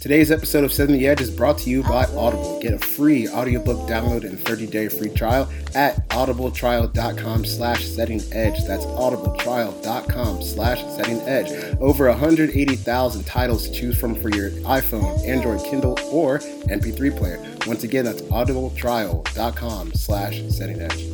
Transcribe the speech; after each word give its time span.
Today's 0.00 0.30
episode 0.30 0.64
of 0.64 0.72
Setting 0.72 0.96
the 0.96 1.06
Edge 1.06 1.20
is 1.20 1.30
brought 1.30 1.58
to 1.58 1.68
you 1.68 1.82
by 1.82 2.06
Audible. 2.16 2.58
Get 2.62 2.72
a 2.72 2.78
free 2.78 3.28
audiobook 3.28 3.86
download 3.86 4.24
and 4.24 4.38
30-day 4.38 4.88
free 4.88 5.10
trial 5.10 5.46
at 5.74 6.08
audibletrial.com 6.08 7.44
slash 7.44 7.84
setting 7.84 8.22
edge. 8.32 8.64
That's 8.66 8.86
audibletrial.com 8.86 10.42
slash 10.42 10.82
setting 10.96 11.20
edge. 11.28 11.50
Over 11.80 12.08
180,000 12.08 13.24
titles 13.24 13.68
to 13.68 13.74
choose 13.74 14.00
from 14.00 14.14
for 14.14 14.30
your 14.30 14.48
iPhone, 14.62 15.22
Android, 15.28 15.62
Kindle, 15.64 15.98
or 16.10 16.38
MP3 16.38 17.14
player. 17.14 17.56
Once 17.66 17.84
again, 17.84 18.06
that's 18.06 18.22
audibletrial.com 18.22 19.92
slash 19.92 20.42
setting 20.48 20.80
edge. 20.80 21.10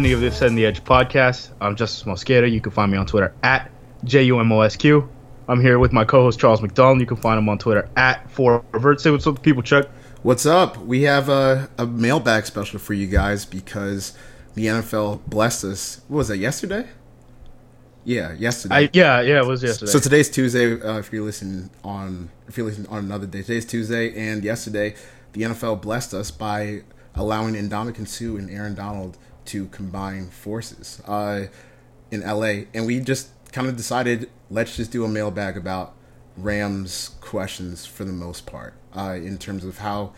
70 0.00 0.12
of 0.14 0.20
the 0.22 0.30
Setting 0.32 0.56
the 0.56 0.64
Edge 0.64 0.82
podcast. 0.82 1.50
I'm 1.60 1.76
Justis 1.76 2.04
Mosqueda. 2.04 2.50
You 2.50 2.62
can 2.62 2.72
find 2.72 2.90
me 2.90 2.96
on 2.96 3.04
Twitter 3.04 3.34
at 3.42 3.70
JUMOSQ. 4.06 5.06
I'm 5.46 5.60
here 5.60 5.78
with 5.78 5.92
my 5.92 6.06
co 6.06 6.22
host 6.22 6.40
Charles 6.40 6.62
McDonald. 6.62 7.00
You 7.00 7.06
can 7.06 7.18
find 7.18 7.36
him 7.36 7.50
on 7.50 7.58
Twitter 7.58 7.86
at 7.98 8.26
4Revert. 8.32 8.98
Say 8.98 9.10
what's 9.10 9.26
up, 9.26 9.42
people, 9.42 9.62
Chuck. 9.62 9.90
What's 10.22 10.46
up? 10.46 10.78
We 10.78 11.02
have 11.02 11.28
a, 11.28 11.68
a 11.76 11.84
mailbag 11.84 12.46
special 12.46 12.78
for 12.78 12.94
you 12.94 13.08
guys 13.08 13.44
because 13.44 14.16
the 14.54 14.68
NFL 14.68 15.26
blessed 15.26 15.64
us. 15.64 16.00
What 16.08 16.16
was 16.16 16.28
that, 16.28 16.38
yesterday? 16.38 16.88
Yeah, 18.02 18.32
yesterday. 18.32 18.74
I, 18.74 18.90
yeah, 18.94 19.20
yeah, 19.20 19.40
it 19.40 19.46
was 19.46 19.62
yesterday. 19.62 19.92
So 19.92 19.98
today's 19.98 20.30
Tuesday. 20.30 20.80
Uh, 20.80 20.96
if 20.96 21.12
you're 21.12 21.26
listening 21.26 21.68
on, 21.84 22.30
if 22.48 22.56
you're 22.56 22.64
listening 22.64 22.88
on 22.88 23.00
another 23.00 23.26
day, 23.26 23.42
today's 23.42 23.66
Tuesday, 23.66 24.18
and 24.18 24.42
yesterday 24.44 24.94
the 25.34 25.42
NFL 25.42 25.82
blessed 25.82 26.14
us 26.14 26.30
by 26.30 26.84
allowing 27.14 27.52
Ndamukong 27.54 28.08
Suh 28.08 28.38
and 28.38 28.48
Aaron 28.50 28.74
Donald 28.74 29.18
to 29.46 29.66
combine 29.66 30.30
forces 30.30 31.02
uh, 31.06 31.46
in 32.10 32.20
LA, 32.20 32.64
and 32.74 32.86
we 32.86 33.00
just 33.00 33.28
kind 33.52 33.66
of 33.66 33.76
decided 33.76 34.30
let's 34.50 34.76
just 34.76 34.90
do 34.90 35.04
a 35.04 35.08
mailbag 35.08 35.56
about 35.56 35.94
Rams 36.36 37.10
questions 37.20 37.86
for 37.86 38.04
the 38.04 38.12
most 38.12 38.46
part, 38.46 38.74
uh, 38.96 39.14
in 39.14 39.38
terms 39.38 39.64
of 39.64 39.78
how 39.78 40.12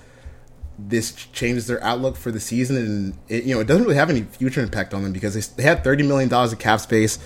this 0.79 1.12
changes 1.12 1.67
their 1.67 1.83
outlook 1.83 2.17
for 2.17 2.31
the 2.31 2.41
season, 2.41 2.77
and 2.77 3.19
it, 3.29 3.45
you 3.45 3.55
know 3.55 3.61
it 3.61 3.67
doesn't 3.67 3.84
really 3.84 3.97
have 3.97 4.11
any 4.11 4.23
future 4.23 4.61
impact 4.61 4.95
on 4.95 5.03
them 5.03 5.12
because 5.12 5.34
they, 5.34 5.62
they 5.62 5.69
had 5.69 5.84
thirty 5.84 6.03
million 6.03 6.29
dollars 6.29 6.53
of 6.53 6.59
cap 6.59 6.81
space 6.81 7.19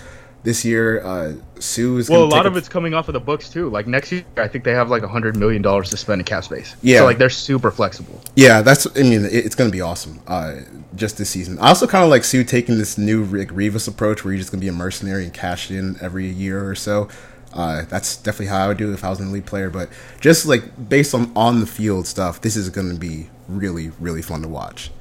this 0.43 0.63
year. 0.63 1.03
Uh, 1.03 1.33
Suh 1.59 1.97
is 1.97 2.09
well, 2.09 2.23
a 2.23 2.25
lot 2.25 2.45
of 2.45 2.55
it's 2.55 2.69
coming 2.69 2.93
off 2.93 3.07
of 3.07 3.13
the 3.13 3.19
books, 3.19 3.49
too. 3.49 3.69
Like 3.69 3.87
next 3.87 4.11
year, 4.11 4.25
I 4.37 4.47
think 4.47 4.63
they 4.63 4.73
have 4.73 4.89
like 4.89 5.03
a 5.03 5.07
$100 5.07 5.35
million 5.35 5.63
to 5.63 5.97
spend 5.97 6.21
in 6.21 6.25
cap 6.25 6.43
space. 6.43 6.75
Yeah. 6.81 6.99
So, 6.99 7.05
like, 7.05 7.17
they're 7.17 7.29
super 7.29 7.71
flexible. 7.71 8.21
Yeah, 8.35 8.61
that's. 8.61 8.87
I 8.97 9.03
mean, 9.03 9.25
it, 9.25 9.33
it's 9.33 9.55
going 9.55 9.69
to 9.69 9.75
be 9.75 9.81
awesome. 9.81 10.21
Uh, 10.27 10.57
just 10.95 11.17
this 11.17 11.29
season. 11.29 11.59
I 11.59 11.69
also 11.69 11.87
kind 11.87 12.03
of 12.03 12.09
like 12.09 12.23
Suh 12.23 12.43
taking 12.43 12.77
this 12.77 12.97
new 12.97 13.23
Rick 13.23 13.49
Revis 13.49 13.87
approach, 13.87 14.23
where 14.23 14.33
you're 14.33 14.39
just 14.39 14.51
going 14.51 14.59
to 14.59 14.65
be 14.65 14.69
a 14.69 14.73
mercenary 14.73 15.23
and 15.23 15.33
cash 15.33 15.71
in 15.71 15.97
every 16.01 16.27
year 16.27 16.67
or 16.67 16.75
so. 16.75 17.09
Uh, 17.53 17.83
that's 17.85 18.17
definitely 18.17 18.47
how 18.47 18.65
I 18.65 18.67
would 18.67 18.77
do 18.77 18.93
if 18.93 19.03
I 19.03 19.09
was 19.09 19.19
an 19.19 19.29
elite 19.29 19.45
player. 19.45 19.69
But 19.69 19.89
just 20.19 20.45
like 20.45 20.89
based 20.89 21.13
on 21.13 21.31
on 21.35 21.59
the 21.59 21.67
field 21.67 22.07
stuff, 22.07 22.41
this 22.41 22.55
is 22.55 22.69
going 22.69 22.89
to 22.89 22.99
be 22.99 23.29
really 23.47 23.91
really 23.99 24.21
fun 24.21 24.41
to 24.41 24.47
watch. 24.47 24.91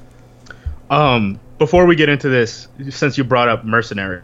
Um, 0.88 1.40
before 1.58 1.86
we 1.86 1.96
get 1.96 2.08
into 2.08 2.28
this, 2.28 2.68
since 2.90 3.18
you 3.18 3.24
brought 3.24 3.48
up 3.48 3.64
mercenary, 3.64 4.22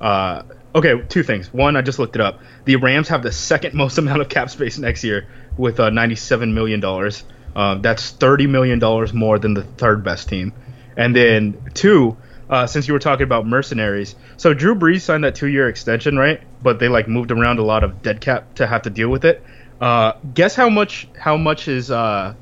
uh, 0.00 0.42
okay, 0.74 1.00
two 1.08 1.22
things. 1.22 1.52
One, 1.52 1.76
I 1.76 1.82
just 1.82 1.98
looked 1.98 2.16
it 2.16 2.22
up. 2.22 2.40
The 2.64 2.76
Rams 2.76 3.08
have 3.08 3.22
the 3.22 3.32
second 3.32 3.74
most 3.74 3.98
amount 4.02 4.20
of 4.20 4.28
cap 4.28 4.50
space 4.50 4.78
next 4.78 5.04
year 5.04 5.26
with 5.56 5.80
uh, 5.80 5.90
ninety-seven 5.90 6.54
million 6.54 6.80
dollars. 6.80 7.24
Uh, 7.54 7.76
that's 7.76 8.10
thirty 8.10 8.46
million 8.46 8.78
dollars 8.78 9.12
more 9.12 9.38
than 9.38 9.54
the 9.54 9.62
third 9.62 10.04
best 10.04 10.28
team. 10.28 10.52
And 10.96 11.14
then 11.14 11.70
two, 11.74 12.16
uh, 12.50 12.66
since 12.66 12.88
you 12.88 12.94
were 12.94 13.00
talking 13.00 13.24
about 13.24 13.46
mercenaries, 13.46 14.16
so 14.36 14.52
Drew 14.52 14.74
Brees 14.74 15.02
signed 15.02 15.24
that 15.24 15.36
two-year 15.36 15.68
extension, 15.68 16.16
right? 16.16 16.40
But 16.62 16.78
they 16.78 16.88
like 16.88 17.08
moved 17.08 17.30
around 17.30 17.58
a 17.58 17.64
lot 17.64 17.84
of 17.84 18.02
dead 18.02 18.20
cap 18.20 18.54
to 18.56 18.66
have 18.66 18.82
to 18.82 18.90
deal 18.90 19.08
with 19.08 19.24
it. 19.24 19.42
Uh, 19.80 20.12
guess 20.34 20.54
how 20.54 20.68
much? 20.68 21.08
How 21.16 21.36
much 21.36 21.68
uh, 21.68 22.34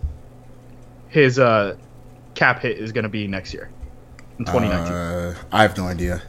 his 1.08 1.38
uh, 1.38 1.76
cap 2.34 2.60
hit 2.60 2.78
is 2.78 2.92
going 2.92 3.04
to 3.04 3.10
be 3.10 3.26
next 3.26 3.52
year 3.52 3.70
in 4.38 4.44
2019? 4.44 4.92
Uh, 4.92 5.34
I 5.52 5.62
have 5.62 5.76
no 5.76 5.86
idea. 5.86 6.22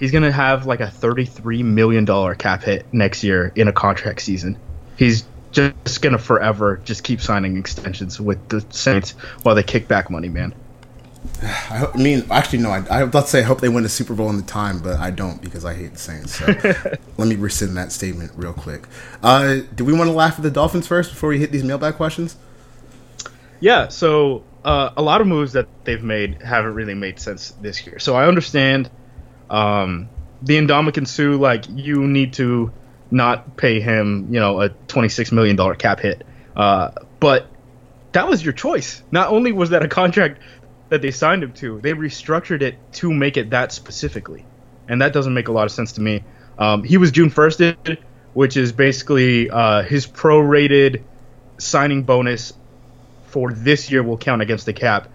He's 0.00 0.12
going 0.12 0.24
to 0.24 0.32
have 0.32 0.66
like 0.66 0.80
a 0.80 0.90
33 0.90 1.62
million 1.62 2.06
dollar 2.06 2.34
cap 2.34 2.62
hit 2.62 2.86
next 2.92 3.22
year 3.22 3.52
in 3.54 3.68
a 3.68 3.72
contract 3.72 4.22
season. 4.22 4.58
He's 4.96 5.24
just 5.52 6.00
going 6.00 6.14
to 6.14 6.18
forever 6.18 6.80
just 6.84 7.04
keep 7.04 7.20
signing 7.20 7.58
extensions 7.58 8.18
with 8.18 8.48
the 8.48 8.64
Saints 8.70 9.10
while 9.42 9.54
they 9.54 9.62
kick 9.62 9.88
back 9.88 10.10
money, 10.10 10.30
man. 10.30 10.54
I, 11.42 11.90
mean, 11.96 12.24
actually, 12.30 12.60
no. 12.60 12.70
I, 12.70 12.82
I 12.90 13.02
about 13.02 13.24
to 13.24 13.30
say 13.30 13.40
I 13.40 13.42
hope 13.42 13.60
they 13.60 13.68
win 13.68 13.82
the 13.82 13.90
Super 13.90 14.14
Bowl 14.14 14.30
in 14.30 14.38
the 14.38 14.42
time, 14.42 14.80
but 14.80 14.98
I 14.98 15.10
don't 15.10 15.42
because 15.42 15.66
I 15.66 15.74
hate 15.74 15.92
the 15.92 15.98
Saints. 15.98 16.34
So 16.34 16.46
let 17.18 17.28
me 17.28 17.36
rescind 17.36 17.76
that 17.76 17.92
statement 17.92 18.32
real 18.36 18.54
quick. 18.54 18.86
Uh, 19.22 19.58
do 19.74 19.84
we 19.84 19.92
want 19.92 20.08
to 20.08 20.14
laugh 20.14 20.36
at 20.36 20.42
the 20.42 20.50
Dolphins 20.50 20.86
first 20.86 21.10
before 21.10 21.28
we 21.28 21.38
hit 21.38 21.52
these 21.52 21.64
mailbag 21.64 21.96
questions? 21.96 22.36
Yeah, 23.60 23.88
so 23.88 24.44
uh, 24.64 24.92
a 24.96 25.02
lot 25.02 25.20
of 25.20 25.26
moves 25.26 25.52
that 25.52 25.68
they've 25.84 26.02
made 26.02 26.40
haven't 26.40 26.72
really 26.72 26.94
made 26.94 27.20
sense 27.20 27.50
this 27.60 27.86
year. 27.86 27.98
So 27.98 28.16
I 28.16 28.26
understand 28.26 28.88
um, 29.50 30.08
the 30.42 30.56
Ndamukong 30.56 31.06
Suh, 31.06 31.36
like 31.36 31.64
you 31.68 32.06
need 32.06 32.32
to 32.34 32.72
not 33.10 33.56
pay 33.56 33.80
him, 33.80 34.32
you 34.32 34.40
know, 34.40 34.60
a 34.60 34.68
twenty-six 34.68 35.32
million 35.32 35.56
dollar 35.56 35.74
cap 35.74 36.00
hit. 36.00 36.24
Uh, 36.56 36.90
but 37.18 37.46
that 38.12 38.28
was 38.28 38.42
your 38.44 38.52
choice. 38.52 39.02
Not 39.10 39.30
only 39.30 39.52
was 39.52 39.70
that 39.70 39.82
a 39.82 39.88
contract 39.88 40.40
that 40.88 41.02
they 41.02 41.10
signed 41.10 41.42
him 41.42 41.52
to, 41.52 41.80
they 41.80 41.92
restructured 41.92 42.62
it 42.62 42.76
to 42.94 43.12
make 43.12 43.36
it 43.36 43.50
that 43.50 43.72
specifically, 43.72 44.44
and 44.88 45.02
that 45.02 45.12
doesn't 45.12 45.34
make 45.34 45.48
a 45.48 45.52
lot 45.52 45.66
of 45.66 45.72
sense 45.72 45.92
to 45.92 46.00
me. 46.00 46.24
Um, 46.58 46.82
he 46.84 46.98
was 46.98 47.10
June 47.10 47.30
first, 47.30 47.60
which 48.34 48.56
is 48.56 48.72
basically 48.72 49.50
uh, 49.50 49.82
his 49.82 50.06
prorated 50.06 51.02
signing 51.58 52.02
bonus 52.02 52.52
for 53.26 53.52
this 53.52 53.90
year 53.90 54.02
will 54.02 54.18
count 54.18 54.42
against 54.42 54.66
the 54.66 54.72
cap, 54.72 55.08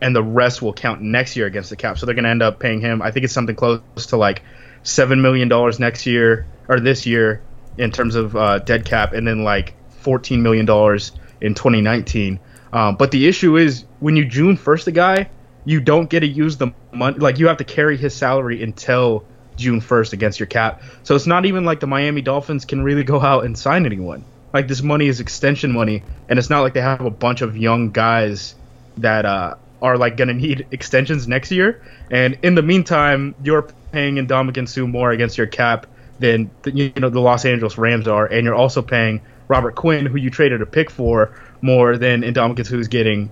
and 0.00 0.14
the 0.14 0.22
rest 0.22 0.62
will 0.62 0.72
count 0.72 1.02
next 1.02 1.36
year 1.36 1.46
against 1.46 1.70
the 1.70 1.76
cap. 1.76 1.98
So 1.98 2.06
they're 2.06 2.14
going 2.14 2.24
to 2.24 2.30
end 2.30 2.42
up 2.42 2.58
paying 2.58 2.80
him. 2.80 3.02
I 3.02 3.10
think 3.10 3.24
it's 3.24 3.34
something 3.34 3.56
close 3.56 3.80
to 4.08 4.16
like 4.16 4.42
seven 4.82 5.20
million 5.20 5.48
dollars 5.48 5.78
next 5.78 6.06
year 6.06 6.46
or 6.68 6.80
this 6.80 7.06
year 7.06 7.42
in 7.76 7.90
terms 7.90 8.14
of 8.14 8.34
uh, 8.36 8.58
dead 8.58 8.84
cap, 8.84 9.12
and 9.12 9.26
then 9.26 9.44
like 9.44 9.74
fourteen 10.00 10.42
million 10.42 10.66
dollars 10.66 11.12
in 11.40 11.54
2019. 11.54 12.40
Um, 12.72 12.96
but 12.96 13.10
the 13.10 13.26
issue 13.26 13.56
is 13.56 13.84
when 13.98 14.16
you 14.16 14.24
June 14.24 14.56
first 14.56 14.84
the 14.84 14.92
guy, 14.92 15.28
you 15.64 15.80
don't 15.80 16.08
get 16.08 16.20
to 16.20 16.26
use 16.26 16.56
the 16.56 16.72
money. 16.92 17.18
Like 17.18 17.38
you 17.38 17.48
have 17.48 17.58
to 17.58 17.64
carry 17.64 17.96
his 17.96 18.14
salary 18.14 18.62
until 18.62 19.24
June 19.56 19.80
1st 19.80 20.12
against 20.12 20.40
your 20.40 20.46
cap. 20.46 20.82
So 21.02 21.14
it's 21.14 21.26
not 21.26 21.46
even 21.46 21.64
like 21.64 21.80
the 21.80 21.86
Miami 21.86 22.22
Dolphins 22.22 22.64
can 22.64 22.82
really 22.82 23.04
go 23.04 23.20
out 23.20 23.44
and 23.44 23.56
sign 23.56 23.86
anyone. 23.86 24.24
Like 24.52 24.66
this 24.66 24.82
money 24.82 25.06
is 25.06 25.20
extension 25.20 25.70
money, 25.70 26.02
and 26.28 26.38
it's 26.38 26.50
not 26.50 26.62
like 26.62 26.74
they 26.74 26.80
have 26.80 27.02
a 27.04 27.10
bunch 27.10 27.40
of 27.40 27.56
young 27.56 27.90
guys 27.90 28.56
that 28.98 29.24
uh, 29.24 29.54
are 29.82 29.96
like 29.96 30.16
gonna 30.16 30.34
need 30.34 30.66
extensions 30.70 31.26
next 31.26 31.50
year. 31.50 31.82
And 32.10 32.38
in 32.42 32.54
the 32.54 32.62
meantime, 32.62 33.34
you're 33.42 33.68
paying 33.92 34.16
Ndamukong 34.16 34.68
Suh 34.68 34.86
more 34.86 35.10
against 35.10 35.38
your 35.38 35.46
cap 35.46 35.86
than 36.18 36.50
the, 36.62 36.70
you 36.72 36.92
know 36.96 37.08
the 37.08 37.20
Los 37.20 37.44
Angeles 37.44 37.78
Rams 37.78 38.06
are, 38.06 38.26
and 38.26 38.44
you're 38.44 38.54
also 38.54 38.82
paying 38.82 39.20
Robert 39.48 39.74
Quinn, 39.74 40.06
who 40.06 40.16
you 40.16 40.30
traded 40.30 40.62
a 40.62 40.66
pick 40.66 40.90
for, 40.90 41.34
more 41.60 41.96
than 41.96 42.22
Ndamukong 42.22 42.66
Suh's 42.66 42.88
getting 42.88 43.30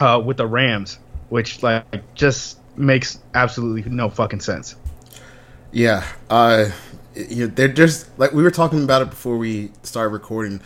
uh, 0.00 0.20
with 0.24 0.36
the 0.36 0.46
Rams, 0.46 0.98
which 1.28 1.62
like 1.62 2.14
just 2.14 2.58
makes 2.76 3.18
absolutely 3.34 3.90
no 3.90 4.08
fucking 4.08 4.40
sense. 4.40 4.76
Yeah, 5.72 6.04
uh, 6.28 6.70
you 7.14 7.46
know, 7.46 7.54
they're 7.54 7.68
just 7.68 8.18
like 8.18 8.32
we 8.32 8.42
were 8.42 8.50
talking 8.50 8.84
about 8.84 9.02
it 9.02 9.10
before 9.10 9.36
we 9.36 9.70
started 9.82 10.10
recording. 10.10 10.60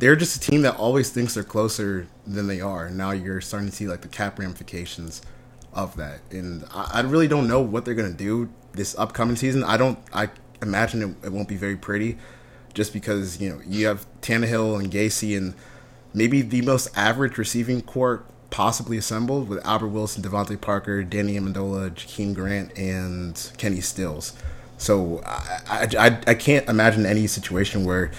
They're 0.00 0.16
just 0.16 0.36
a 0.36 0.40
team 0.40 0.62
that 0.62 0.76
always 0.76 1.10
thinks 1.10 1.34
they're 1.34 1.44
closer 1.44 2.06
than 2.26 2.46
they 2.46 2.60
are. 2.60 2.88
Now 2.88 3.10
you're 3.10 3.40
starting 3.42 3.68
to 3.68 3.74
see 3.74 3.86
like 3.86 4.00
the 4.00 4.08
cap 4.08 4.38
ramifications 4.38 5.20
of 5.74 5.96
that, 5.96 6.20
and 6.30 6.64
I, 6.72 6.90
I 6.94 7.00
really 7.02 7.28
don't 7.28 7.46
know 7.46 7.60
what 7.60 7.84
they're 7.84 7.94
gonna 7.94 8.12
do 8.12 8.48
this 8.72 8.98
upcoming 8.98 9.36
season. 9.36 9.62
I 9.62 9.76
don't. 9.76 9.98
I 10.12 10.30
imagine 10.62 11.02
it, 11.02 11.26
it 11.26 11.32
won't 11.32 11.48
be 11.48 11.56
very 11.56 11.76
pretty, 11.76 12.16
just 12.72 12.92
because 12.94 13.40
you 13.40 13.50
know 13.50 13.60
you 13.66 13.86
have 13.86 14.06
Tannehill 14.22 14.80
and 14.80 14.90
Gase 14.90 15.36
and 15.36 15.54
maybe 16.14 16.42
the 16.42 16.62
most 16.62 16.88
average 16.96 17.38
receiving 17.38 17.82
corps 17.82 18.24
possibly 18.50 18.96
assembled 18.96 19.48
with 19.48 19.64
Albert 19.64 19.88
Wilson, 19.88 20.22
DeVante 20.22 20.60
Parker, 20.60 21.02
Danny 21.02 21.38
Amendola, 21.38 21.90
Jakeem 21.90 22.34
Grant, 22.34 22.76
and 22.76 23.52
Kenny 23.58 23.80
Stills. 23.80 24.32
So 24.76 25.22
I, 25.24 25.60
I, 25.68 25.88
I, 25.98 26.20
I 26.28 26.34
can't 26.34 26.68
imagine 26.68 27.06
any 27.06 27.26
situation 27.26 27.84
where, 27.84 28.10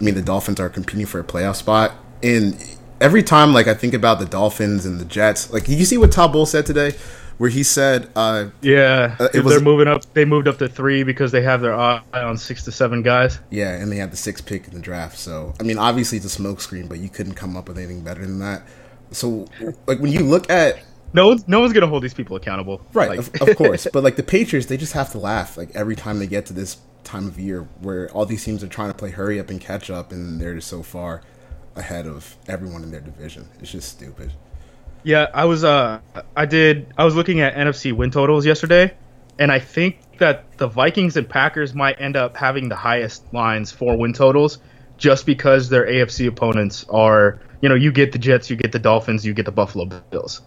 I 0.00 0.02
mean, 0.02 0.14
the 0.14 0.22
Dolphins 0.22 0.58
are 0.60 0.68
competing 0.68 1.06
for 1.06 1.20
a 1.20 1.24
playoff 1.24 1.56
spot. 1.56 1.92
And 2.22 2.56
every 3.00 3.22
time, 3.22 3.52
like, 3.52 3.66
I 3.66 3.74
think 3.74 3.94
about 3.94 4.18
the 4.18 4.26
Dolphins 4.26 4.86
and 4.86 4.98
the 4.98 5.04
Jets, 5.04 5.52
like, 5.52 5.68
you 5.68 5.84
see 5.84 5.98
what 5.98 6.10
Todd 6.12 6.32
Bowles 6.32 6.50
said 6.50 6.66
today? 6.66 6.94
where 7.38 7.48
he 7.48 7.62
said, 7.62 8.10
uh, 8.16 8.48
Yeah, 8.60 9.16
Uh, 9.18 9.28
was- 9.42 9.44
they're 9.54 9.60
moving 9.60 9.88
up. 9.88 10.02
They 10.12 10.26
moved 10.26 10.46
up 10.46 10.58
to 10.58 10.68
three 10.68 11.04
because 11.04 11.32
they 11.32 11.40
have 11.40 11.62
their 11.62 11.74
eye 11.74 12.02
on 12.12 12.36
six 12.36 12.64
to 12.64 12.70
seven 12.72 13.00
guys. 13.02 13.38
yeah, 13.48 13.70
and 13.76 13.90
they 13.90 13.96
had 13.96 14.10
the 14.10 14.16
sixth 14.18 14.44
pick 14.44 14.68
in 14.68 14.74
the 14.74 14.78
draft. 14.80 15.16
So, 15.18 15.54
I 15.58 15.62
mean, 15.62 15.78
obviously 15.78 16.18
it's 16.18 16.26
a 16.26 16.38
smokescreen, 16.42 16.86
but 16.86 16.98
you 16.98 17.08
couldn't 17.08 17.36
come 17.36 17.56
up 17.56 17.66
with 17.68 17.78
anything 17.78 18.02
better 18.02 18.20
than 18.20 18.40
that. 18.40 18.60
So, 19.12 19.46
like, 19.86 20.00
when 20.00 20.12
you 20.12 20.20
look 20.20 20.50
at 20.50 20.80
No 21.14 21.28
one's 21.28 21.48
no 21.48 21.60
one's 21.60 21.72
gonna 21.72 21.86
hold 21.86 22.02
these 22.02 22.12
people 22.12 22.36
accountable. 22.36 22.82
Right, 22.92 23.08
Like- 23.08 23.40
of, 23.40 23.48
of 23.48 23.56
course. 23.56 23.86
But 23.92 24.04
like 24.04 24.16
the 24.16 24.22
Patriots, 24.22 24.66
they 24.66 24.76
just 24.76 24.92
have 24.92 25.10
to 25.12 25.18
laugh 25.18 25.56
like 25.56 25.70
every 25.74 25.96
time 25.96 26.18
they 26.18 26.26
get 26.26 26.44
to 26.46 26.52
this 26.52 26.76
time 27.04 27.26
of 27.26 27.38
year 27.38 27.68
where 27.80 28.10
all 28.10 28.26
these 28.26 28.44
teams 28.44 28.62
are 28.62 28.68
trying 28.68 28.90
to 28.90 28.96
play 28.96 29.10
hurry 29.10 29.40
up 29.40 29.50
and 29.50 29.60
catch 29.60 29.90
up, 29.90 30.12
and 30.12 30.40
they're 30.40 30.54
just 30.54 30.68
so 30.68 30.82
far 30.82 31.22
ahead 31.76 32.06
of 32.06 32.36
everyone 32.48 32.82
in 32.82 32.90
their 32.90 33.00
division. 33.00 33.48
It's 33.60 33.70
just 33.70 33.88
stupid. 33.88 34.32
Yeah, 35.02 35.28
I 35.32 35.46
was 35.46 35.64
uh 35.64 36.00
I 36.36 36.46
did 36.46 36.92
I 36.98 37.04
was 37.04 37.14
looking 37.14 37.40
at 37.40 37.54
NFC 37.54 37.92
win 37.92 38.10
totals 38.10 38.44
yesterday 38.44 38.92
and 39.40 39.50
I 39.50 39.58
think 39.58 39.98
that 40.18 40.58
the 40.58 40.68
Vikings 40.68 41.16
and 41.16 41.26
Packers 41.26 41.74
might 41.74 41.98
end 41.98 42.14
up 42.14 42.36
having 42.36 42.68
the 42.68 42.76
highest 42.76 43.32
lines 43.32 43.72
for 43.72 43.96
win 43.96 44.12
totals 44.12 44.58
just 44.98 45.24
because 45.24 45.70
their 45.70 45.86
AFC 45.86 46.28
opponents 46.28 46.84
are, 46.90 47.40
you 47.62 47.70
know, 47.70 47.74
you 47.74 47.90
get 47.90 48.12
the 48.12 48.18
Jets, 48.18 48.50
you 48.50 48.56
get 48.56 48.70
the 48.70 48.78
Dolphins, 48.78 49.24
you 49.24 49.32
get 49.32 49.46
the 49.46 49.52
Buffalo 49.52 49.86
Bills. 49.86 50.42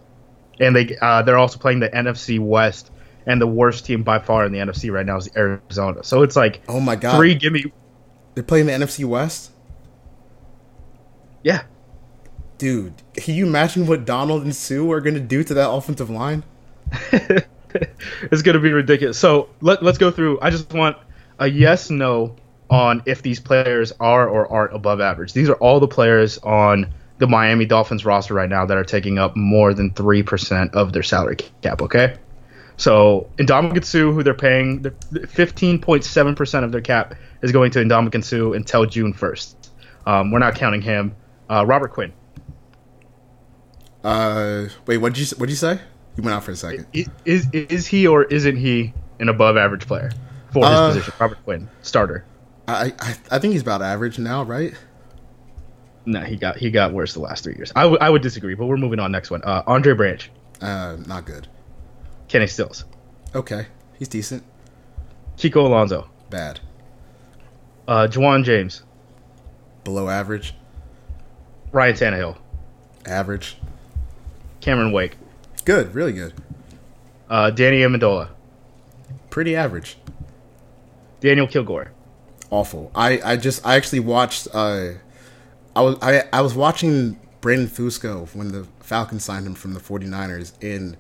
And 0.60 0.76
they 0.76 0.96
uh, 1.02 1.24
they're 1.24 1.40
also 1.40 1.58
playing 1.58 1.80
the 1.80 1.90
NFC 1.90 2.40
West 2.40 2.92
and 3.26 3.42
the 3.42 3.48
worst 3.48 3.86
team 3.86 4.04
by 4.04 4.20
far 4.20 4.46
in 4.46 4.52
the 4.52 4.60
NFC 4.60 4.92
right 4.92 5.06
now 5.06 5.18
is 5.18 5.30
Arizona. 5.36 6.04
So 6.04 6.24
it's 6.24 6.36
like 6.36 6.62
Oh 6.68 6.80
my 6.80 6.96
god, 6.96 7.18
three 7.18 7.36
gimme 7.36 7.72
they're 8.36 8.44
playing 8.44 8.66
the 8.66 8.72
NFC 8.72 9.06
West, 9.06 9.52
Yeah. 11.44 11.64
dude. 12.58 12.94
Can 13.14 13.36
you 13.36 13.46
imagine 13.46 13.86
what 13.86 14.06
Donald 14.06 14.44
and 14.44 14.56
Suh 14.56 14.90
are 14.92 15.02
gonna 15.02 15.20
do 15.20 15.44
to 15.44 15.54
that 15.54 15.70
offensive 15.70 16.10
line? 16.10 16.44
it's 17.72 18.42
going 18.42 18.54
to 18.54 18.60
be 18.60 18.72
ridiculous. 18.72 19.18
So 19.18 19.50
let, 19.62 19.84
let's 19.84 19.98
go 19.98 20.12
through. 20.12 20.40
I 20.42 20.50
just 20.50 20.72
want 20.74 20.98
a 21.40 21.48
yes 21.48 21.90
no 21.90 22.36
on 22.70 23.02
if 23.06 23.22
these 23.22 23.40
players 23.40 23.92
are 24.00 24.28
or 24.28 24.52
aren't 24.52 24.76
above 24.76 25.02
average. 25.02 25.34
These 25.34 25.50
are 25.50 25.56
all 25.56 25.80
the 25.80 25.88
players 25.88 26.38
on 26.40 26.94
the 27.18 27.28
Miami 27.28 27.66
Dolphins 27.66 28.06
roster 28.06 28.34
right 28.34 28.50
now 28.50 28.66
that 28.66 28.78
are 28.78 28.84
taking 28.84 29.18
up 29.18 29.36
more 29.36 29.74
than 29.74 29.92
3% 29.92 30.74
of 30.74 30.94
their 30.94 31.04
salary 31.04 31.38
cap, 31.62 31.82
okay? 31.82 32.18
So 32.78 33.30
Ndamukong 33.38 33.84
Suh, 33.86 34.12
who 34.12 34.24
they're 34.24 34.34
paying, 34.34 34.82
15.7% 34.82 36.64
of 36.64 36.72
their 36.72 36.82
cap 36.82 37.16
is 37.42 37.52
going 37.52 37.72
to 37.72 37.80
Ndamukong 37.80 38.24
Suh 38.24 38.54
until 38.54 38.86
June 38.86 39.14
1st. 39.14 39.56
Um, 40.06 40.32
we're 40.32 40.40
not 40.40 40.56
counting 40.56 40.82
him. 40.82 41.16
Uh, 41.50 41.66
Robert 41.66 41.92
Quinn. 41.94 42.14
Uh, 44.04 44.68
wait, 44.86 44.98
what 44.98 45.14
did 45.14 45.20
you 45.32 45.38
what 45.38 45.46
did 45.46 45.52
you 45.52 45.58
say? 45.58 45.80
You 46.18 46.24
went 46.24 46.36
out 46.36 46.44
for 46.44 46.52
a 46.52 46.56
second. 46.56 46.88
Is, 47.26 47.48
is 47.54 47.88
he 47.88 48.06
or 48.06 48.24
isn't 48.26 48.58
he 48.58 48.94
an 49.20 49.30
above 49.30 49.56
average 49.56 49.88
player 49.88 50.12
for 50.52 50.66
his 50.68 50.78
Uh, 50.78 50.88
position? 50.90 51.14
Robert 51.20 51.44
Quinn, 51.46 51.70
starter. 51.82 52.26
I, 52.68 52.94
I 53.00 53.16
I 53.32 53.40
think 53.40 53.54
he's 53.54 53.62
about 53.62 53.82
average 53.82 54.20
now, 54.20 54.44
right? 54.44 54.74
No, 56.06 56.20
he 56.22 56.36
got 56.36 56.58
he 56.58 56.70
got 56.70 56.92
worse 56.94 57.14
the 57.14 57.22
last 57.22 57.46
three 57.46 57.56
years. 57.56 57.72
I, 57.76 57.84
w- 57.84 57.98
I 58.02 58.10
would 58.10 58.22
disagree, 58.22 58.56
but 58.56 58.66
we're 58.66 58.76
moving 58.78 59.00
on. 59.00 59.12
Next 59.12 59.32
one, 59.32 59.42
uh, 59.44 59.64
Andre 59.68 59.94
Branch, 59.94 60.30
Uh, 60.62 60.98
not 61.08 61.26
good. 61.26 61.48
Kenny 62.34 62.48
Stills, 62.48 62.86
Okay, 63.36 63.68
he's 64.00 64.08
decent. 64.08 64.44
Kiko 65.38 65.58
Alonso, 65.68 66.10
Bad. 66.32 66.60
uh, 67.88 68.08
Ja'Wuan 68.10 68.44
James, 68.44 68.82
Below 69.84 70.10
average. 70.10 70.56
Ryan 71.72 71.94
Tannehill, 71.96 72.38
Average. 73.06 73.58
Cameron 74.62 74.92
Wake, 74.92 75.16
Good. 75.64 75.94
Really 75.94 76.14
good. 76.14 76.34
uh, 77.30 77.52
Danny 77.52 77.82
Amendola, 77.82 78.30
Pretty 79.30 79.56
average. 79.56 79.98
Daniel 81.22 81.46
Kilgore. 81.46 81.92
awful. 82.50 82.90
I, 82.96 83.22
I 83.24 83.38
just 83.38 83.64
I 83.64 83.76
actually 83.76 84.00
watched 84.00 84.48
uh 84.56 84.90
I 85.76 85.82
was 85.82 85.98
I, 86.02 86.24
I 86.34 86.42
was 86.42 86.56
watching 86.56 87.20
Brandon 87.42 87.68
Fusco 87.68 88.28
when 88.36 88.52
the 88.52 88.66
Falcons 88.80 89.24
signed 89.24 89.46
him 89.46 89.54
from 89.54 89.74
the 89.76 89.80
49ers 89.80 90.54
and 90.64 90.98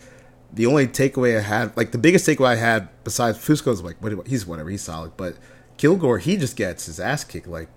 the 0.54 0.66
only 0.66 0.88
takeaway 0.88 1.38
I 1.38 1.42
had 1.42 1.76
like 1.76 1.92
the 1.92 1.98
biggest 1.98 2.28
takeaway 2.28 2.50
I 2.50 2.56
had 2.56 2.90
besides 3.04 3.38
Fusco's 3.38 3.82
like 3.82 3.98
what 4.02 4.28
he's 4.28 4.46
whatever 4.46 4.70
he's 4.70 4.82
solid 4.82 5.18
but 5.18 5.36
Kilgore 5.78 6.20
he 6.20 6.38
just 6.38 6.56
gets 6.56 6.86
his 6.86 7.00
ass 7.00 7.24
kicked 7.24 7.48
like 7.48 7.70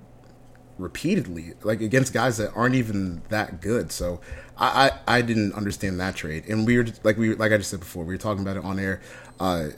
repeatedly 0.79 1.55
like 1.63 1.81
against 1.81 2.13
guys 2.13 2.37
that 2.37 2.53
aren't 2.55 2.75
even 2.75 3.23
that 3.31 3.61
good. 3.61 3.93
So 3.93 4.21
I, 4.57 4.91
I 5.07 5.19
I 5.19 5.23
didn't 5.23 5.55
understand 5.55 5.99
that 6.01 6.17
trade. 6.17 6.45
And 6.49 6.67
we 6.67 6.77
were 6.77 6.87
like 7.03 7.17
we 7.17 7.35
like 7.35 7.53
I 7.53 7.57
just 7.57 7.71
said 7.71 7.81
before 7.81 8.05
we 8.05 8.15
were 8.15 8.19
talking 8.19 8.43
about 8.43 8.57
it 8.57 8.65
on 8.65 8.79
air. 8.79 9.01
Uh 9.41 9.69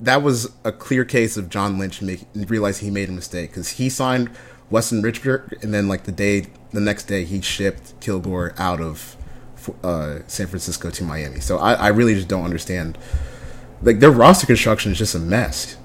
that 0.00 0.22
was 0.22 0.52
a 0.64 0.70
clear 0.70 1.04
case 1.04 1.36
of 1.36 1.48
John 1.48 1.76
Lynch 1.78 2.00
make, 2.02 2.24
realizing 2.34 2.86
he 2.86 2.90
made 2.92 3.08
a 3.08 3.12
mistake 3.12 3.50
because 3.50 3.70
he 3.70 3.88
signed 3.88 4.30
Weston 4.70 5.02
Richburg 5.02 5.62
and 5.62 5.74
then 5.74 5.88
like 5.88 6.04
the 6.04 6.12
day 6.12 6.46
the 6.70 6.80
next 6.80 7.04
day 7.04 7.24
he 7.24 7.40
shipped 7.40 7.98
Kilgore 8.00 8.54
out 8.58 8.80
of 8.80 9.16
uh, 9.82 10.20
San 10.26 10.46
Francisco 10.46 10.90
to 10.90 11.04
Miami. 11.04 11.40
So 11.40 11.58
I, 11.58 11.74
I 11.74 11.88
really 11.88 12.14
just 12.14 12.28
don't 12.28 12.44
understand. 12.44 12.98
Like 13.82 14.00
their 14.00 14.10
roster 14.10 14.46
construction 14.46 14.92
is 14.92 14.98
just 14.98 15.14
a 15.14 15.18
mess. 15.18 15.76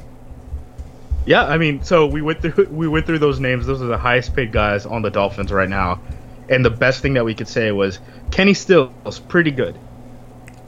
Yeah, 1.25 1.45
I 1.45 1.57
mean, 1.57 1.83
so 1.83 2.05
we 2.05 2.21
went 2.21 2.41
through 2.41 2.65
we 2.71 2.87
went 2.87 3.05
through 3.05 3.19
those 3.19 3.39
names. 3.39 3.65
Those 3.65 3.81
are 3.81 3.87
the 3.87 3.97
highest 3.97 4.35
paid 4.35 4.51
guys 4.51 4.85
on 4.85 5.01
the 5.01 5.09
Dolphins 5.09 5.51
right 5.51 5.69
now, 5.69 6.01
and 6.49 6.63
the 6.65 6.69
best 6.69 7.01
thing 7.01 7.13
that 7.13 7.25
we 7.25 7.33
could 7.33 7.47
say 7.47 7.71
was 7.71 7.99
Kenny 8.31 8.53
Stills 8.53 9.19
pretty 9.19 9.51
good. 9.51 9.77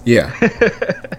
Yeah, 0.05 0.29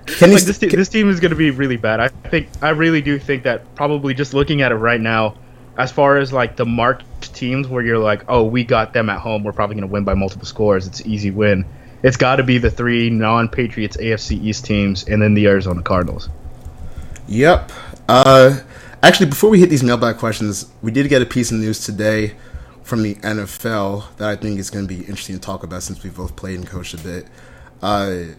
Can 0.07 0.33
like 0.33 0.43
this, 0.45 0.59
te- 0.59 0.69
this 0.69 0.89
team 0.89 1.11
is 1.11 1.19
going 1.19 1.33
to 1.33 1.37
be 1.37 1.51
really 1.51 1.77
bad. 1.77 1.99
I 1.99 2.09
think 2.09 2.49
I 2.63 2.71
really 2.71 3.03
do 3.03 3.19
think 3.19 3.43
that 3.43 3.75
probably 3.75 4.15
just 4.15 4.33
looking 4.33 4.63
at 4.63 4.71
it 4.71 4.77
right 4.77 5.01
now, 5.01 5.35
as 5.77 5.91
far 5.91 6.19
as 6.19 6.33
like 6.33 6.57
the 6.57 6.65
marked 6.65 7.35
teams 7.35 7.67
where 7.67 7.83
you're 7.83 7.99
like, 7.99 8.25
oh, 8.29 8.45
we 8.45 8.65
got 8.65 8.93
them 8.93 9.11
at 9.11 9.19
home, 9.19 9.43
we're 9.43 9.53
probably 9.53 9.75
going 9.75 9.89
to 9.89 9.93
win 9.93 10.05
by 10.05 10.15
multiple 10.15 10.47
scores. 10.47 10.87
It's 10.87 11.01
an 11.01 11.11
easy 11.11 11.33
win. 11.33 11.65
It's 12.03 12.17
got 12.17 12.37
to 12.37 12.43
be 12.43 12.59
the 12.59 12.71
three 12.71 13.11
non-Patriots 13.11 13.97
AFC 13.97 14.43
East 14.43 14.65
teams, 14.65 15.05
and 15.09 15.21
then 15.21 15.35
the 15.35 15.47
Arizona 15.47 15.83
Cardinals. 15.83 16.29
Yep. 17.29 17.73
Uh, 18.09 18.61
actually, 19.03 19.27
before 19.27 19.51
we 19.51 19.59
hit 19.61 19.71
these 19.71 19.83
mailbag 19.83 20.19
questions, 20.19 20.71
we 20.83 20.91
did 20.91 21.09
get 21.09 21.23
a 21.23 21.27
piece 21.27 21.51
of 21.51 21.59
news 21.59 21.85
today 21.85 22.35
from 22.83 23.03
the 23.03 23.17
NFL 23.17 24.17
that 24.17 24.29
I 24.29 24.37
think 24.37 24.61
is 24.61 24.71
going 24.71 24.87
to 24.87 24.95
be 24.95 25.01
interesting 25.01 25.35
to 25.35 25.41
talk 25.41 25.65
about 25.65 25.83
since 25.83 26.03
we 26.05 26.11
both 26.11 26.37
played 26.37 26.59
and 26.59 26.67
coached 26.67 26.95
a 26.95 26.99
bit. 26.99 27.27
Uh, 27.83 28.35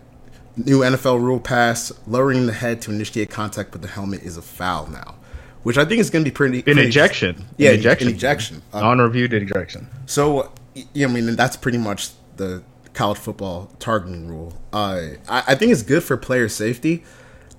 new 0.55 0.79
NFL 0.79 1.21
rule 1.21 1.39
pass: 1.39 1.91
lowering 2.07 2.45
the 2.45 2.53
head 2.53 2.81
to 2.83 2.91
initiate 2.91 3.29
contact 3.29 3.73
with 3.73 3.81
the 3.81 3.87
helmet 3.89 4.23
is 4.23 4.37
a 4.37 4.41
foul 4.41 4.87
now, 4.87 5.15
which 5.63 5.77
I 5.77 5.83
think 5.85 5.99
is 5.99 6.09
going 6.09 6.23
to 6.23 6.31
be 6.31 6.33
pretty. 6.33 6.59
An 6.59 6.63
pretty 6.63 6.83
ejection. 6.83 7.45
Yeah, 7.57 7.71
an 7.71 7.79
ejection. 7.79 8.07
An 8.07 8.13
ejection. 8.15 8.61
Um, 8.71 8.83
Non-reviewed 8.83 9.33
ejection. 9.33 9.89
so, 10.05 10.51
yeah, 10.93 11.07
I 11.07 11.09
mean, 11.09 11.35
that's 11.35 11.57
pretty 11.57 11.77
much 11.77 12.11
the 12.37 12.63
college 12.97 13.19
football 13.19 13.71
targeting 13.77 14.27
rule. 14.27 14.53
Uh, 14.73 15.01
I, 15.29 15.43
I 15.49 15.55
think 15.55 15.71
it's 15.71 15.83
good 15.83 16.03
for 16.03 16.17
player 16.17 16.49
safety. 16.49 17.03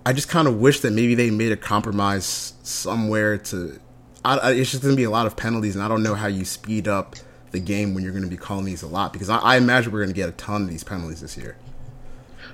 I 0.05 0.13
just 0.13 0.29
kind 0.29 0.49
of 0.49 0.59
wish 0.59 0.81
that 0.81 0.93
maybe 0.93 1.15
they 1.15 1.31
made 1.31 1.53
a 1.53 1.57
compromise 1.57 2.55
somewhere 2.63 3.39
to. 3.39 3.79
I, 4.25 4.53
it's 4.53 4.73
just 4.73 4.83
going 4.83 4.95
to 4.95 4.97
be 4.97 5.05
a 5.05 5.11
lot 5.11 5.27
of 5.27 5.37
penalties, 5.37 5.77
and 5.77 5.85
I 5.85 5.89
don't 5.89 6.03
know 6.03 6.15
how 6.15 6.27
you 6.27 6.45
speed 6.45 6.89
up 6.89 7.15
the 7.53 7.61
game 7.61 7.95
when 7.95 8.03
you're 8.03 8.13
going 8.13 8.25
to 8.25 8.31
be 8.31 8.37
calling 8.37 8.65
these 8.65 8.83
a 8.83 8.89
lot 8.89 9.13
because 9.13 9.31
I, 9.31 9.39
I 9.39 9.57
imagine 9.57 9.93
we're 9.93 10.01
going 10.01 10.11
to 10.11 10.15
get 10.15 10.29
a 10.29 10.33
ton 10.33 10.63
of 10.63 10.69
these 10.69 10.85
penalties 10.85 11.21
this 11.21 11.37
year. 11.37 11.57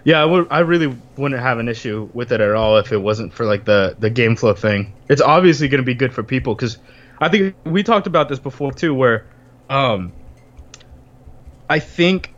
Yeah, 0.05 0.21
I, 0.21 0.27
would, 0.27 0.47
I 0.51 0.59
really 0.59 0.95
wouldn't 1.17 1.41
have 1.41 1.59
an 1.59 1.69
issue 1.69 2.11
with 2.13 2.33
it 2.33 2.41
at 2.43 2.53
all 2.53 2.77
if 2.77 2.93
it 2.93 2.99
wasn't 2.99 3.33
for 3.33 3.47
like 3.47 3.65
the 3.65 3.97
the 3.99 4.11
game 4.11 4.37
flow 4.37 4.53
thing. 4.53 4.93
It's 5.09 5.23
obviously 5.23 5.69
going 5.69 5.81
to 5.81 5.87
be 5.87 5.95
good 5.95 6.13
for 6.13 6.23
people 6.23 6.55
because 6.55 6.77
I 7.19 7.31
think 7.31 7.57
we 7.65 7.83
talked 7.83 8.07
about 8.07 8.29
this 8.29 8.39
before 8.39 8.73
too, 8.73 8.95
where 8.95 9.27
um, 9.71 10.13
I 11.71 11.79
think 11.79 12.34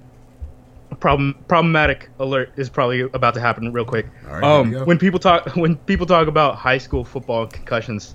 problem 0.94 1.44
problematic 1.48 2.08
alert 2.18 2.52
is 2.56 2.70
probably 2.70 3.00
about 3.00 3.34
to 3.34 3.40
happen 3.40 3.72
real 3.72 3.84
quick. 3.84 4.06
Right, 4.24 4.42
um, 4.42 4.72
when 4.86 4.98
people 4.98 5.18
talk 5.18 5.48
when 5.56 5.76
people 5.76 6.06
talk 6.06 6.28
about 6.28 6.56
high 6.56 6.78
school 6.78 7.04
football 7.04 7.46
concussions, 7.46 8.14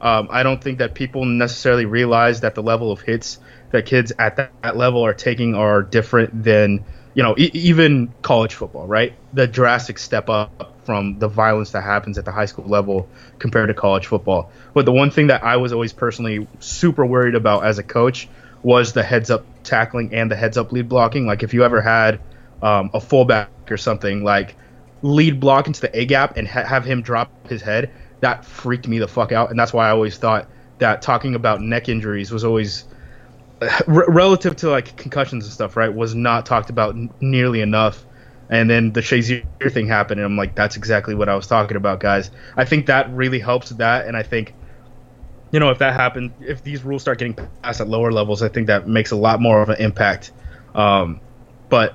um, 0.00 0.28
I 0.30 0.42
don't 0.42 0.62
think 0.62 0.78
that 0.78 0.94
people 0.94 1.24
necessarily 1.24 1.84
realize 1.84 2.40
that 2.40 2.54
the 2.54 2.62
level 2.62 2.90
of 2.90 3.00
hits 3.00 3.38
that 3.70 3.86
kids 3.86 4.12
at 4.18 4.36
that, 4.36 4.52
that 4.62 4.76
level 4.76 5.04
are 5.04 5.14
taking 5.14 5.54
are 5.54 5.82
different 5.82 6.42
than 6.44 6.84
you 7.14 7.22
know 7.22 7.34
e- 7.38 7.50
even 7.54 8.12
college 8.22 8.54
football, 8.54 8.86
right? 8.86 9.12
The 9.32 9.46
drastic 9.46 9.98
step 9.98 10.28
up 10.28 10.74
from 10.84 11.18
the 11.18 11.28
violence 11.28 11.72
that 11.72 11.82
happens 11.82 12.16
at 12.16 12.24
the 12.24 12.32
high 12.32 12.46
school 12.46 12.64
level 12.66 13.08
compared 13.38 13.68
to 13.68 13.74
college 13.74 14.06
football. 14.06 14.50
But 14.72 14.86
the 14.86 14.92
one 14.92 15.10
thing 15.10 15.26
that 15.26 15.44
I 15.44 15.58
was 15.58 15.72
always 15.72 15.92
personally 15.92 16.48
super 16.60 17.04
worried 17.04 17.34
about 17.34 17.64
as 17.64 17.78
a 17.78 17.82
coach 17.82 18.28
was 18.62 18.92
the 18.92 19.02
heads 19.02 19.30
up 19.30 19.48
tackling 19.64 20.12
and 20.14 20.30
the 20.30 20.36
heads 20.36 20.56
up 20.56 20.72
lead 20.72 20.88
blocking. 20.88 21.26
Like 21.26 21.42
if 21.42 21.54
you 21.54 21.64
ever 21.64 21.80
had 21.82 22.20
um, 22.62 22.90
a 22.94 23.00
fullback 23.00 23.52
or 23.70 23.76
something 23.76 24.24
like 24.24 24.56
lead 25.02 25.40
block 25.40 25.66
into 25.66 25.80
the 25.80 25.98
A 25.98 26.06
gap 26.06 26.36
and 26.36 26.48
ha- 26.48 26.64
have 26.66 26.84
him 26.84 27.02
drop 27.02 27.32
his 27.48 27.62
head, 27.62 27.92
that 28.20 28.44
freaked 28.44 28.88
me 28.88 28.98
the 28.98 29.08
fuck 29.08 29.32
out. 29.32 29.50
And 29.50 29.58
that's 29.58 29.72
why 29.72 29.88
I 29.88 29.90
always 29.90 30.18
thought 30.18 30.50
that 30.78 31.02
talking 31.02 31.34
about 31.34 31.60
neck 31.60 31.88
injuries 31.88 32.30
was 32.32 32.44
always 32.44 32.86
relative 33.86 34.56
to 34.56 34.70
like 34.70 34.96
concussions 34.96 35.44
and 35.44 35.52
stuff, 35.52 35.76
right? 35.76 35.92
Was 35.94 36.14
not 36.14 36.46
talked 36.46 36.70
about 36.70 36.94
n- 36.96 37.10
nearly 37.20 37.60
enough 37.60 38.06
And 38.50 38.70
then 38.70 38.92
the 38.94 39.00
Shazier 39.00 39.44
thing 39.72 39.88
happened, 39.88 40.20
and 40.20 40.26
I'm 40.26 40.36
like, 40.36 40.54
that's 40.56 40.76
exactly 40.76 41.14
what 41.14 41.28
I 41.28 41.34
was 41.36 41.46
talking 41.46 41.76
about, 41.76 42.00
guys. 42.00 42.30
I 42.56 42.64
think 42.64 42.86
that 42.86 43.10
really 43.12 43.40
helps 43.40 43.70
that, 43.70 44.06
and 44.06 44.16
I 44.16 44.22
think, 44.22 44.56
you 45.50 45.60
know, 45.60 45.70
if 45.70 45.78
that 45.78 45.94
happens, 45.94 46.32
if 46.40 46.62
these 46.62 46.82
rules 46.84 47.02
start 47.02 47.18
getting 47.18 47.34
passed 47.62 47.80
at 47.80 47.88
lower 47.88 48.12
levels, 48.12 48.42
I 48.42 48.48
think 48.48 48.66
that 48.66 48.86
makes 48.86 49.10
a 49.10 49.16
lot 49.16 49.40
more 49.40 49.62
of 49.62 49.68
an 49.68 49.76
impact. 49.80 50.32
Um, 50.74 51.20
but 51.68 51.94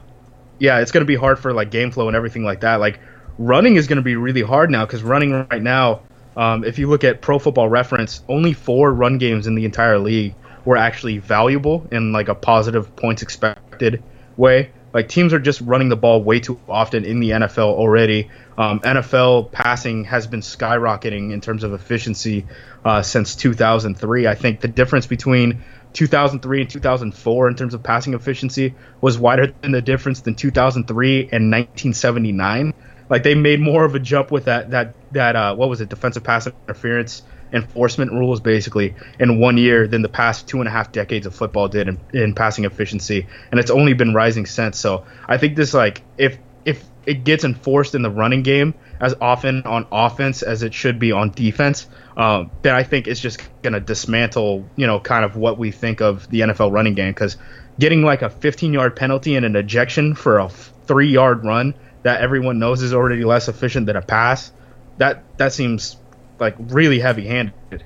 yeah, 0.60 0.80
it's 0.80 0.92
gonna 0.92 1.06
be 1.06 1.16
hard 1.16 1.40
for 1.40 1.54
like 1.54 1.72
game 1.72 1.92
flow 1.92 2.08
and 2.08 2.16
everything 2.16 2.44
like 2.44 2.62
that. 2.62 2.80
Like 2.80 3.00
running 3.38 3.76
is 3.76 3.88
gonna 3.88 4.02
be 4.02 4.16
really 4.16 4.42
hard 4.42 4.72
now 4.72 4.86
because 4.86 5.04
running 5.04 5.48
right 5.50 5.62
now, 5.62 6.02
um, 6.36 6.64
if 6.64 6.80
you 6.80 6.88
look 6.88 7.04
at 7.04 7.22
Pro 7.22 7.38
Football 7.38 7.70
Reference, 7.70 8.24
only 8.28 8.54
four 8.54 8.92
run 8.92 9.18
games 9.18 9.46
in 9.46 9.56
the 9.56 9.66
entire 9.66 10.00
league 10.00 10.36
were 10.66 10.78
actually 10.78 11.20
valuable 11.20 11.86
in 11.92 12.12
like 12.12 12.30
a 12.30 12.36
positive 12.36 12.96
points 12.96 13.22
expected 13.22 14.02
way. 14.38 14.72
Like 14.94 15.10
teams 15.10 15.34
are 15.34 15.40
just 15.40 15.62
running 15.62 15.90
the 15.90 15.96
ball 15.96 16.22
way 16.24 16.40
too 16.40 16.60
often 16.70 17.04
in 17.04 17.20
the 17.20 17.32
NFL 17.32 17.74
already. 17.74 18.30
Um, 18.58 18.80
NFL 18.82 19.52
passing 19.52 20.04
has 20.06 20.28
been 20.28 20.42
skyrocketing 20.42 21.32
in 21.32 21.42
terms 21.42 21.64
of 21.64 21.74
efficiency 21.74 22.46
uh, 22.86 23.02
since 23.02 23.36
2003. 23.36 24.28
I 24.28 24.36
think 24.36 24.62
the 24.62 24.68
difference 24.68 25.08
between 25.08 25.64
2003 25.94 26.62
and 26.62 26.70
2004 26.70 27.48
in 27.48 27.56
terms 27.56 27.74
of 27.74 27.82
passing 27.82 28.14
efficiency 28.14 28.76
was 29.02 29.18
wider 29.18 29.54
than 29.62 29.72
the 29.72 29.82
difference 29.82 30.22
than 30.22 30.36
2003 30.36 31.22
and 31.22 31.52
1979. 31.52 32.74
Like 33.10 33.24
they 33.24 33.36
made 33.36 33.60
more 33.60 33.86
of 33.86 33.96
a 33.96 34.00
jump 34.00 34.32
with 34.32 34.46
that 34.46 34.72
that 34.72 34.96
that 35.12 35.36
uh, 35.36 35.56
what 35.56 35.70
was 35.70 35.82
it 35.82 35.90
defensive 35.90 36.24
pass 36.24 36.48
interference 36.48 37.24
enforcement 37.54 38.12
rules 38.12 38.42
basically 38.42 38.96
in 39.20 39.40
one 39.40 39.58
year 39.58 39.88
than 39.88 40.02
the 40.02 40.10
past 40.10 40.48
two 40.48 40.60
and 40.60 40.68
a 40.68 40.72
half 40.72 40.92
decades 40.92 41.26
of 41.26 41.36
football 41.36 41.68
did 41.68 41.88
in, 41.88 42.00
in 42.14 42.34
passing 42.34 42.66
efficiency, 42.66 43.28
and 43.52 43.60
it's 43.60 43.72
only 43.72 43.94
been 43.94 44.14
rising 44.14 44.46
since. 44.46 44.80
So 44.80 45.06
I 45.28 45.38
think 45.38 45.56
this 45.56 45.74
like 45.74 46.02
if 46.18 46.38
if 46.66 46.84
it 47.06 47.24
gets 47.24 47.44
enforced 47.44 47.96
in 47.96 48.02
the 48.02 48.10
running 48.10 48.42
game 48.42 48.74
as 49.00 49.14
often 49.22 49.64
on 49.64 49.86
offense 49.92 50.42
as 50.42 50.64
it 50.64 50.74
should 50.74 50.98
be 50.98 51.12
on 51.12 51.32
defense, 51.32 51.88
um, 52.16 52.50
then 52.62 52.74
I 52.74 52.84
think 52.84 53.08
it's 53.08 53.20
just 53.20 53.42
gonna 53.62 53.80
dismantle 53.80 54.68
you 54.76 54.88
know 54.88 55.00
kind 55.00 55.24
of 55.24 55.38
what 55.38 55.58
we 55.58 55.72
think 55.72 56.02
of 56.02 56.28
the 56.30 56.42
NFL 56.42 56.72
running 56.72 56.96
game 56.96 57.12
because 57.12 57.38
getting 57.80 58.04
like 58.04 58.22
a 58.22 58.30
15 58.30 58.74
yard 58.74 58.96
penalty 58.96 59.36
and 59.36 59.46
an 59.46 59.56
ejection 59.56 60.16
for 60.16 60.40
a 60.40 60.50
three 60.50 61.10
yard 61.10 61.46
run 61.46 61.76
that 62.02 62.22
everyone 62.22 62.60
knows 62.60 62.82
is 62.82 62.94
already 62.94 63.24
less 63.24 63.48
efficient 63.48 63.86
than 63.86 63.96
a 63.96 64.02
pass 64.02 64.52
that 64.98 65.24
that 65.38 65.54
seems 65.54 65.98
like 66.44 66.56
really 66.60 67.00
heavy 67.00 67.26
handed. 67.26 67.84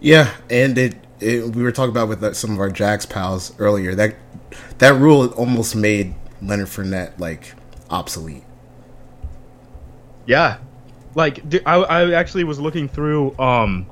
Yeah, 0.00 0.32
and 0.50 0.76
it, 0.76 0.94
it 1.20 1.54
we 1.56 1.62
were 1.62 1.72
talking 1.72 1.90
about 1.90 2.08
with 2.08 2.22
uh, 2.22 2.34
some 2.34 2.52
of 2.52 2.60
our 2.60 2.70
Jags 2.70 3.06
pals 3.06 3.58
earlier 3.58 3.94
that 3.94 4.14
that 4.78 4.94
rule 4.94 5.28
almost 5.30 5.74
made 5.74 6.14
Leonard 6.42 6.68
Fournette 6.68 7.18
like 7.18 7.54
obsolete. 7.90 8.44
Yeah, 10.26 10.58
like 11.14 11.42
I, 11.66 11.76
I 11.76 12.12
actually 12.12 12.44
was 12.44 12.60
looking 12.60 12.88
through 12.88 13.36
um 13.38 13.86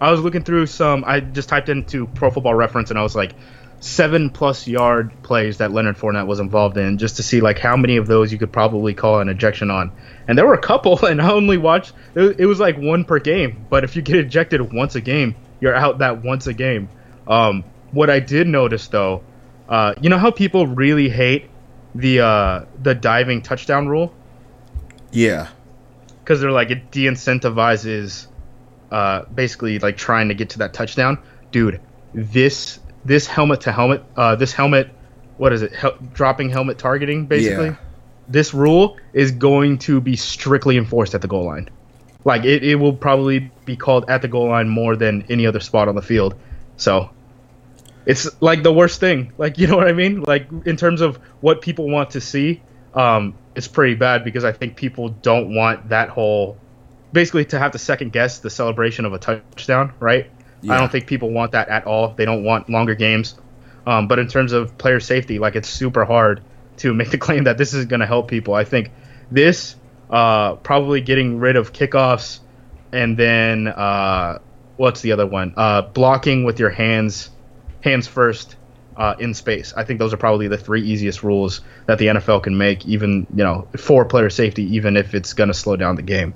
I 0.00 0.10
was 0.10 0.20
looking 0.20 0.42
through 0.42 0.66
some 0.66 1.04
I 1.06 1.20
just 1.20 1.48
typed 1.48 1.68
into 1.68 2.06
Pro 2.08 2.30
Football 2.30 2.54
Reference 2.54 2.90
and 2.90 2.98
I 2.98 3.02
was 3.02 3.14
like 3.14 3.34
seven 3.80 4.30
plus 4.30 4.66
yard 4.66 5.12
plays 5.22 5.58
that 5.58 5.72
Leonard 5.72 5.96
Fournette 5.96 6.26
was 6.26 6.40
involved 6.40 6.76
in 6.76 6.98
just 6.98 7.16
to 7.16 7.22
see 7.22 7.40
like 7.40 7.58
how 7.58 7.76
many 7.76 7.96
of 7.96 8.06
those 8.06 8.32
you 8.32 8.38
could 8.38 8.52
probably 8.52 8.94
call 8.94 9.20
an 9.20 9.28
ejection 9.28 9.70
on. 9.70 9.92
And 10.26 10.36
there 10.36 10.46
were 10.46 10.54
a 10.54 10.60
couple, 10.60 11.04
and 11.06 11.20
I 11.20 11.30
only 11.30 11.58
watched 11.58 11.92
it, 12.14 12.40
it 12.40 12.46
was 12.46 12.60
like 12.60 12.76
one 12.78 13.04
per 13.04 13.18
game. 13.18 13.66
But 13.68 13.84
if 13.84 13.96
you 13.96 14.02
get 14.02 14.16
ejected 14.16 14.72
once 14.72 14.94
a 14.94 15.00
game, 15.00 15.34
you're 15.60 15.74
out 15.74 15.98
that 15.98 16.22
once 16.22 16.46
a 16.46 16.54
game. 16.54 16.88
Um, 17.26 17.64
what 17.92 18.10
I 18.10 18.20
did 18.20 18.46
notice 18.46 18.88
though, 18.88 19.22
uh, 19.68 19.94
you 20.00 20.10
know 20.10 20.18
how 20.18 20.30
people 20.30 20.66
really 20.66 21.08
hate 21.08 21.50
the 21.94 22.20
uh, 22.20 22.64
the 22.82 22.94
diving 22.94 23.42
touchdown 23.42 23.88
rule 23.88 24.14
Yeah, 25.12 25.48
because 26.20 26.40
they're 26.40 26.50
like 26.50 26.70
it 26.70 26.90
de-incentivizes 26.90 28.26
uh, 28.90 29.24
basically 29.24 29.78
like 29.78 29.96
trying 29.96 30.28
to 30.28 30.34
get 30.34 30.50
to 30.50 30.58
that 30.58 30.74
touchdown. 30.74 31.18
Dude, 31.50 31.80
this 32.12 32.78
this 33.06 33.26
helmet 33.26 33.62
to 33.62 33.72
helmet, 33.72 34.04
uh, 34.16 34.36
this 34.36 34.52
helmet, 34.52 34.90
what 35.36 35.52
is 35.52 35.62
it? 35.62 35.72
Hel- 35.72 35.98
dropping 36.12 36.50
helmet 36.50 36.78
targeting, 36.78 37.26
basically. 37.26 37.66
Yeah. 37.66 37.76
This 38.28 38.52
rule 38.52 38.96
is 39.12 39.30
going 39.30 39.78
to 39.78 40.00
be 40.00 40.16
strictly 40.16 40.76
enforced 40.76 41.14
at 41.14 41.22
the 41.22 41.28
goal 41.28 41.44
line. 41.44 41.70
Like 42.24 42.44
it, 42.44 42.64
it 42.64 42.74
will 42.74 42.92
probably 42.92 43.52
be 43.64 43.76
called 43.76 44.10
at 44.10 44.20
the 44.20 44.28
goal 44.28 44.48
line 44.48 44.68
more 44.68 44.96
than 44.96 45.24
any 45.28 45.46
other 45.46 45.60
spot 45.60 45.86
on 45.86 45.94
the 45.94 46.02
field. 46.02 46.34
So 46.76 47.10
it's 48.04 48.28
like 48.42 48.64
the 48.64 48.72
worst 48.72 48.98
thing. 48.98 49.32
Like 49.38 49.58
you 49.58 49.68
know 49.68 49.76
what 49.76 49.86
I 49.86 49.92
mean? 49.92 50.22
Like 50.22 50.48
in 50.64 50.76
terms 50.76 51.00
of 51.00 51.16
what 51.40 51.60
people 51.60 51.88
want 51.88 52.10
to 52.10 52.20
see, 52.20 52.62
um, 52.94 53.34
it's 53.54 53.68
pretty 53.68 53.94
bad 53.94 54.24
because 54.24 54.42
I 54.42 54.50
think 54.50 54.74
people 54.74 55.10
don't 55.10 55.54
want 55.54 55.90
that 55.90 56.08
whole 56.08 56.58
basically 57.12 57.44
to 57.46 57.58
have 57.58 57.72
to 57.72 57.78
second 57.78 58.12
guess 58.12 58.40
the 58.40 58.50
celebration 58.50 59.04
of 59.04 59.12
a 59.12 59.18
touchdown, 59.18 59.92
right? 60.00 60.28
I 60.68 60.78
don't 60.78 60.90
think 60.90 61.06
people 61.06 61.30
want 61.30 61.52
that 61.52 61.68
at 61.68 61.86
all. 61.86 62.14
They 62.14 62.24
don't 62.24 62.44
want 62.44 62.68
longer 62.68 62.94
games. 62.94 63.34
Um, 63.86 64.08
but 64.08 64.18
in 64.18 64.26
terms 64.26 64.52
of 64.52 64.76
player 64.78 65.00
safety, 65.00 65.38
like 65.38 65.54
it's 65.54 65.68
super 65.68 66.04
hard 66.04 66.42
to 66.78 66.92
make 67.00 67.10
the 67.10 67.18
claim 67.18 67.44
that 67.44 67.58
this 67.58 67.74
is 67.74 67.86
going 67.86 68.00
to 68.00 68.06
help 68.06 68.28
people. 68.28 68.54
I 68.54 68.64
think 68.64 68.90
this 69.30 69.76
uh, 70.10 70.54
probably 70.56 71.00
getting 71.00 71.38
rid 71.38 71.56
of 71.56 71.72
kickoffs 71.72 72.40
and 72.92 73.16
then 73.16 73.68
uh, 73.68 74.38
what's 74.76 75.00
the 75.00 75.12
other 75.12 75.26
one? 75.26 75.54
Uh, 75.56 75.82
blocking 75.82 76.44
with 76.44 76.58
your 76.58 76.70
hands, 76.70 77.30
hands 77.82 78.06
first 78.06 78.56
uh, 78.96 79.14
in 79.18 79.34
space. 79.34 79.74
I 79.76 79.84
think 79.84 79.98
those 79.98 80.14
are 80.14 80.16
probably 80.16 80.48
the 80.48 80.56
three 80.56 80.82
easiest 80.82 81.22
rules 81.22 81.60
that 81.86 81.98
the 81.98 82.06
NFL 82.06 82.42
can 82.42 82.56
make, 82.56 82.86
even 82.86 83.26
you 83.30 83.44
know 83.44 83.68
for 83.76 84.04
player 84.04 84.30
safety, 84.30 84.76
even 84.76 84.96
if 84.96 85.14
it's 85.14 85.32
going 85.32 85.48
to 85.48 85.54
slow 85.54 85.76
down 85.76 85.96
the 85.96 86.02
game. 86.02 86.34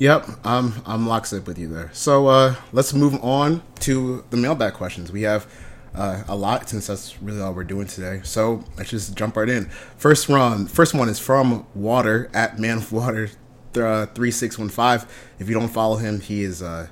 Yep, 0.00 0.28
I'm 0.44 0.72
I'm 0.86 1.06
lockstep 1.06 1.46
with 1.46 1.58
you 1.58 1.68
there. 1.68 1.90
So 1.92 2.26
uh, 2.28 2.54
let's 2.72 2.94
move 2.94 3.22
on 3.22 3.62
to 3.80 4.24
the 4.30 4.38
mailbag 4.38 4.72
questions. 4.72 5.12
We 5.12 5.22
have 5.22 5.46
uh, 5.94 6.22
a 6.26 6.34
lot 6.34 6.70
since 6.70 6.86
that's 6.86 7.20
really 7.20 7.42
all 7.42 7.52
we're 7.52 7.64
doing 7.64 7.86
today. 7.86 8.22
So 8.24 8.64
let's 8.78 8.88
just 8.88 9.14
jump 9.14 9.36
right 9.36 9.48
in. 9.48 9.66
First 9.98 10.30
run, 10.30 10.64
first 10.68 10.94
one 10.94 11.10
is 11.10 11.18
from 11.18 11.66
Water 11.74 12.30
at 12.32 12.58
Man 12.58 12.78
of 12.78 12.90
Water 12.90 13.28
uh, 13.76 14.06
three 14.06 14.30
six 14.30 14.58
one 14.58 14.70
five. 14.70 15.04
If 15.38 15.50
you 15.50 15.54
don't 15.54 15.68
follow 15.68 15.96
him, 15.96 16.22
he 16.22 16.44
is 16.44 16.62
uh, 16.62 16.86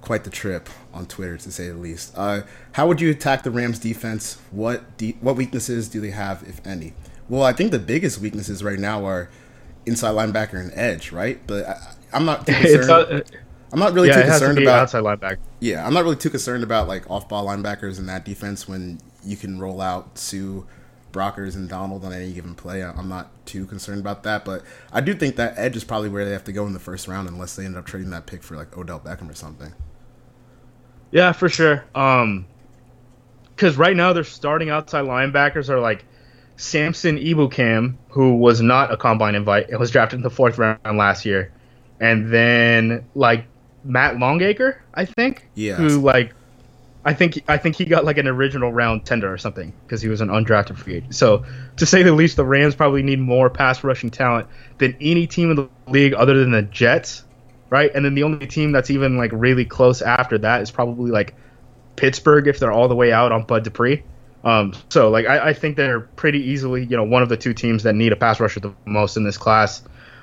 quite 0.00 0.24
the 0.24 0.30
trip 0.30 0.68
on 0.92 1.06
Twitter 1.06 1.36
to 1.36 1.52
say 1.52 1.68
the 1.68 1.76
least. 1.76 2.12
Uh, 2.16 2.42
how 2.72 2.88
would 2.88 3.00
you 3.00 3.08
attack 3.12 3.44
the 3.44 3.52
Rams 3.52 3.78
defense? 3.78 4.38
What 4.50 4.96
de- 4.96 5.16
what 5.20 5.36
weaknesses 5.36 5.88
do 5.88 6.00
they 6.00 6.10
have, 6.10 6.42
if 6.42 6.60
any? 6.66 6.94
Well, 7.28 7.44
I 7.44 7.52
think 7.52 7.70
the 7.70 7.78
biggest 7.78 8.18
weaknesses 8.18 8.64
right 8.64 8.80
now 8.80 9.06
are 9.06 9.30
inside 9.86 10.16
linebacker 10.16 10.60
and 10.60 10.72
edge, 10.74 11.12
right? 11.12 11.40
But 11.46 11.68
I, 11.68 11.94
I'm 12.12 12.24
not 12.24 12.46
too 12.46 12.52
concerned. 12.54 12.90
uh, 12.90 13.20
I'm 13.72 13.78
not 13.78 13.94
really 13.94 14.08
yeah, 14.08 14.22
too 14.22 14.22
to 14.22 14.28
concerned 14.28 14.56
be 14.56 14.64
about. 14.64 14.80
outside 14.80 15.02
linebacker. 15.02 15.38
Yeah, 15.60 15.86
I'm 15.86 15.94
not 15.94 16.04
really 16.04 16.16
too 16.16 16.30
concerned 16.30 16.62
about 16.62 16.88
like 16.88 17.10
off-ball 17.10 17.46
linebackers 17.46 17.98
in 17.98 18.06
that 18.06 18.24
defense 18.24 18.68
when 18.68 19.00
you 19.24 19.36
can 19.36 19.58
roll 19.58 19.80
out 19.80 20.18
Suh, 20.18 20.62
Brockers, 21.10 21.54
and 21.56 21.68
Donald 21.68 22.04
on 22.04 22.12
any 22.12 22.32
given 22.32 22.54
play. 22.54 22.82
I'm 22.82 23.08
not 23.08 23.30
too 23.46 23.64
concerned 23.66 24.00
about 24.00 24.24
that, 24.24 24.44
but 24.44 24.62
I 24.92 25.00
do 25.00 25.14
think 25.14 25.36
that 25.36 25.54
edge 25.56 25.76
is 25.76 25.84
probably 25.84 26.10
where 26.10 26.24
they 26.24 26.32
have 26.32 26.44
to 26.44 26.52
go 26.52 26.66
in 26.66 26.74
the 26.74 26.78
first 26.78 27.08
round 27.08 27.28
unless 27.28 27.56
they 27.56 27.64
end 27.64 27.76
up 27.76 27.86
trading 27.86 28.10
that 28.10 28.26
pick 28.26 28.42
for 28.42 28.56
like 28.56 28.76
Odell 28.76 29.00
Beckham 29.00 29.30
or 29.30 29.34
something. 29.34 29.72
Yeah, 31.10 31.32
for 31.32 31.48
sure. 31.48 31.84
Um, 31.94 32.46
because 33.54 33.76
right 33.76 33.96
now 33.96 34.12
their 34.12 34.24
starting 34.24 34.70
outside 34.70 35.04
linebackers 35.04 35.68
are 35.68 35.78
like 35.80 36.04
Samson 36.56 37.16
Ebukam, 37.18 37.96
who 38.08 38.36
was 38.36 38.60
not 38.60 38.92
a 38.92 38.96
combine 38.96 39.34
invite, 39.34 39.70
and 39.70 39.78
was 39.78 39.90
drafted 39.90 40.18
in 40.18 40.22
the 40.22 40.30
fourth 40.30 40.58
round 40.58 40.78
last 40.96 41.24
year, 41.24 41.52
and 42.00 42.30
then 42.32 43.04
like 43.14 43.46
Matt 43.84 44.18
Longacre, 44.18 44.82
I 44.94 45.04
think, 45.04 45.48
Yeah. 45.54 45.76
who 45.76 46.00
like. 46.00 46.34
I 47.04 47.14
think 47.14 47.42
I 47.48 47.56
think 47.56 47.74
he 47.74 47.84
got 47.84 48.04
like 48.04 48.16
an 48.18 48.28
original 48.28 48.72
round 48.72 49.04
tender 49.04 49.32
or 49.32 49.36
something 49.36 49.72
because 49.84 50.00
he 50.00 50.08
was 50.08 50.20
an 50.20 50.28
undrafted 50.28 50.76
free 50.76 50.94
agent. 50.98 51.16
So 51.16 51.44
to 51.78 51.84
say 51.84 52.04
the 52.04 52.12
least, 52.12 52.36
the 52.36 52.44
Rams 52.44 52.76
probably 52.76 53.02
need 53.02 53.18
more 53.18 53.50
pass 53.50 53.82
rushing 53.82 54.08
talent 54.10 54.46
than 54.78 54.96
any 55.00 55.26
team 55.26 55.50
in 55.50 55.56
the 55.56 55.68
league 55.88 56.14
other 56.14 56.38
than 56.38 56.52
the 56.52 56.62
Jets, 56.62 57.24
right? 57.70 57.90
And 57.92 58.04
then 58.04 58.14
the 58.14 58.22
only 58.22 58.46
team 58.46 58.70
that's 58.70 58.88
even 58.88 59.16
like 59.16 59.32
really 59.34 59.64
close 59.64 60.00
after 60.00 60.38
that 60.38 60.62
is 60.62 60.70
probably 60.70 61.10
like 61.10 61.34
Pittsburgh 61.96 62.46
if 62.46 62.60
they're 62.60 62.70
all 62.70 62.86
the 62.86 62.94
way 62.94 63.12
out 63.12 63.32
on 63.32 63.42
Bud 63.46 63.64
Dupree. 63.64 64.04
Um, 64.44 64.72
so 64.88 65.10
like 65.10 65.26
I, 65.26 65.48
I 65.48 65.52
think 65.54 65.76
they're 65.76 66.00
pretty 66.00 66.38
easily 66.50 66.84
you 66.84 66.96
know 66.96 67.02
one 67.04 67.24
of 67.24 67.28
the 67.28 67.36
two 67.36 67.52
teams 67.52 67.82
that 67.82 67.96
need 67.96 68.12
a 68.12 68.16
pass 68.16 68.38
rusher 68.38 68.60
the 68.60 68.74
most 68.84 69.16
in 69.16 69.24
this 69.24 69.38
class. 69.38 69.82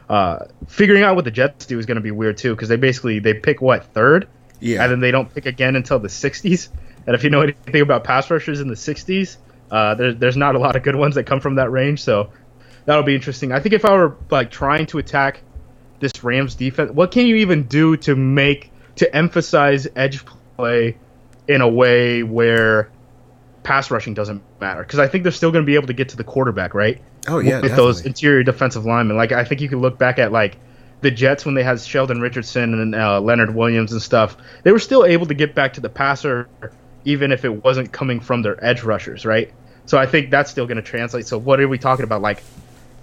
Uh, 0.10 0.46
figuring 0.68 1.04
out 1.04 1.16
what 1.16 1.24
the 1.24 1.32
Jets 1.32 1.68
do 1.68 1.78
is 1.78 1.86
going 1.86 1.96
to 1.96 2.02
be 2.02 2.12
weird 2.12 2.38
too 2.38 2.56
because 2.56 2.68
they 2.68 2.78
basically 2.78 3.20
they 3.20 3.34
pick 3.36 3.62
what 3.62 3.86
third, 3.94 4.28
Yeah. 4.60 4.82
and 4.84 4.92
then 4.92 5.00
they 5.00 5.12
don't 5.12 5.32
pick 5.34 5.46
again 5.46 5.76
until 5.76 6.00
the 6.00 6.08
60s. 6.08 6.70
And 7.06 7.16
if 7.16 7.24
you 7.24 7.30
know 7.30 7.42
anything 7.42 7.82
about 7.82 8.04
pass 8.04 8.30
rushers 8.32 8.60
in 8.60 8.68
the 8.68 8.76
60s, 8.76 9.38
uh, 9.72 9.96
there, 9.96 10.14
there's 10.14 10.38
not 10.38 10.56
a 10.56 10.60
lot 10.60 10.76
of 10.76 10.84
good 10.84 10.96
ones 10.96 11.16
that 11.16 11.26
come 11.26 11.40
from 11.40 11.56
that 11.56 11.72
range. 11.72 12.02
So 12.02 12.32
that'll 12.86 13.04
be 13.04 13.14
interesting. 13.16 13.52
I 13.52 13.60
think 13.60 13.74
if 13.74 13.86
I 13.86 13.94
were 13.94 14.18
like 14.32 14.50
trying 14.50 14.88
to 14.88 14.98
attack 14.98 15.42
this 16.00 16.24
Rams 16.24 16.56
defense, 16.56 16.92
what 16.92 17.12
can 17.12 17.28
you 17.28 17.36
even 17.38 17.64
do 17.64 17.96
to 17.98 18.16
make 18.16 18.72
to 18.96 19.16
emphasize 19.16 19.88
edge 19.96 20.24
play 20.58 20.98
in 21.48 21.62
a 21.62 21.68
way 21.68 22.24
where 22.24 22.90
pass 23.64 23.92
rushing 23.92 24.16
doesn't 24.16 24.42
matter? 24.60 24.82
Because 24.82 25.00
I 25.00 25.08
think 25.08 25.24
they're 25.24 25.32
still 25.32 25.52
going 25.52 25.64
to 25.64 25.68
be 25.68 25.76
able 25.76 25.88
to 25.88 25.94
get 25.94 26.10
to 26.10 26.18
the 26.18 26.24
quarterback, 26.24 26.74
right? 26.74 27.00
Oh 27.28 27.40
yeah, 27.40 27.62
with 27.62 27.76
those 27.76 28.06
interior 28.06 28.44
defensive 28.44 28.86
linemen. 28.86 29.18
Like 29.18 29.32
I 29.32 29.44
think 29.44 29.62
you 29.62 29.70
can 29.70 29.80
look 29.80 29.98
back 29.98 30.20
at 30.20 30.32
like 30.32 30.58
the 31.02 31.12
Jets 31.12 31.46
when 31.46 31.56
they 31.56 31.64
had 31.64 31.80
Sheldon 31.80 32.22
Richardson 32.22 32.74
and 32.80 32.96
uh, 32.96 33.20
Leonard 33.22 33.54
Williams 33.54 33.92
and 33.92 34.02
stuff. 34.02 34.38
They 34.64 34.72
were 34.72 34.80
still 34.80 35.06
able 35.06 35.26
to 35.28 35.34
get 35.34 35.56
back 35.56 35.74
to 35.74 35.82
the 35.82 35.90
passer, 35.90 36.50
even 37.06 37.32
if 37.32 37.46
it 37.46 37.64
wasn't 37.64 37.92
coming 37.92 38.20
from 38.20 38.42
their 38.42 38.64
edge 38.64 38.84
rushers, 38.84 39.26
right? 39.26 39.54
So 39.86 39.98
I 39.98 40.06
think 40.06 40.30
that's 40.30 40.52
still 40.52 40.66
going 40.66 40.78
to 40.78 40.84
translate. 40.84 41.26
So 41.28 41.38
what 41.38 41.60
are 41.60 41.68
we 41.68 41.78
talking 41.78 42.04
about? 42.04 42.22
Like 42.22 42.44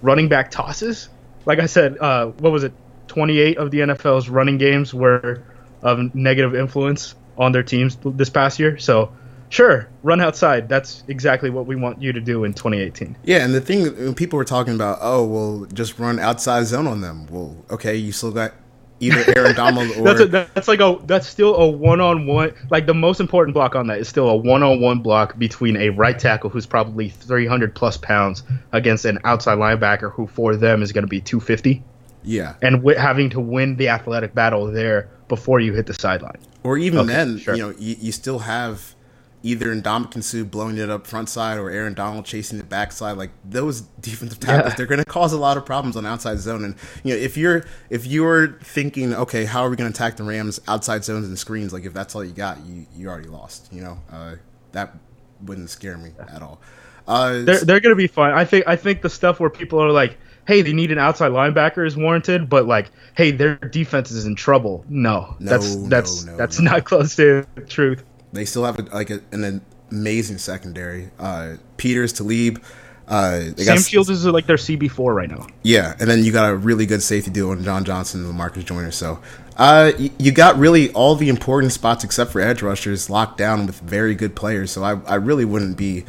running 0.01 0.29
back 0.29 0.51
tosses? 0.51 1.09
Like 1.45 1.59
I 1.59 1.65
said, 1.65 1.97
uh, 1.97 2.27
what 2.27 2.51
was 2.51 2.63
it? 2.63 2.73
28 3.07 3.57
of 3.57 3.71
the 3.71 3.79
NFL's 3.79 4.29
running 4.29 4.57
games 4.57 4.93
were 4.93 5.41
of 5.81 6.13
negative 6.13 6.55
influence 6.55 7.15
on 7.37 7.51
their 7.51 7.63
teams 7.63 7.97
this 8.03 8.29
past 8.29 8.59
year. 8.59 8.77
So 8.77 9.11
sure, 9.49 9.87
run 10.03 10.21
outside. 10.21 10.69
That's 10.69 11.03
exactly 11.07 11.49
what 11.49 11.65
we 11.65 11.75
want 11.75 12.01
you 12.01 12.11
to 12.13 12.21
do 12.21 12.43
in 12.43 12.53
2018. 12.53 13.15
Yeah, 13.23 13.43
and 13.43 13.53
the 13.53 13.61
thing 13.61 13.83
when 13.97 14.13
people 14.15 14.37
were 14.37 14.45
talking 14.45 14.75
about, 14.75 14.99
oh 15.01 15.25
well, 15.25 15.65
just 15.73 15.97
run 15.99 16.19
outside 16.19 16.65
zone 16.65 16.87
on 16.87 17.01
them. 17.01 17.27
Well, 17.27 17.55
okay, 17.71 17.95
you 17.95 18.11
still 18.11 18.31
got 18.31 18.53
either 18.99 19.23
Aaron 19.37 19.55
Donald 19.55 19.91
or 19.97 20.03
that's 20.03 20.19
a, 20.21 20.25
that's 20.25 20.67
like 20.67 20.79
a 20.79 20.97
that's 21.05 21.27
still 21.27 21.55
a 21.55 21.67
one 21.69 22.01
on 22.01 22.25
one. 22.25 22.53
Like 22.71 22.85
the 22.87 22.93
most 22.93 23.19
important 23.19 23.53
block 23.53 23.75
on 23.75 23.87
that 23.87 23.99
is 23.99 24.07
still 24.07 24.27
a 24.29 24.35
one 24.35 24.63
on 24.63 24.81
one 24.81 24.99
block 24.99 25.37
between 25.37 25.77
a 25.77 25.89
right 25.89 26.17
tackle 26.17 26.49
who's 26.49 26.65
probably 26.65 27.09
300 27.09 27.75
plus 27.75 27.97
pounds 27.97 28.43
against 28.71 29.05
an 29.05 29.19
outside 29.23 29.57
linebacker 29.59 30.11
who 30.11 30.27
for 30.27 30.55
them 30.55 30.81
is 30.81 30.91
going 30.91 31.03
to 31.03 31.07
be 31.09 31.21
250, 31.21 31.83
yeah, 32.23 32.55
and 32.61 32.77
wi- 32.77 32.99
having 32.99 33.29
to 33.29 33.39
win 33.39 33.75
the 33.77 33.87
athletic 33.89 34.33
battle 34.33 34.65
there 34.65 35.09
before 35.27 35.59
you 35.59 35.73
hit 35.73 35.85
the 35.85 35.93
sideline. 35.93 36.37
or 36.63 36.77
even 36.77 36.99
Okay, 37.01 37.09
then, 37.13 37.37
sure. 37.37 37.53
you 37.53 37.61
know, 37.61 37.73
you, 37.77 37.95
you 37.99 38.11
still 38.11 38.39
have 38.39 38.95
either 39.43 39.67
Ndamukong 39.75 40.23
Suh 40.23 40.43
blowing 40.43 40.77
it 40.77 40.89
up 40.89 41.05
front 41.07 41.29
side 41.29 41.57
or 41.57 41.69
Aaron 41.69 41.93
Donald 41.93 42.25
chasing 42.25 42.57
the 42.57 42.63
backside. 42.63 43.17
Like 43.17 43.31
those 43.45 43.81
defensive 44.01 44.39
tackles, 44.39 44.71
Yeah. 44.71 44.75
they're 44.75 44.85
going 44.87 44.99
to 44.99 45.05
cause 45.05 45.31
a 45.33 45.37
lot 45.37 45.57
of 45.57 45.65
problems 45.65 45.95
on 45.95 46.05
outside 46.05 46.39
zone. 46.39 46.63
And 46.63 46.75
you 47.03 47.13
know, 47.13 47.19
if 47.19 47.37
you're 47.37 47.65
if 47.89 48.05
you're 48.05 48.53
thinking, 48.63 49.13
okay, 49.13 49.45
how 49.45 49.61
are 49.63 49.69
we 49.69 49.75
going 49.75 49.91
to 49.91 49.95
attack 49.95 50.17
the 50.17 50.23
Rams 50.23 50.59
outside 50.67 51.03
zones 51.03 51.27
and 51.27 51.37
screens? 51.37 51.71
Like 51.73 51.85
if 51.85 51.93
that's 51.93 52.15
all 52.15 52.23
you 52.23 52.33
got, 52.33 52.57
you 52.65 52.85
you 52.95 53.07
already 53.09 53.27
lost. 53.29 53.69
You 53.71 53.81
know, 53.81 53.99
uh, 54.11 54.35
that 54.71 54.95
wouldn't 55.43 55.69
scare 55.69 55.97
me 55.97 56.11
at 56.33 56.41
all. 56.41 56.59
Uh, 57.07 57.43
They're 57.43 57.59
they're 57.61 57.79
going 57.79 57.91
to 57.91 57.95
be 57.95 58.07
fine. 58.07 58.33
I 58.33 58.43
think 58.43 58.67
I 58.67 58.75
think 58.75 59.01
the 59.01 59.09
stuff 59.09 59.39
where 59.39 59.49
people 59.49 59.81
are 59.81 59.91
like, 59.91 60.17
hey, 60.45 60.61
they 60.61 60.73
need 60.73 60.91
an 60.91 60.97
outside 60.97 61.31
linebacker 61.31 61.85
is 61.87 61.95
warranted, 61.95 62.49
but 62.49 62.65
like, 62.65 62.91
hey, 63.15 63.31
their 63.31 63.55
defense 63.55 64.11
is 64.11 64.25
in 64.25 64.35
trouble. 64.35 64.83
No, 64.89 65.35
No, 65.39 65.51
that's 65.51 65.75
that's 65.87 66.25
no, 66.25 66.35
that's 66.35 66.59
no. 66.59 66.71
not 66.71 66.83
close 66.89 67.15
to 67.15 67.45
the 67.55 67.61
truth. 67.61 68.03
They 68.33 68.45
still 68.45 68.65
have 68.65 68.79
a, 68.79 68.83
like 68.93 69.09
a, 69.09 69.21
an 69.31 69.61
amazing 69.91 70.37
secondary. 70.37 71.09
Uh, 71.19 71.55
Peters, 71.77 72.13
Talib. 72.13 72.63
Uh, 73.07 73.39
they 73.55 73.63
Sam 73.63 73.77
got, 73.77 73.85
Shields 73.85 74.09
is 74.09 74.25
like 74.25 74.47
their 74.47 74.57
CB 74.57 74.91
four 74.91 75.13
right 75.13 75.29
now. 75.29 75.47
Yeah, 75.63 75.95
and 75.99 76.09
then 76.09 76.23
you 76.25 76.31
got 76.33 76.51
a 76.51 76.55
really 76.55 76.85
good 76.85 77.01
safety 77.01 77.31
deal 77.31 77.51
on 77.51 77.63
John 77.63 77.85
Johnson 77.85 78.25
and 78.25 78.33
Marcus 78.33 78.65
Joyner. 78.65 78.91
So 78.91 79.19
uh, 79.55 79.93
y- 79.97 80.11
you 80.19 80.31
got 80.33 80.57
really 80.57 80.91
all 80.91 81.15
the 81.15 81.29
important 81.29 81.71
spots 81.71 82.03
except 82.03 82.31
for 82.31 82.41
edge 82.41 82.61
rushers 82.61 83.09
locked 83.09 83.37
down 83.37 83.65
with 83.65 83.79
very 83.79 84.13
good 84.13 84.35
players. 84.35 84.71
So 84.71 84.83
I, 84.83 84.99
I 85.05 85.15
really 85.15 85.45
wouldn't 85.45 85.77
be 85.77 86.03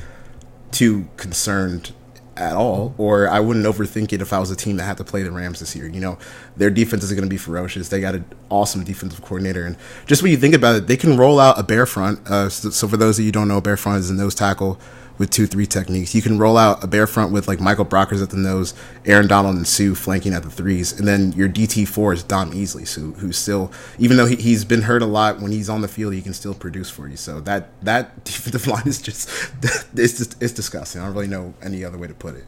too 0.73 1.09
concerned 1.17 1.93
at 2.39 2.55
all, 2.55 2.95
or 2.99 3.29
I 3.29 3.41
wouldn't 3.41 3.67
overthink 3.67 4.13
it 4.13 4.23
if 4.23 4.33
I 4.33 4.39
was 4.39 4.51
a 4.51 4.57
team 4.57 4.77
that 4.77 4.85
had 4.85 4.97
to 4.99 5.05
play 5.05 5.23
the 5.23 5.31
Rams 5.31 5.61
this 5.61 5.75
year. 5.75 5.87
You 5.89 6.01
know, 6.01 6.19
their 6.57 6.71
defense 6.71 7.03
is 7.03 7.11
going 7.13 7.25
to 7.25 7.29
be 7.29 7.37
ferocious. 7.37 7.89
They 7.89 8.01
got 8.01 8.15
an 8.15 8.25
awesome 8.49 8.85
defensive 8.85 9.21
coordinator, 9.23 9.67
and 9.67 9.77
just 10.07 10.23
when 10.23 10.31
you 10.31 10.39
think 10.39 10.55
about 10.55 10.77
it, 10.77 10.87
they 10.87 10.97
can 10.97 11.17
roll 11.17 11.41
out 11.41 11.59
a 11.59 11.63
bear 11.63 11.87
front. 11.87 12.27
Uh, 12.29 12.49
so, 12.49 12.71
so 12.71 12.89
for 12.89 12.97
those 12.97 13.19
of 13.19 13.25
you 13.25 13.29
who 13.29 13.33
don't 13.33 13.49
know, 13.49 13.61
bear 13.61 13.77
front 13.77 13.99
is 13.99 14.11
a 14.11 14.15
nose 14.15 14.35
tackle 14.35 14.79
with 15.19 15.31
two 15.31 15.47
three 15.47 15.67
techniques. 15.67 16.15
You 16.15 16.23
can 16.23 16.39
roll 16.39 16.57
out 16.57 16.83
a 16.83 16.87
bear 16.87 17.07
front 17.07 17.33
with 17.33 17.49
like 17.49 17.61
Michael 17.61 17.85
Brockers 17.85 18.23
at 18.23 18.31
the 18.31 18.37
nose, 18.37 18.75
Aaron 19.05 19.27
Donald 19.27 19.57
and 19.57 19.67
Suh 19.67 19.95
flanking 19.95 20.33
at 20.33 20.43
the 20.43 20.51
threes, 20.51 20.99
and 20.99 21.07
then 21.07 21.33
your 21.33 21.49
DT 21.49 21.87
four 21.87 22.13
is 22.13 22.23
Dom 22.23 22.53
Easley, 22.53 22.87
so 22.87 23.01
who's 23.21 23.37
still 23.37 23.73
even 23.99 24.17
though 24.17 24.27
he, 24.27 24.37
he's 24.37 24.65
been 24.65 24.83
hurt 24.83 25.03
a 25.03 25.07
lot 25.07 25.41
when 25.41 25.53
he's 25.53 25.69
on 25.69 25.81
the 25.81 25.89
field, 25.89 26.15
he 26.15 26.23
can 26.23 26.33
still 26.33 26.55
produce 26.55 26.89
for 26.89 27.09
you. 27.09 27.17
So 27.17 27.41
that 27.41 27.69
that 27.85 28.25
defensive 28.25 28.67
line 28.67 28.87
is 28.87 29.03
just 29.03 29.29
it's 29.95 30.19
just 30.19 30.41
it's 30.43 30.53
disgusting. 30.53 31.01
I 31.01 31.07
don't 31.07 31.15
really 31.15 31.29
know 31.29 31.55
any 31.63 31.85
other 31.85 31.99
way 31.99 32.09
to 32.09 32.15
put 32.15 32.37
it. 32.37 32.45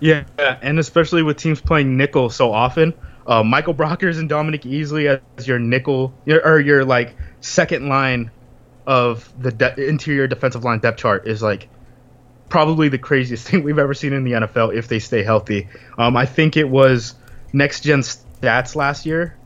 Yeah, 0.00 0.24
and 0.38 0.78
especially 0.78 1.22
with 1.22 1.38
teams 1.38 1.60
playing 1.60 1.96
nickel 1.96 2.30
so 2.30 2.52
often, 2.52 2.94
uh, 3.26 3.42
Michael 3.42 3.74
Brockers 3.74 4.18
and 4.18 4.28
Dominic 4.28 4.62
Easley 4.62 5.20
as 5.36 5.46
your 5.46 5.58
nickel 5.58 6.14
your- 6.24 6.44
or 6.46 6.60
your 6.60 6.84
like 6.84 7.16
second 7.40 7.88
line 7.88 8.30
of 8.86 9.30
the 9.42 9.52
de- 9.52 9.88
interior 9.88 10.26
defensive 10.26 10.64
line 10.64 10.78
depth 10.78 10.98
chart 10.98 11.26
is 11.28 11.42
like 11.42 11.68
probably 12.48 12.88
the 12.88 12.98
craziest 12.98 13.46
thing 13.48 13.62
we've 13.62 13.78
ever 13.78 13.94
seen 13.94 14.12
in 14.12 14.24
the 14.24 14.32
NFL 14.32 14.74
if 14.74 14.88
they 14.88 14.98
stay 14.98 15.22
healthy. 15.22 15.68
Um, 15.96 16.16
I 16.16 16.26
think 16.26 16.56
it 16.56 16.68
was 16.68 17.14
next 17.52 17.82
gen 17.82 18.00
stats 18.00 18.76
last 18.76 19.06
year. 19.06 19.36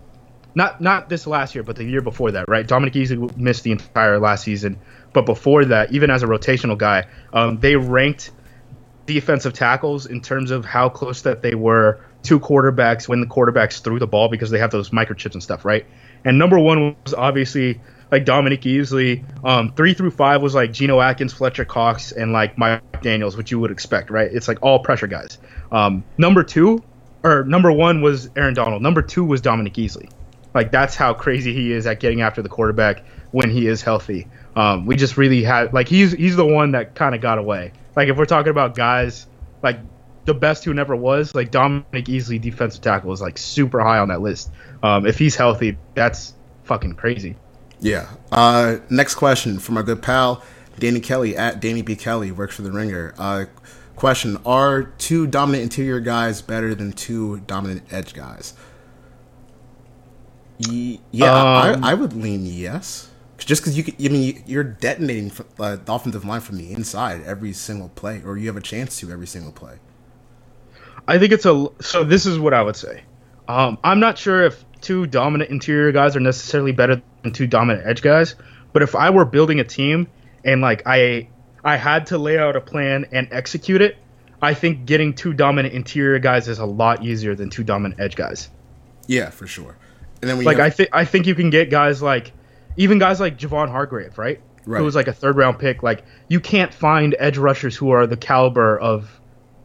Not 0.54 0.82
not 0.82 1.08
this 1.08 1.26
last 1.26 1.54
year, 1.54 1.64
but 1.64 1.76
the 1.76 1.84
year 1.84 2.02
before 2.02 2.32
that, 2.32 2.46
right? 2.46 2.66
Dominic 2.66 2.92
Easley 2.92 3.36
missed 3.38 3.64
the 3.64 3.72
entire 3.72 4.18
last 4.18 4.44
season, 4.44 4.78
but 5.14 5.24
before 5.24 5.64
that, 5.66 5.92
even 5.92 6.10
as 6.10 6.22
a 6.22 6.26
rotational 6.26 6.76
guy, 6.76 7.06
um, 7.32 7.58
they 7.58 7.76
ranked 7.76 8.30
defensive 9.06 9.54
tackles 9.54 10.06
in 10.06 10.20
terms 10.20 10.50
of 10.50 10.66
how 10.66 10.90
close 10.90 11.22
that 11.22 11.40
they 11.40 11.54
were 11.54 12.04
to 12.24 12.38
quarterbacks 12.38 13.08
when 13.08 13.20
the 13.20 13.26
quarterbacks 13.26 13.80
threw 13.82 13.98
the 13.98 14.06
ball 14.06 14.28
because 14.28 14.50
they 14.50 14.58
have 14.58 14.70
those 14.70 14.90
microchips 14.90 15.32
and 15.32 15.42
stuff, 15.42 15.64
right? 15.64 15.86
And 16.24 16.38
number 16.38 16.58
one 16.58 16.96
was 17.04 17.14
obviously 17.14 17.80
like 18.12 18.26
Dominic 18.26 18.60
Easley. 18.60 19.24
Um, 19.42 19.72
three 19.72 19.94
through 19.94 20.10
five 20.10 20.42
was 20.42 20.54
like 20.54 20.72
Geno 20.72 21.00
Atkins, 21.00 21.32
Fletcher 21.32 21.64
Cox, 21.64 22.12
and 22.12 22.32
like 22.32 22.58
Mike 22.58 23.02
Daniels, 23.02 23.36
which 23.36 23.50
you 23.50 23.58
would 23.58 23.70
expect, 23.72 24.10
right? 24.10 24.30
It's 24.30 24.46
like 24.46 24.58
all 24.62 24.78
pressure 24.78 25.06
guys. 25.06 25.38
Um, 25.72 26.04
number 26.18 26.44
two 26.44 26.84
or 27.24 27.44
number 27.44 27.72
one 27.72 28.02
was 28.02 28.28
Aaron 28.36 28.54
Donald. 28.54 28.82
Number 28.82 29.00
two 29.00 29.24
was 29.24 29.40
Dominic 29.40 29.74
Easley. 29.74 30.10
Like 30.54 30.70
that's 30.70 30.94
how 30.94 31.14
crazy 31.14 31.54
he 31.54 31.72
is 31.72 31.86
at 31.86 31.98
getting 31.98 32.20
after 32.20 32.42
the 32.42 32.50
quarterback 32.50 33.04
when 33.30 33.48
he 33.50 33.66
is 33.66 33.80
healthy. 33.80 34.28
Um, 34.54 34.84
we 34.84 34.96
just 34.96 35.16
really 35.16 35.42
had 35.42 35.72
like 35.72 35.88
he's 35.88 36.12
he's 36.12 36.36
the 36.36 36.44
one 36.44 36.72
that 36.72 36.94
kind 36.94 37.14
of 37.14 37.22
got 37.22 37.38
away. 37.38 37.72
Like 37.96 38.08
if 38.08 38.18
we're 38.18 38.26
talking 38.26 38.50
about 38.50 38.74
guys 38.74 39.26
like 39.62 39.78
the 40.26 40.34
best 40.34 40.64
who 40.64 40.74
never 40.74 40.94
was, 40.94 41.34
like 41.34 41.50
Dominic 41.50 42.04
Easley, 42.04 42.38
defensive 42.38 42.82
tackle 42.82 43.12
is 43.12 43.22
like 43.22 43.38
super 43.38 43.80
high 43.80 43.98
on 43.98 44.08
that 44.08 44.20
list. 44.20 44.52
Um, 44.82 45.06
if 45.06 45.18
he's 45.18 45.34
healthy, 45.34 45.78
that's 45.94 46.34
fucking 46.64 46.92
crazy. 46.94 47.36
Yeah. 47.82 48.08
Uh, 48.30 48.76
next 48.88 49.16
question 49.16 49.58
from 49.58 49.76
our 49.76 49.82
good 49.82 50.02
pal 50.02 50.42
Danny 50.78 51.00
Kelly 51.00 51.36
at 51.36 51.60
Danny 51.60 51.82
B 51.82 51.96
Kelly 51.96 52.30
works 52.32 52.54
for 52.56 52.62
the 52.62 52.70
Ringer. 52.72 53.12
Uh, 53.18 53.44
question: 53.96 54.38
Are 54.46 54.84
two 54.84 55.26
dominant 55.26 55.64
interior 55.64 56.00
guys 56.00 56.40
better 56.40 56.74
than 56.74 56.92
two 56.92 57.40
dominant 57.40 57.92
edge 57.92 58.14
guys? 58.14 58.54
Ye- 60.58 61.00
yeah, 61.10 61.32
Um, 61.34 61.84
I, 61.84 61.90
I 61.90 61.94
would 61.94 62.12
lean 62.14 62.46
yes. 62.46 63.08
Just 63.38 63.62
because 63.62 63.76
you, 63.76 63.82
could, 63.82 63.94
I 63.98 64.08
mean, 64.08 64.22
you- 64.22 64.42
you're 64.46 64.64
detonating 64.64 65.32
uh, 65.58 65.76
the 65.84 65.92
offensive 65.92 66.24
line 66.24 66.40
from 66.40 66.58
the 66.58 66.72
inside 66.72 67.22
every 67.24 67.52
single 67.52 67.88
play, 67.90 68.22
or 68.24 68.38
you 68.38 68.46
have 68.46 68.56
a 68.56 68.60
chance 68.62 68.96
to 69.00 69.10
every 69.10 69.26
single 69.26 69.52
play. 69.52 69.74
I 71.08 71.18
think 71.18 71.32
it's 71.32 71.44
a 71.46 71.66
so. 71.80 72.04
This 72.04 72.26
is 72.26 72.38
what 72.38 72.54
I 72.54 72.62
would 72.62 72.76
say. 72.76 73.02
Um, 73.48 73.76
I'm 73.82 73.98
not 73.98 74.16
sure 74.16 74.44
if 74.44 74.64
two 74.82 75.06
dominant 75.06 75.50
interior 75.50 75.92
guys 75.92 76.16
are 76.16 76.20
necessarily 76.20 76.72
better 76.72 77.00
than 77.22 77.32
two 77.32 77.46
dominant 77.46 77.86
edge 77.86 78.02
guys, 78.02 78.34
but 78.72 78.82
if 78.82 78.94
I 78.94 79.10
were 79.10 79.24
building 79.24 79.60
a 79.60 79.64
team 79.64 80.08
and 80.44 80.60
like 80.60 80.82
I 80.86 81.28
I 81.64 81.76
had 81.76 82.06
to 82.08 82.18
lay 82.18 82.38
out 82.38 82.56
a 82.56 82.60
plan 82.60 83.06
and 83.12 83.28
execute 83.30 83.80
it, 83.80 83.96
I 84.40 84.54
think 84.54 84.86
getting 84.86 85.14
two 85.14 85.32
dominant 85.32 85.74
interior 85.74 86.18
guys 86.18 86.48
is 86.48 86.58
a 86.58 86.66
lot 86.66 87.04
easier 87.04 87.34
than 87.34 87.48
two 87.50 87.62
dominant 87.62 88.00
edge 88.00 88.16
guys. 88.16 88.50
Yeah, 89.06 89.30
for 89.30 89.46
sure. 89.46 89.76
And 90.20 90.30
then 90.30 90.38
we 90.38 90.44
Like 90.44 90.58
have, 90.58 90.66
I 90.66 90.70
think 90.70 90.88
I 90.92 91.04
think 91.04 91.26
you 91.26 91.34
can 91.34 91.50
get 91.50 91.70
guys 91.70 92.02
like 92.02 92.32
even 92.76 92.98
guys 92.98 93.20
like 93.20 93.38
Javon 93.38 93.68
Hargrave, 93.70 94.18
right? 94.18 94.40
Right. 94.64 94.78
Who 94.78 94.84
was 94.84 94.94
like 94.94 95.08
a 95.08 95.12
third 95.12 95.36
round 95.36 95.58
pick. 95.58 95.82
Like 95.82 96.04
you 96.28 96.40
can't 96.40 96.72
find 96.72 97.16
edge 97.18 97.38
rushers 97.38 97.76
who 97.76 97.90
are 97.90 98.06
the 98.06 98.16
caliber 98.16 98.78
of, 98.78 99.20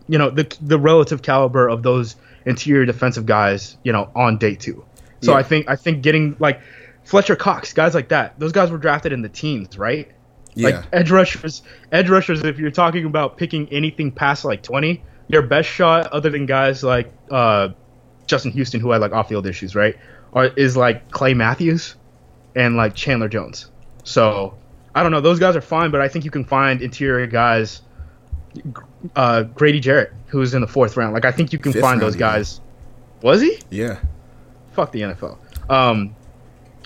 you 0.07 0.17
know, 0.17 0.29
the 0.29 0.55
the 0.61 0.79
relative 0.79 1.21
caliber 1.21 1.67
of 1.67 1.83
those 1.83 2.15
interior 2.45 2.85
defensive 2.85 3.25
guys, 3.25 3.77
you 3.83 3.91
know, 3.91 4.09
on 4.15 4.37
day 4.37 4.55
two. 4.55 4.85
So 5.21 5.31
Yeah. 5.31 5.37
I 5.37 5.43
think 5.43 5.69
I 5.69 5.75
think 5.75 6.01
getting 6.01 6.35
like 6.39 6.61
Fletcher 7.03 7.35
Cox, 7.35 7.73
guys 7.73 7.95
like 7.95 8.09
that, 8.09 8.39
those 8.39 8.51
guys 8.51 8.69
were 8.71 8.77
drafted 8.77 9.13
in 9.13 9.21
the 9.21 9.29
teens, 9.29 9.77
right? 9.77 10.11
yeah, 10.57 10.69
Like 10.69 10.85
edge 10.91 11.11
rushers, 11.11 11.61
edge 11.91 12.09
rushers. 12.09 12.43
If 12.43 12.57
you're 12.57 12.71
talking 12.71 13.05
about 13.05 13.37
picking 13.37 13.69
anything 13.69 14.11
past 14.11 14.43
like 14.43 14.63
20, 14.63 15.03
your 15.27 15.43
best 15.43 15.69
shot, 15.69 16.07
other 16.07 16.29
than 16.29 16.45
guys 16.45 16.83
like 16.83 17.13
uh, 17.29 17.69
Justin 18.25 18.51
Houston, 18.51 18.79
who 18.79 18.91
had 18.91 18.99
like 19.01 19.11
off-field 19.11 19.45
issues, 19.45 19.75
right, 19.75 19.95
are, 20.33 20.45
is 20.45 20.75
like 20.75 21.11
Clay 21.11 21.33
Matthews 21.33 21.95
and 22.55 22.75
like 22.75 22.95
Chandler 22.95 23.29
Jones. 23.29 23.69
So 24.03 24.57
I 24.95 25.03
don't 25.03 25.11
know. 25.11 25.21
Those 25.21 25.39
guys 25.39 25.55
are 25.55 25.61
fine, 25.61 25.91
but 25.91 26.01
I 26.01 26.07
think 26.07 26.25
you 26.25 26.31
can 26.31 26.43
find 26.43 26.81
interior 26.81 27.27
guys. 27.27 27.81
Uh, 29.15 29.43
Grady 29.43 29.79
Jarrett, 29.79 30.11
who's 30.27 30.55
in 30.55 30.61
the 30.61 30.67
fourth 30.67 30.97
round. 30.97 31.13
Like 31.13 31.25
I 31.25 31.31
think 31.31 31.53
you 31.53 31.59
can 31.59 31.71
Fifth 31.71 31.81
find 31.81 32.01
round, 32.01 32.13
those 32.13 32.15
guys. 32.15 32.61
Was 33.21 33.41
he? 33.41 33.59
yeah. 33.69 33.99
Fuck 34.77 34.91
the 34.91 35.01
NFL. 35.01 35.39
Um, 35.71 36.15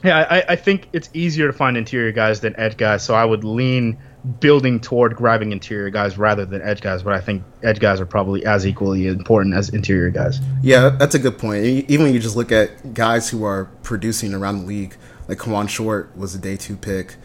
yeah, 0.02 0.20
I, 0.30 0.54
I 0.54 0.56
think 0.56 0.88
it's 0.94 1.10
easier 1.14 1.48
to 1.48 1.54
find 1.54 1.76
interior 1.76 2.14
guys 2.14 2.40
than 2.40 2.58
edge 2.58 2.78
guys, 2.78 3.04
so 3.04 3.14
I 3.14 3.26
would 3.26 3.44
lean 3.44 3.98
building 4.40 4.80
toward 4.80 5.14
grabbing 5.18 5.52
interior 5.52 5.90
guys 5.90 6.18
rather 6.18 6.46
than 6.46 6.62
edge 6.62 6.80
guys, 6.80 7.04
but 7.04 7.12
I 7.12 7.20
think 7.20 7.44
edge 7.64 7.82
guys 7.82 8.00
are 8.00 8.06
probably 8.06 8.46
as 8.46 8.66
equally 8.66 9.08
important 9.08 9.56
as 9.56 9.68
interior 9.68 10.10
guys. 10.10 10.40
Yeah, 10.62 10.88
that's 10.88 11.16
a 11.16 11.20
good 11.20 11.38
point. 11.38 11.66
Even 11.66 12.06
when 12.06 12.14
you 12.14 12.22
just 12.22 12.38
look 12.38 12.54
at 12.54 12.94
guys 12.94 13.30
who 13.30 13.44
are 13.44 13.66
producing 13.84 14.34
around 14.34 14.62
the 14.62 14.68
league, 14.68 14.96
like 15.28 15.40
Kawann 15.40 15.68
Short 15.68 16.16
was 16.16 16.34
a 16.34 16.40
day 16.40 16.56
two 16.56 16.78
pick. 16.78 17.18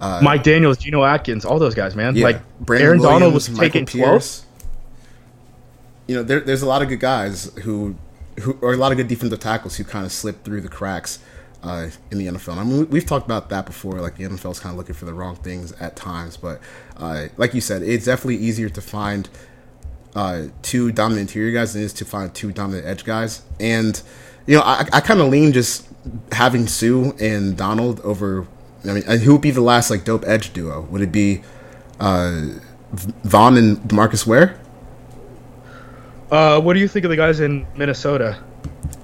Uh, 0.00 0.20
Mike 0.22 0.44
Daniels, 0.44 0.78
Geno 0.78 1.02
Atkins, 1.02 1.44
all 1.44 1.58
those 1.58 1.74
guys, 1.74 1.96
man. 1.96 2.14
yeah, 2.14 2.26
like 2.26 2.58
Brandon 2.60 2.86
Aaron 2.86 3.02
Donald 3.02 3.34
was 3.34 3.50
Michael 3.50 3.62
taken 3.64 3.86
Pierce. 3.86 4.40
12th. 4.40 4.44
You 6.06 6.14
know, 6.16 6.22
there, 6.22 6.38
there's 6.38 6.62
a 6.62 6.66
lot 6.66 6.80
of 6.82 6.88
good 6.88 7.00
guys 7.00 7.52
who, 7.62 7.96
who, 8.40 8.56
or 8.60 8.72
a 8.72 8.76
lot 8.76 8.92
of 8.92 8.98
good 8.98 9.08
defensive 9.08 9.40
tackles 9.40 9.76
who 9.76 9.84
kind 9.84 10.04
of 10.06 10.12
slip 10.12 10.44
through 10.44 10.60
the 10.62 10.68
cracks 10.68 11.18
uh, 11.62 11.88
in 12.10 12.18
the 12.18 12.26
NFL. 12.26 12.56
I 12.58 12.64
mean, 12.64 12.78
we- 12.78 12.84
we've 12.84 13.06
talked 13.06 13.26
about 13.26 13.48
that 13.50 13.66
before. 13.66 14.00
Like 14.00 14.16
the 14.16 14.24
NFL's 14.24 14.58
kind 14.60 14.72
of 14.72 14.78
looking 14.78 14.94
for 14.94 15.04
the 15.04 15.14
wrong 15.14 15.36
things 15.36 15.72
at 15.72 15.96
times, 15.96 16.36
but 16.36 16.60
uh, 16.96 17.26
like 17.36 17.54
you 17.54 17.60
said, 17.60 17.82
it's 17.82 18.06
definitely 18.06 18.36
easier 18.36 18.68
to 18.68 18.80
find 18.80 19.28
uh, 20.14 20.44
two 20.62 20.92
dominant 20.92 21.28
interior 21.30 21.52
guys 21.52 21.72
than 21.72 21.82
it 21.82 21.86
is 21.86 21.92
to 21.94 22.04
find 22.04 22.34
two 22.34 22.52
dominant 22.52 22.86
edge 22.86 23.04
guys. 23.04 23.42
And 23.60 24.00
you 24.46 24.56
know, 24.56 24.62
I, 24.62 24.86
I 24.92 25.00
kind 25.00 25.20
of 25.20 25.28
lean 25.28 25.52
just 25.52 25.86
having 26.32 26.66
Suh 26.66 27.12
and 27.20 27.56
Donald 27.56 28.00
over. 28.00 28.46
I 28.84 28.92
mean, 28.94 29.02
who 29.20 29.34
would 29.34 29.40
be 29.42 29.52
the 29.52 29.60
last 29.60 29.88
like 29.90 30.04
dope 30.04 30.24
edge 30.26 30.52
duo? 30.52 30.80
Would 30.90 31.00
it 31.02 31.12
be 31.12 31.42
uh, 32.00 32.40
Von 33.22 33.56
and 33.56 33.76
Demarcus 33.78 34.26
Ware? 34.26 34.58
Uh, 36.32 36.58
what 36.58 36.72
do 36.72 36.80
you 36.80 36.88
think 36.88 37.04
of 37.04 37.10
the 37.10 37.16
guys 37.16 37.40
in 37.40 37.66
Minnesota, 37.76 38.42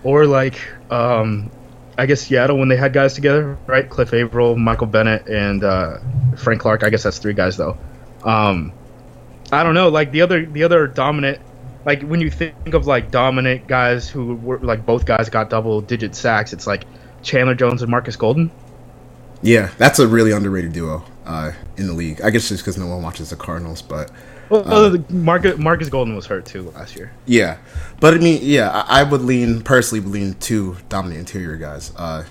or 0.02 0.24
like, 0.24 0.58
um, 0.90 1.50
I 1.98 2.06
guess 2.06 2.22
Seattle 2.22 2.58
when 2.58 2.68
they 2.68 2.76
had 2.76 2.94
guys 2.94 3.12
together, 3.12 3.58
right? 3.66 3.86
Cliff 3.86 4.14
Avril, 4.14 4.56
Michael 4.56 4.86
Bennett, 4.86 5.28
and 5.28 5.62
uh, 5.62 5.98
Frank 6.38 6.62
Clark. 6.62 6.84
I 6.84 6.88
guess 6.88 7.02
that's 7.02 7.18
three 7.18 7.34
guys 7.34 7.58
though. 7.58 7.76
Um, 8.24 8.72
I 9.52 9.62
don't 9.62 9.74
know. 9.74 9.90
Like 9.90 10.10
the 10.10 10.22
other, 10.22 10.46
the 10.46 10.62
other 10.62 10.86
dominant. 10.86 11.40
Like 11.84 12.02
when 12.02 12.22
you 12.22 12.30
think 12.30 12.72
of 12.72 12.86
like 12.86 13.10
dominant 13.10 13.66
guys 13.66 14.08
who 14.08 14.34
were 14.36 14.58
like 14.60 14.86
both 14.86 15.04
guys 15.04 15.28
got 15.28 15.50
double 15.50 15.82
digit 15.82 16.14
sacks, 16.14 16.54
it's 16.54 16.66
like 16.66 16.86
Chandler 17.22 17.54
Jones 17.54 17.82
and 17.82 17.90
Marcus 17.90 18.16
Golden. 18.16 18.50
Yeah, 19.42 19.70
that's 19.76 19.98
a 19.98 20.08
really 20.08 20.32
underrated 20.32 20.72
duo 20.72 21.04
uh, 21.26 21.52
in 21.76 21.88
the 21.88 21.92
league. 21.92 22.22
I 22.22 22.30
guess 22.30 22.48
just 22.48 22.62
because 22.64 22.78
no 22.78 22.86
one 22.86 23.02
watches 23.02 23.28
the 23.28 23.36
Cardinals, 23.36 23.82
but 23.82 24.10
Well, 24.50 24.64
uh, 24.66 24.98
Marcus 25.10 25.58
Marcus 25.58 25.88
Golden 25.88 26.14
was 26.16 26.26
hurt 26.26 26.46
too 26.46 26.70
last 26.76 26.96
year. 26.96 27.12
yeah. 27.26 27.58
But 28.00 28.14
I 28.14 28.18
mean, 28.18 28.40
yeah, 28.42 28.70
I, 28.70 29.00
I 29.00 29.02
would 29.02 29.22
lean 29.22 29.62
personally 29.62 30.04
lean 30.06 30.34
to 30.34 30.76
dominant 30.88 31.20
interior 31.20 31.56
guys. 31.56 31.92
Uh, 31.96 32.24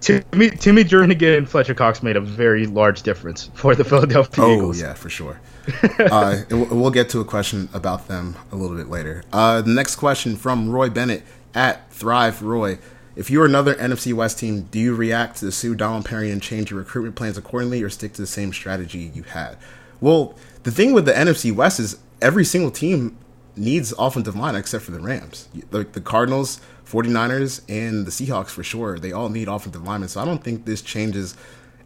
Timmy 0.00 0.50
Timmy 0.50 0.84
Jernigan 0.84 1.38
and 1.38 1.48
Fletcher 1.48 1.74
Cox 1.74 2.02
made 2.02 2.16
a 2.16 2.20
very 2.20 2.66
large 2.66 3.02
difference 3.02 3.50
for 3.54 3.74
the 3.74 3.84
Philadelphia 3.84 4.44
Oh 4.44 4.54
Eagles. 4.56 4.80
yeah, 4.80 4.92
for 4.94 5.08
sure. 5.08 5.40
uh, 5.98 6.42
we'll 6.50 6.66
we'll 6.66 6.90
get 6.90 7.08
to 7.10 7.20
a 7.20 7.24
question 7.24 7.68
about 7.72 8.08
them 8.08 8.36
a 8.52 8.56
little 8.56 8.76
bit 8.76 8.88
later. 8.88 9.22
Uh, 9.32 9.62
the 9.62 9.70
next 9.70 9.96
question 9.96 10.36
from 10.36 10.68
Roy 10.70 10.90
Bennett 10.90 11.22
at 11.54 11.90
Thrive 11.92 12.42
Roy. 12.42 12.78
If 13.16 13.30
you're 13.30 13.44
another 13.44 13.74
NFC 13.74 14.12
West 14.14 14.38
team, 14.38 14.62
do 14.70 14.78
you 14.78 14.94
react 14.94 15.38
to 15.38 15.46
the 15.46 15.52
Suh 15.52 15.74
Donald 15.74 16.04
Perry 16.04 16.30
and 16.30 16.40
change 16.42 16.70
your 16.70 16.78
recruitment 16.78 17.16
plans 17.16 17.36
accordingly, 17.36 17.82
or 17.82 17.88
stick 17.90 18.12
to 18.14 18.22
the 18.22 18.26
same 18.26 18.52
strategy 18.52 19.10
you 19.14 19.22
had? 19.24 19.56
Well, 20.00 20.34
the 20.62 20.70
thing 20.70 20.92
with 20.92 21.06
the 21.06 21.12
NFC 21.12 21.52
West 21.54 21.80
is 21.80 21.98
every 22.20 22.44
single 22.44 22.70
team 22.70 23.16
needs 23.56 23.92
offensive 23.98 24.36
line 24.36 24.54
except 24.54 24.84
for 24.84 24.90
the 24.90 25.00
Rams. 25.00 25.48
Like 25.70 25.92
the 25.92 26.00
Cardinals, 26.00 26.60
49ers, 26.86 27.62
and 27.68 28.06
the 28.06 28.10
Seahawks 28.10 28.50
for 28.50 28.62
sure. 28.62 28.98
They 28.98 29.12
all 29.12 29.28
need 29.28 29.48
offensive 29.48 29.82
linemen. 29.84 30.08
So 30.08 30.20
I 30.20 30.24
don't 30.24 30.42
think 30.42 30.64
this 30.64 30.82
changes 30.82 31.36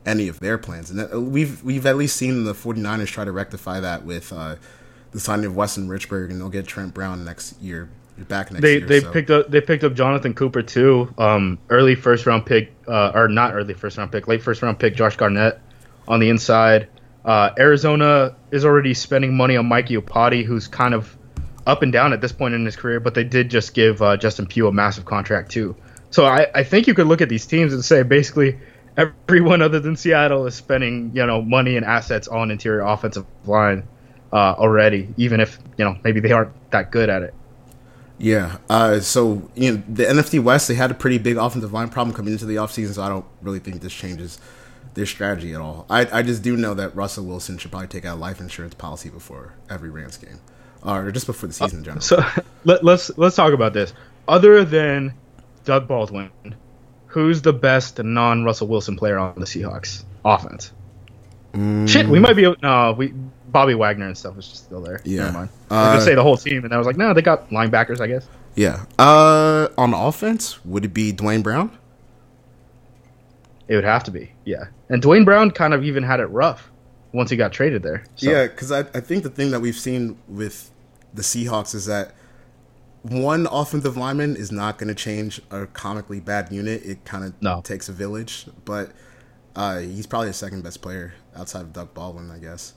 any 0.07 0.29
of 0.29 0.41
their 0.41 0.59
plans. 0.59 0.91
And 0.91 1.33
we've 1.33 1.63
we've 1.63 1.87
at 1.87 1.97
least 1.97 2.17
seen 2.17 2.45
the 2.45 2.53
49ers 2.55 3.07
try 3.09 3.25
to 3.25 3.33
rectify 3.33 3.81
that 3.81 4.05
with 4.05 4.33
uh, 4.33 4.57
the 5.13 5.21
signing 5.21 5.47
of 5.47 5.57
Weston 5.57 5.89
Richburg, 5.89 6.31
and 6.31 6.41
they'll 6.41 6.49
get 6.49 6.67
Trent 6.67 6.93
Brown 6.93 7.25
next 7.25 7.61
year, 7.61 7.89
back 8.29 8.51
next 8.51 8.63
They 8.63 8.79
year. 8.79 8.87
they 8.87 9.01
so. 9.01 9.13
picked 9.13 9.31
up 9.31 9.51
they 9.51 9.61
picked 9.61 9.85
up 9.85 9.95
Jonathan 9.95 10.35
Cooper 10.35 10.63
too. 10.63 11.13
Um, 11.19 11.59
early 11.71 11.95
first 11.95 12.27
round 12.27 12.47
pick, 12.47 12.73
uh, 12.87 13.13
or 13.15 13.29
not 13.29 13.55
early 13.55 13.75
first 13.75 13.97
round 13.97 14.13
pick, 14.13 14.29
late 14.29 14.43
first 14.43 14.63
round 14.63 14.79
pick, 14.79 14.95
Josh 14.95 15.17
Garnett 15.17 15.61
on 16.07 16.21
the 16.21 16.29
inside. 16.29 16.89
Uh, 17.25 17.51
Arizona 17.59 18.37
is 18.51 18.65
already 18.65 18.95
spending 18.95 19.35
money 19.37 19.57
on 19.57 19.67
Mike 19.67 19.89
Iupati, 19.89 20.45
who's 20.45 20.69
kind 20.69 20.95
of 20.95 21.17
up 21.67 21.83
and 21.83 21.93
down 21.93 22.13
at 22.13 22.21
this 22.21 22.33
point 22.33 22.55
in 22.55 22.65
his 22.65 22.77
career, 22.77 23.01
but 23.01 23.15
they 23.15 23.25
did 23.25 23.51
just 23.51 23.75
give 23.75 24.03
uh, 24.03 24.17
Justin 24.17 24.47
Pugh 24.47 24.69
a 24.69 24.73
massive 24.73 25.05
contract 25.05 25.51
too. 25.51 25.75
So 26.11 26.27
I, 26.27 26.47
I 26.55 26.65
think 26.65 26.87
you 26.87 26.95
could 26.95 27.07
look 27.07 27.23
at 27.23 27.29
these 27.29 27.47
teams 27.47 27.73
and 27.73 27.85
say 27.85 28.03
basically 28.03 28.59
everyone 28.97 29.63
other 29.63 29.81
than 29.81 29.97
Seattle 29.97 30.47
is 30.47 30.55
spending 30.55 31.11
you 31.15 31.25
know 31.27 31.43
money 31.43 31.77
and 31.77 31.85
assets 31.85 32.29
on 32.29 32.51
interior 32.51 32.83
offensive 32.83 33.27
line 33.47 33.89
uh, 34.33 34.55
already, 34.59 35.09
even 35.17 35.41
if 35.41 35.59
you 35.79 35.85
know 35.85 35.97
maybe 36.05 36.21
they 36.21 36.33
aren't 36.33 36.53
that 36.71 36.91
good 36.91 37.09
at 37.09 37.23
it. 37.23 37.35
Yeah. 38.19 38.59
Uh, 38.69 39.01
so 39.01 39.49
you 39.55 39.73
know 39.73 39.83
the 39.89 40.05
NFC 40.05 40.43
West, 40.43 40.69
they 40.69 40.75
had 40.75 40.91
a 40.91 40.95
pretty 40.95 41.19
big 41.19 41.37
offensive 41.37 41.73
line 41.73 41.89
problem 41.89 42.15
coming 42.15 42.33
into 42.33 42.45
the 42.45 42.57
offseason, 42.57 42.95
so 42.95 43.03
I 43.03 43.09
don't 43.09 43.27
really 43.43 43.59
think 43.59 43.81
this 43.81 43.93
changes 43.93 44.39
their 44.95 45.07
strategy 45.07 45.53
at 45.55 45.61
all. 45.61 45.87
I, 45.91 46.07
I 46.19 46.23
just 46.23 46.43
do 46.43 46.57
know 46.57 46.75
that 46.75 46.95
Russell 46.97 47.25
Wilson 47.27 47.59
should 47.59 47.71
probably 47.71 47.89
take 47.89 48.05
out 48.05 48.17
a 48.17 48.21
life 48.21 48.41
insurance 48.41 48.75
policy 48.75 49.09
before 49.11 49.55
every 49.69 49.91
Rams 49.91 50.17
game, 50.17 50.41
or 50.83 51.11
just 51.11 51.27
before 51.27 51.47
the 51.49 51.53
season 51.53 51.79
in 51.79 51.85
general. 51.85 52.01
So 52.03 52.25
let, 52.65 52.85
let's 52.85 53.11
let's 53.19 53.37
talk 53.37 53.53
about 53.53 53.73
this. 53.73 53.93
Other 54.29 54.65
than 54.65 55.15
Doug 55.65 55.87
Baldwin, 55.89 56.31
who's 57.07 57.43
the 57.43 57.53
best 57.53 58.03
non-Russell 58.03 58.69
Wilson 58.69 58.97
player 58.97 59.19
on 59.19 59.35
the 59.37 59.47
Seahawks 59.47 60.05
offense? 60.25 60.73
Shit, 61.87 62.09
we 62.09 62.19
might 62.19 62.35
be 62.35 62.43
able- 62.45 62.57
no. 62.63 62.95
We 62.99 63.13
Bobby 63.49 63.75
Wagner 63.75 64.07
and 64.09 64.19
stuff 64.19 64.37
is 64.37 64.49
just 64.49 64.65
still 64.65 64.81
there. 64.81 65.01
Yeah. 65.05 65.27
Never 65.27 65.33
mind. 65.33 65.49
I 65.71 65.75
Uh, 65.75 65.79
was 65.81 65.89
gonna 65.93 66.01
say 66.01 66.15
the 66.17 66.23
whole 66.25 66.37
team, 66.37 66.65
and 66.65 66.75
I 66.75 66.79
was 66.79 66.87
like, 66.89 66.97
no, 66.97 67.15
they 67.15 67.23
got 67.23 67.51
linebackers, 67.51 68.01
I 68.01 68.09
guess. 68.09 68.27
yeah. 68.57 68.85
Uh, 68.99 69.69
on 69.79 69.95
offense, 69.95 70.65
would 70.65 70.85
it 70.85 70.93
be 70.95 71.13
Duane 71.13 71.43
Brown? 71.43 71.71
It 73.69 73.75
would 73.77 73.85
have 73.85 74.05
to 74.05 74.11
be, 74.11 74.33
yeah. 74.45 74.65
And 74.91 75.01
Duane 75.01 75.25
Brown 75.25 75.51
kind 75.51 75.73
of 75.75 75.83
even 75.85 76.03
had 76.03 76.21
it 76.21 76.27
rough 76.27 76.71
once 77.13 77.31
he 77.31 77.37
got 77.37 77.53
traded 77.53 77.83
there. 77.83 78.05
So. 78.17 78.31
Yeah, 78.31 78.47
because 78.47 78.71
I, 78.71 78.81
I 78.81 79.01
think 79.01 79.23
the 79.23 79.31
thing 79.31 79.51
that 79.53 79.61
we've 79.61 79.75
seen 79.77 80.19
with 80.29 80.71
the 81.15 81.23
Seahawks 81.23 81.75
is 81.75 81.87
that 81.87 82.15
one 83.03 83.47
offensive 83.51 83.97
lineman 83.97 84.37
is 84.37 84.51
not 84.53 84.79
going 84.79 84.89
to 84.89 84.95
change 84.95 85.41
a 85.51 85.67
comically 85.67 86.21
bad 86.21 86.51
unit. 86.53 86.83
It 86.85 87.05
kind 87.05 87.25
of 87.25 87.41
No. 87.41 87.61
takes 87.63 87.89
a 87.89 87.93
village, 87.93 88.47
but 88.65 88.93
uh, 89.57 89.79
he's 89.79 90.07
probably 90.07 90.29
the 90.29 90.35
second 90.35 90.63
best 90.63 90.83
player 90.83 91.15
outside 91.37 91.61
of 91.63 91.73
Doug 91.73 91.95
Baldwin, 91.95 92.31
I 92.31 92.39
guess. 92.39 92.75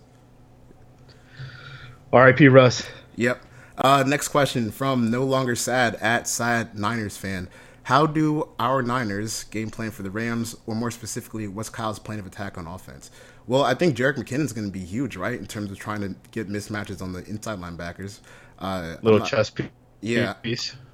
R.I.P. 2.14 2.48
Russ. 2.48 2.88
Yep. 3.16 3.42
Uh, 3.78 4.04
next 4.08 4.30
question 4.30 4.72
from 4.72 5.12
No 5.12 5.24
Longer 5.24 5.56
Sad 5.56 5.96
at 5.96 6.28
Sad 6.28 6.78
Niners 6.78 7.18
fan. 7.18 7.50
How 7.88 8.06
do 8.06 8.50
our 8.60 8.82
Niners 8.82 9.46
game 9.46 9.70
plan 9.70 9.92
for 9.92 10.04
the 10.04 10.12
Rams, 10.12 10.58
or 10.66 10.76
more 10.76 10.92
specifically, 10.92 11.48
what's 11.48 11.70
Kyle's 11.70 12.00
plan 12.00 12.20
of 12.20 12.26
attack 12.28 12.58
on 12.58 12.68
offense? 12.68 13.12
Well, 13.48 13.64
I 13.64 13.76
think 13.76 13.96
Jerick 13.96 14.18
McKinnon's 14.18 14.52
going 14.52 14.68
to 14.68 14.74
be 14.74 14.84
huge, 14.84 15.16
right, 15.16 15.40
in 15.40 15.48
terms 15.48 15.72
of 15.72 15.80
trying 15.80 16.02
to 16.02 16.14
get 16.32 16.50
mismatches 16.50 17.02
on 17.02 17.14
the 17.14 17.24
inside 17.30 17.60
linebackers. 17.60 18.20
Uh, 18.60 18.98
Little 19.02 19.20
not- 19.20 19.30
chess 19.30 19.50
piece. 19.50 19.70
Yeah, 20.02 20.34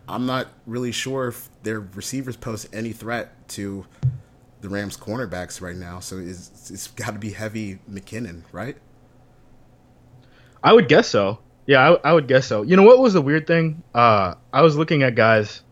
I'm 0.07 0.27
not 0.27 0.49
really 0.67 0.91
sure 0.91 1.29
if 1.29 1.49
their 1.63 1.79
receivers 1.79 2.37
pose 2.37 2.67
any 2.71 2.91
threat 2.91 3.47
to 3.49 3.87
the 4.61 4.69
Rams' 4.69 4.95
cornerbacks 4.95 5.61
right 5.61 5.75
now. 5.75 5.99
So 5.99 6.19
it's, 6.19 6.69
it's 6.69 6.85
got 6.89 7.13
to 7.13 7.19
be 7.19 7.31
heavy 7.31 7.79
McKinnon, 7.89 8.43
right? 8.51 8.77
I 10.63 10.73
would 10.73 10.87
guess 10.87 11.07
so. 11.07 11.39
Yeah, 11.65 11.89
I, 11.89 12.11
I 12.11 12.13
would 12.13 12.27
guess 12.27 12.45
so. 12.45 12.61
You 12.61 12.75
know 12.75 12.83
what 12.83 12.99
was 12.99 13.13
the 13.13 13.21
weird 13.23 13.47
thing? 13.47 13.81
Uh, 13.95 14.35
I 14.53 14.61
was 14.61 14.75
looking 14.77 15.01
at 15.01 15.15
guys 15.15 15.63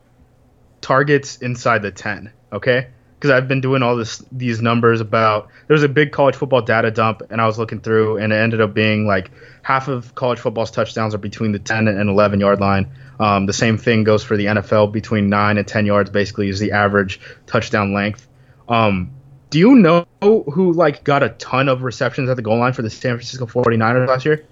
targets 0.82 1.38
inside 1.38 1.82
the 1.82 1.92
ten. 1.92 2.34
Okay, 2.52 2.88
because 3.16 3.32
I've 3.32 3.48
been 3.48 3.62
doing 3.62 3.84
all 3.84 3.96
this 3.96 4.24
these 4.32 4.62
numbers 4.62 5.00
about. 5.00 5.50
There's 5.68 5.84
a 5.84 5.90
big 5.90 6.12
college 6.12 6.36
football 6.36 6.62
data 6.62 6.92
dump, 6.92 7.22
and 7.30 7.40
I 7.40 7.46
was 7.46 7.58
looking 7.60 7.80
through, 7.80 8.18
and 8.18 8.34
it 8.34 8.36
ended 8.36 8.62
up 8.62 8.74
being 8.74 9.06
like 9.06 9.32
half 9.62 9.88
of 9.88 10.16
college 10.16 10.40
football's 10.40 10.72
touchdowns 10.72 11.14
are 11.14 11.20
between 11.20 11.52
the 11.52 11.60
10 11.60 11.88
and 11.88 12.10
11 12.10 12.40
yard 12.40 12.60
line. 12.60 12.92
Um, 13.20 13.46
the 13.46 13.54
same 13.54 13.78
thing 13.78 14.04
goes 14.04 14.24
for 14.24 14.36
the 14.36 14.46
NFL. 14.46 14.92
Between 14.92 15.30
nine 15.30 15.58
and 15.58 15.68
10 15.68 15.86
yards, 15.86 16.10
basically, 16.10 16.50
is 16.50 16.60
the 16.60 16.72
average 16.72 17.20
touchdown 17.46 17.94
length. 17.94 18.28
Um, 18.68 19.12
do 19.52 19.60
you 19.60 19.76
know 19.76 20.08
who 20.22 20.74
like 20.74 21.04
got 21.04 21.22
a 21.22 21.30
ton 21.30 21.70
of 21.70 21.84
receptions 21.84 22.30
at 22.30 22.38
the 22.38 22.42
goal 22.42 22.58
line 22.58 22.74
for 22.74 22.82
the 22.82 22.90
San 22.90 23.18
Francisco 23.18 23.46
49ers 23.46 24.08
last 24.08 24.26
year? 24.26 24.46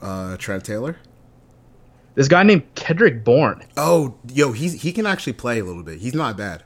Uh, 0.00 0.36
Trent 0.38 0.64
Taylor. 0.64 0.96
This 2.14 2.28
guy 2.28 2.42
named 2.42 2.74
Kendrick 2.74 3.24
Bourne. 3.24 3.62
Oh, 3.76 4.14
yo, 4.32 4.52
he's 4.52 4.82
he 4.82 4.92
can 4.92 5.06
actually 5.06 5.32
play 5.34 5.58
a 5.58 5.64
little 5.64 5.82
bit. 5.82 6.00
He's 6.00 6.14
not 6.14 6.36
bad. 6.36 6.62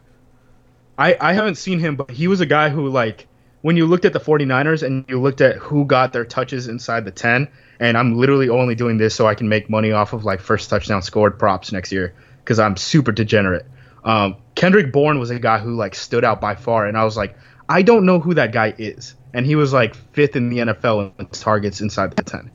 I, 0.98 1.16
I 1.20 1.32
haven't 1.35 1.56
seen 1.56 1.78
him, 1.78 1.96
but 1.96 2.11
he 2.11 2.26
was 2.26 2.40
a 2.40 2.46
guy 2.46 2.70
who, 2.70 2.88
like, 2.88 3.28
when 3.61 3.76
you 3.76 3.87
looked 3.87 4.06
at 4.06 4.12
the 4.12 4.20
49ers 4.20 4.82
and 4.82 5.04
you 5.09 5.20
looked 5.20 5.40
at 5.42 5.56
who 5.56 5.85
got 5.85 6.12
their 6.12 6.24
touches 6.24 6.68
inside 6.68 7.04
the 7.04 7.11
10, 7.11 7.48
and 7.80 7.98
I'm 7.98 8.16
literally 8.16 8.48
only 8.48 8.74
doing 8.74 8.96
this 8.96 9.14
so 9.14 9.26
I 9.26 9.35
can 9.35 9.48
make 9.48 9.68
money 9.68 9.92
off 9.92 10.14
of, 10.14 10.24
like, 10.24 10.40
first 10.40 10.70
touchdown 10.70 11.02
scored 11.02 11.38
props 11.38 11.70
next 11.70 11.92
year 11.92 12.14
because 12.42 12.59
I'm 12.59 12.76
super 12.76 13.12
degenerate. 13.12 13.66
Um, 14.04 14.37
Kendrick 14.54 14.90
Bourne 14.90 15.18
was 15.18 15.30
a 15.30 15.38
guy 15.38 15.59
who, 15.59 15.74
like, 15.74 15.94
stood 15.94 16.24
out 16.24 16.40
by 16.40 16.54
far, 16.54 16.87
and 16.87 16.96
I 16.96 17.04
was 17.04 17.16
like, 17.16 17.37
I 17.68 17.82
don't 17.82 18.06
know 18.06 18.20
who 18.20 18.35
that 18.35 18.52
guy 18.52 18.74
is, 18.78 19.14
and 19.32 19.44
he 19.44 19.56
was 19.56 19.72
like 19.72 19.94
fifth 20.12 20.37
in 20.37 20.50
the 20.50 20.59
NFL 20.59 21.12
in 21.18 21.26
targets 21.26 21.80
inside 21.80 22.16
the 22.16 22.22
ten. 22.22 22.50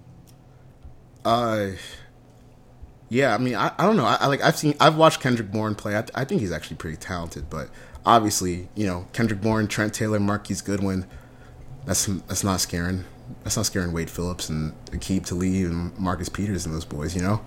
Uh, 1.25 1.71
yeah. 3.11 3.35
I 3.35 3.37
mean, 3.37 3.55
I, 3.55 3.73
I 3.77 3.85
don't 3.85 3.97
know. 3.97 4.05
I, 4.05 4.17
I 4.21 4.27
like 4.27 4.41
I've 4.41 4.55
seen 4.55 4.73
I've 4.79 4.95
watched 4.95 5.19
Kendrick 5.19 5.51
Bourne 5.51 5.75
play. 5.75 5.97
I, 5.97 6.05
I 6.15 6.23
think 6.23 6.39
he's 6.39 6.51
actually 6.51 6.77
pretty 6.77 6.95
talented, 6.95 7.49
but 7.49 7.69
obviously, 8.05 8.69
you 8.73 8.87
know, 8.87 9.05
Kendrick 9.11 9.41
Bourne, 9.41 9.67
Trent 9.67 9.93
Taylor, 9.93 10.19
Marquise 10.19 10.61
Goodwin. 10.61 11.05
That's 11.85 12.05
that's 12.05 12.43
not 12.43 12.61
scaring. 12.61 13.03
That's 13.43 13.57
not 13.57 13.65
scaring 13.65 13.91
Wade 13.91 14.09
Phillips 14.09 14.47
and 14.47 14.73
Aqib 14.87 15.25
Talib 15.25 15.69
and 15.69 15.97
Marcus 15.99 16.29
Peters 16.29 16.65
and 16.65 16.73
those 16.73 16.85
boys. 16.85 17.13
You 17.13 17.21
know. 17.21 17.41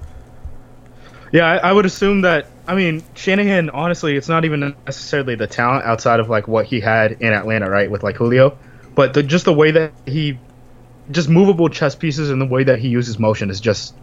Yeah, 1.32 1.46
I, 1.46 1.56
I 1.56 1.72
would 1.72 1.86
assume 1.86 2.20
that. 2.20 2.46
I 2.66 2.74
mean, 2.74 3.02
Shanahan. 3.14 3.70
Honestly, 3.70 4.16
it's 4.16 4.28
not 4.28 4.44
even 4.44 4.76
necessarily 4.86 5.34
the 5.34 5.46
talent 5.46 5.86
outside 5.86 6.20
of 6.20 6.28
like 6.28 6.46
what 6.46 6.66
he 6.66 6.80
had 6.80 7.12
in 7.12 7.32
Atlanta, 7.32 7.70
right, 7.70 7.90
with 7.90 8.02
like 8.02 8.16
Julio, 8.16 8.58
but 8.94 9.14
the, 9.14 9.22
just 9.22 9.46
the 9.46 9.52
way 9.52 9.70
that 9.70 9.92
he, 10.06 10.38
just 11.10 11.28
movable 11.28 11.68
chess 11.68 11.94
pieces 11.94 12.30
and 12.30 12.40
the 12.40 12.46
way 12.46 12.64
that 12.64 12.78
he 12.78 12.88
uses 12.88 13.18
motion 13.18 13.50
is 13.50 13.60
just 13.60 13.94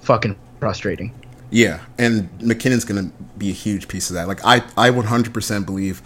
fucking 0.00 0.36
frustrating. 0.58 1.12
Yeah, 1.50 1.80
and 1.96 2.30
McKinnon's 2.40 2.84
going 2.84 3.10
to 3.10 3.24
be 3.38 3.50
a 3.50 3.54
huge 3.54 3.88
piece 3.88 4.10
of 4.10 4.14
that. 4.14 4.28
Like 4.28 4.44
I, 4.44 4.56
I 4.76 4.90
100% 4.90 5.66
believe 5.66 6.02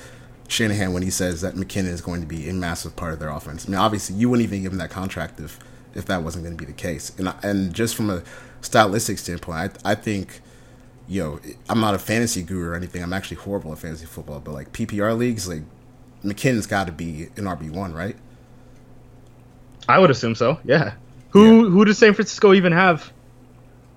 Shanahan 0.48 0.92
when 0.92 1.02
he 1.02 1.10
says 1.10 1.40
that 1.40 1.54
McKinnon 1.54 1.88
is 1.88 2.00
going 2.00 2.20
to 2.20 2.26
be 2.26 2.48
a 2.48 2.52
massive 2.52 2.94
part 2.94 3.12
of 3.12 3.18
their 3.18 3.30
offense. 3.30 3.66
I 3.66 3.70
mean, 3.70 3.80
obviously, 3.80 4.16
you 4.16 4.28
wouldn't 4.28 4.46
even 4.46 4.62
give 4.62 4.72
him 4.72 4.78
that 4.78 4.90
contract 4.90 5.40
if 5.40 5.58
if 5.94 6.06
that 6.06 6.22
wasn't 6.22 6.44
going 6.44 6.56
to 6.56 6.64
be 6.64 6.70
the 6.70 6.76
case. 6.76 7.12
And 7.18 7.34
and 7.42 7.74
just 7.74 7.96
from 7.96 8.10
a 8.10 8.22
stylistic 8.60 9.18
standpoint, 9.18 9.78
I 9.84 9.92
I 9.92 9.94
think, 9.94 10.40
you 11.08 11.22
know, 11.22 11.40
I'm 11.68 11.80
not 11.80 11.94
a 11.94 11.98
fantasy 11.98 12.42
guru 12.42 12.70
or 12.70 12.74
anything. 12.74 13.02
I'm 13.02 13.12
actually 13.12 13.38
horrible 13.38 13.72
at 13.72 13.78
fantasy 13.78 14.06
football, 14.06 14.40
but 14.40 14.52
like 14.52 14.72
PPR 14.72 15.16
leagues, 15.16 15.48
like 15.48 15.62
McKinnon's 16.24 16.66
got 16.66 16.86
to 16.86 16.92
be 16.92 17.24
an 17.36 17.44
RB 17.44 17.70
one, 17.70 17.92
right? 17.92 18.16
I 19.88 19.98
would 19.98 20.10
assume 20.10 20.34
so. 20.34 20.60
Yeah. 20.64 20.94
Who 21.30 21.70
who 21.70 21.84
does 21.84 21.98
San 21.98 22.14
Francisco 22.14 22.52
even 22.52 22.72
have 22.72 23.12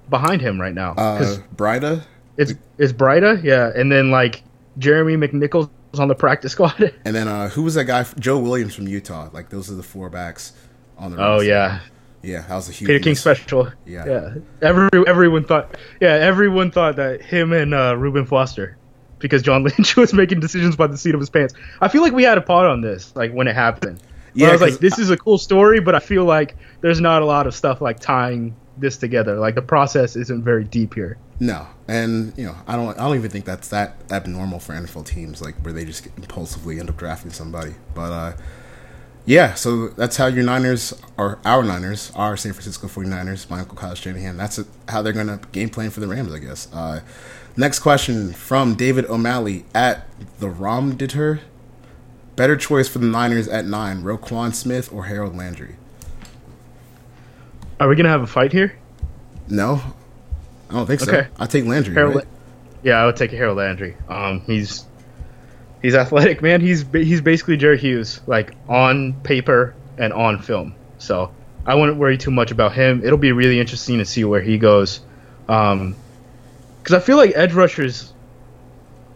behind 0.09 0.41
him 0.41 0.59
right 0.59 0.73
now? 0.73 0.91
Uh, 0.91 1.37
Breida, 1.55 2.03
it's 2.37 2.53
it's 2.77 2.93
Breida, 2.93 3.43
yeah, 3.43 3.71
and 3.75 3.91
then 3.91 4.11
like 4.11 4.43
Jeremy 4.77 5.15
McNichols 5.15 5.69
on 5.97 6.07
the 6.07 6.15
practice 6.15 6.51
squad. 6.53 6.93
and 7.05 7.15
then 7.15 7.27
uh, 7.27 7.49
who 7.49 7.63
was 7.63 7.75
that 7.75 7.85
guy? 7.85 8.05
Joe 8.19 8.39
Williams 8.39 8.75
from 8.75 8.87
Utah. 8.87 9.29
Like 9.33 9.49
those 9.49 9.71
are 9.71 9.75
the 9.75 9.83
four 9.83 10.09
backs 10.09 10.53
on 10.97 11.11
the. 11.11 11.17
oh 11.17 11.33
roster. 11.33 11.45
yeah, 11.45 11.79
yeah, 12.25 12.41
that 12.41 12.55
was 12.55 12.69
a 12.69 12.71
huge. 12.71 12.87
Peter 12.87 12.99
King 12.99 13.11
miss. 13.11 13.21
special. 13.21 13.71
Yeah. 13.85 14.05
yeah. 14.05 14.35
Every 14.61 14.89
everyone 15.07 15.43
thought, 15.43 15.77
yeah, 16.01 16.13
everyone 16.13 16.71
thought 16.71 16.95
that 16.95 17.21
him 17.21 17.53
and 17.53 17.73
uh, 17.73 17.95
Reuben 17.97 18.25
Foster, 18.25 18.77
because 19.19 19.41
John 19.41 19.63
Lynch 19.65 19.95
was 19.95 20.13
making 20.13 20.39
decisions 20.39 20.75
by 20.75 20.87
the 20.87 20.97
seat 20.97 21.13
of 21.13 21.19
his 21.19 21.29
pants. 21.29 21.53
I 21.81 21.87
feel 21.87 22.01
like 22.01 22.13
we 22.13 22.23
had 22.23 22.37
a 22.37 22.41
part 22.41 22.67
on 22.67 22.81
this, 22.81 23.15
like 23.15 23.31
when 23.31 23.47
it 23.47 23.55
happened. 23.55 24.01
Yeah, 24.33 24.49
I 24.49 24.51
was 24.51 24.61
like, 24.61 24.79
this 24.79 24.99
is 24.99 25.09
a 25.09 25.15
cool 25.15 25.37
story, 25.37 25.79
but 25.79 25.95
I 25.95 25.99
feel 25.99 26.25
like 26.25 26.57
there's 26.81 26.99
not 26.99 27.21
a 27.21 27.25
lot 27.25 27.47
of 27.47 27.55
stuff 27.55 27.79
like 27.79 28.01
tying 28.01 28.53
this 28.77 28.97
together. 28.97 29.35
Like 29.39 29.55
the 29.55 29.61
process 29.61 30.15
isn't 30.15 30.43
very 30.43 30.63
deep 30.63 30.93
here. 30.93 31.17
No, 31.39 31.67
and 31.87 32.33
you 32.37 32.45
know, 32.45 32.55
I 32.67 32.75
don't. 32.75 32.97
I 32.97 33.03
don't 33.03 33.15
even 33.15 33.31
think 33.31 33.45
that's 33.45 33.67
that 33.69 33.97
abnormal 34.09 34.59
for 34.59 34.73
NFL 34.73 35.05
teams, 35.05 35.41
like 35.41 35.55
where 35.63 35.73
they 35.73 35.85
just 35.85 36.05
impulsively 36.17 36.79
end 36.79 36.89
up 36.89 36.97
drafting 36.97 37.31
somebody. 37.31 37.75
But 37.93 38.11
uh, 38.11 38.33
yeah, 39.25 39.55
so 39.55 39.89
that's 39.89 40.17
how 40.17 40.27
your 40.27 40.43
Niners 40.43 40.93
or 41.17 41.39
our 41.43 41.63
Niners, 41.63 42.11
our 42.15 42.37
San 42.37 42.53
Francisco 42.53 42.87
49ers, 42.87 43.49
my 43.49 43.59
uncle 43.61 43.75
Kyle 43.75 43.95
Shanahan. 43.95 44.37
That's 44.37 44.63
how 44.87 45.01
they're 45.01 45.13
going 45.13 45.27
to 45.27 45.39
game 45.51 45.69
plan 45.69 45.89
for 45.89 45.99
the 45.99 46.07
Rams, 46.07 46.33
I 46.33 46.39
guess. 46.39 46.71
Uh, 46.71 47.01
next 47.57 47.79
question 47.79 48.31
from 48.33 48.75
David 48.75 49.05
O'Malley 49.05 49.65
at 49.73 50.07
the 50.39 50.49
Rom 50.49 50.95
Deter. 50.95 51.41
Better 52.35 52.55
choice 52.55 52.87
for 52.87 52.99
the 52.99 53.07
Niners 53.07 53.47
at 53.47 53.65
nine: 53.65 54.03
Roquan 54.03 54.53
Smith 54.53 54.93
or 54.93 55.05
Harold 55.05 55.35
Landry? 55.35 55.75
Are 57.79 57.87
we 57.89 57.95
gonna 57.95 58.09
have 58.09 58.21
a 58.21 58.27
fight 58.27 58.51
here? 58.51 58.77
No, 59.47 59.81
I 60.69 60.73
don't 60.73 60.85
think 60.85 61.01
so. 61.01 61.11
Okay. 61.11 61.27
I 61.37 61.45
take 61.45 61.65
Landry. 61.65 61.93
Harold, 61.93 62.15
right? 62.15 62.25
yeah, 62.83 63.01
I 63.01 63.05
would 63.05 63.15
take 63.15 63.31
Harold 63.31 63.57
Landry. 63.57 63.95
Um, 64.07 64.41
he's 64.41 64.85
he's 65.81 65.95
athletic, 65.95 66.41
man. 66.41 66.61
He's 66.61 66.85
he's 66.93 67.21
basically 67.21 67.57
Jerry 67.57 67.77
Hughes, 67.77 68.21
like 68.27 68.53
on 68.67 69.13
paper 69.21 69.75
and 69.97 70.13
on 70.13 70.41
film. 70.41 70.75
So 70.97 71.33
I 71.65 71.75
wouldn't 71.75 71.97
worry 71.97 72.17
too 72.17 72.31
much 72.31 72.51
about 72.51 72.73
him. 72.73 73.01
It'll 73.03 73.17
be 73.17 73.31
really 73.31 73.59
interesting 73.59 73.97
to 73.97 74.05
see 74.05 74.23
where 74.23 74.41
he 74.41 74.57
goes, 74.57 75.01
um, 75.49 75.95
because 76.81 76.95
I 76.95 76.99
feel 77.05 77.17
like 77.17 77.33
edge 77.35 77.53
rushers, 77.53 78.13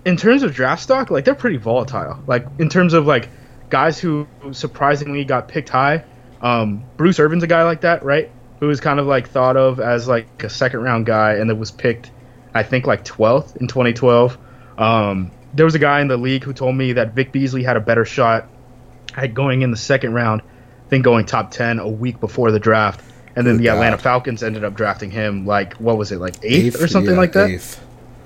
in 0.05 0.17
terms 0.17 0.43
of 0.43 0.53
draft 0.53 0.83
stock, 0.83 1.09
like 1.09 1.25
they're 1.25 1.35
pretty 1.35 1.57
volatile. 1.57 2.19
Like 2.27 2.45
in 2.59 2.69
terms 2.69 2.93
of 2.93 3.07
like 3.07 3.29
guys 3.69 3.99
who 3.99 4.27
surprisingly 4.51 5.23
got 5.23 5.47
picked 5.47 5.69
high. 5.69 6.03
Um, 6.41 6.83
Bruce 6.97 7.19
Irvin's 7.19 7.43
a 7.43 7.47
guy 7.47 7.63
like 7.63 7.81
that, 7.81 8.03
right? 8.03 8.31
Who 8.59 8.67
was 8.67 8.79
kind 8.79 8.99
of 8.99 9.05
like 9.05 9.29
thought 9.29 9.57
of 9.57 9.79
as 9.79 10.07
like 10.07 10.43
a 10.43 10.49
second 10.49 10.81
round 10.81 11.05
guy 11.05 11.35
and 11.35 11.49
that 11.49 11.55
was 11.55 11.71
picked, 11.71 12.11
I 12.53 12.63
think 12.63 12.85
like 12.87 13.05
12th 13.05 13.57
in 13.57 13.67
2012. 13.67 14.37
Um, 14.77 15.31
there 15.53 15.65
was 15.65 15.75
a 15.75 15.79
guy 15.79 16.01
in 16.01 16.07
the 16.07 16.17
league 16.17 16.43
who 16.43 16.53
told 16.53 16.75
me 16.75 16.93
that 16.93 17.13
Vic 17.13 17.31
Beasley 17.31 17.63
had 17.63 17.77
a 17.77 17.79
better 17.79 18.05
shot 18.05 18.47
at 19.15 19.33
going 19.33 19.61
in 19.61 19.71
the 19.71 19.77
second 19.77 20.13
round 20.13 20.41
than 20.89 21.01
going 21.01 21.25
top 21.25 21.51
10 21.51 21.79
a 21.79 21.87
week 21.87 22.19
before 22.19 22.51
the 22.51 22.59
draft. 22.59 23.01
And 23.35 23.45
then 23.45 23.55
Good 23.55 23.63
the 23.63 23.69
Atlanta 23.69 23.97
Falcons 23.97 24.43
ended 24.43 24.63
up 24.63 24.75
drafting 24.75 25.11
him 25.11 25.45
like 25.45 25.75
what 25.75 25.97
was 25.97 26.11
it 26.11 26.19
like 26.19 26.35
eighth, 26.43 26.81
or 26.81 26.87
something 26.87 27.13
yeah, 27.13 27.19
like 27.19 27.31
that 27.33 27.49
Eighth. 27.49 27.81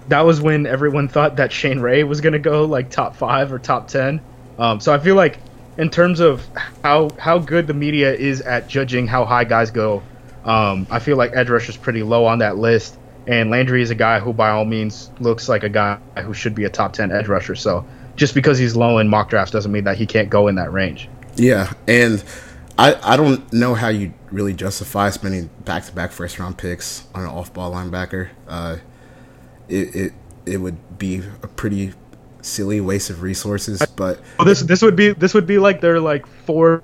that 0.07 0.21
was 0.21 0.41
when 0.41 0.65
everyone 0.65 1.07
thought 1.07 1.35
that 1.35 1.51
Shane 1.51 1.79
Ray 1.79 2.03
was 2.03 2.21
going 2.21 2.33
to 2.33 2.39
go 2.39 2.65
like 2.65 2.89
top 2.89 3.15
five 3.15 3.51
or 3.53 3.59
top 3.59 3.87
ten. 3.87 4.21
Um, 4.57 4.79
so 4.79 4.93
I 4.93 4.99
feel 4.99 5.15
like 5.15 5.39
in 5.77 5.89
terms 5.89 6.19
of 6.19 6.47
how 6.83 7.09
how 7.19 7.37
good 7.37 7.67
the 7.67 7.73
media 7.73 8.13
is 8.13 8.41
at 8.41 8.67
judging 8.67 9.07
how 9.07 9.25
high 9.25 9.43
guys 9.43 9.71
go, 9.71 10.01
um, 10.45 10.87
I 10.89 10.99
feel 10.99 11.17
like 11.17 11.31
edge 11.35 11.49
is 11.49 11.77
pretty 11.77 12.03
low 12.03 12.25
on 12.25 12.39
that 12.39 12.57
list. 12.57 12.97
And 13.25 13.49
Landry 13.49 13.81
is 13.81 13.89
a 13.89 13.95
guy 13.95 14.19
who, 14.19 14.33
by 14.33 14.49
all 14.49 14.65
means, 14.65 15.09
looks 15.19 15.47
like 15.47 15.63
a 15.63 15.69
guy 15.69 15.97
who 16.17 16.33
should 16.33 16.53
be 16.53 16.65
a 16.65 16.69
top 16.69 16.91
ten 16.91 17.11
edge 17.11 17.27
rusher. 17.29 17.55
So 17.55 17.85
just 18.15 18.35
because 18.35 18.57
he's 18.57 18.75
low 18.75 18.97
in 18.97 19.07
mock 19.07 19.29
drafts 19.29 19.51
doesn't 19.51 19.71
mean 19.71 19.85
that 19.85 19.97
he 19.97 20.05
can't 20.05 20.29
go 20.29 20.47
in 20.47 20.55
that 20.55 20.73
range. 20.73 21.09
Yeah, 21.35 21.71
and 21.87 22.21
I 22.77 22.95
I 23.01 23.17
don't 23.17 23.51
know 23.53 23.75
how 23.75 23.87
you 23.87 24.13
really 24.31 24.53
justify 24.53 25.09
spending 25.09 25.49
back 25.63 25.85
to 25.85 25.93
back 25.93 26.11
first 26.11 26.37
round 26.37 26.57
picks 26.57 27.07
on 27.15 27.23
an 27.23 27.29
off 27.29 27.53
ball 27.53 27.71
linebacker. 27.71 28.29
Uh, 28.47 28.77
it 29.69 29.95
it 29.95 30.13
it 30.45 30.57
would 30.57 30.99
be 30.99 31.23
a 31.41 31.47
pretty 31.47 31.93
silly 32.43 32.79
waste 32.81 33.09
of 33.09 33.21
resources, 33.21 33.83
but 33.95 34.19
Well, 34.37 34.45
this 34.45 34.61
this 34.61 34.81
would 34.81 34.95
be 34.95 35.13
this 35.13 35.33
would 35.33 35.47
be 35.47 35.57
like 35.57 35.81
their 35.81 35.99
like 35.99 36.25
fourth 36.45 36.83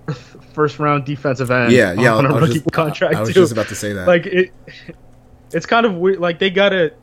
first 0.53 0.79
round 0.79 1.05
defensive 1.05 1.51
end. 1.51 1.71
yeah, 1.71 1.93
yeah, 1.93 2.13
on 2.15 2.25
a 2.25 2.29
I 2.29 2.31
was 2.39 2.41
rookie 2.49 2.53
just, 2.61 2.71
contract 2.71 3.15
I 3.15 3.19
was 3.21 3.29
too. 3.29 3.33
just 3.35 3.51
about 3.51 3.67
to 3.67 3.75
say 3.75 3.93
that. 3.93 4.07
like 4.07 4.25
it 4.25 4.51
it's 5.51 5.65
kind 5.65 5.85
of 5.85 5.95
weird 5.95 6.19
like 6.19 6.39
they 6.39 6.49
gotta 6.49 6.93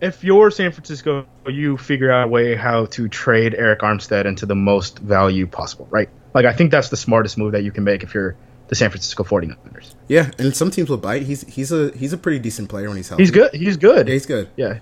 if 0.00 0.22
you're 0.24 0.50
san 0.50 0.72
francisco 0.72 1.24
you 1.46 1.76
figure 1.76 2.10
out 2.10 2.24
a 2.24 2.28
way 2.28 2.54
how 2.54 2.84
to 2.86 3.08
trade 3.08 3.54
arik 3.54 3.78
armstead 3.78 4.24
into 4.26 4.44
the 4.44 4.54
most 4.54 4.98
value 4.98 5.46
possible 5.46 5.86
right 5.90 6.08
like 6.34 6.44
i 6.44 6.52
think 6.52 6.70
that's 6.70 6.88
the 6.90 6.96
smartest 6.96 7.38
move 7.38 7.52
that 7.52 7.62
you 7.64 7.70
can 7.70 7.82
make 7.84 8.02
if 8.02 8.12
you're 8.12 8.36
the 8.68 8.74
san 8.74 8.90
francisco 8.90 9.22
49ers 9.24 9.94
yeah, 10.08 10.30
and 10.38 10.54
some 10.54 10.70
teams 10.70 10.88
will 10.90 10.96
bite. 10.98 11.22
He's 11.22 11.42
he's 11.52 11.70
a 11.72 11.90
he's 11.96 12.12
a 12.12 12.18
pretty 12.18 12.38
decent 12.40 12.68
player 12.68 12.88
when 12.88 12.96
he's 12.96 13.08
healthy. 13.08 13.22
he's 13.22 13.30
good 13.30 13.54
he's 13.54 13.76
good 13.76 14.06
Yeah, 14.08 14.12
he's 14.12 14.26
good. 14.26 14.48
yeah 14.56 14.78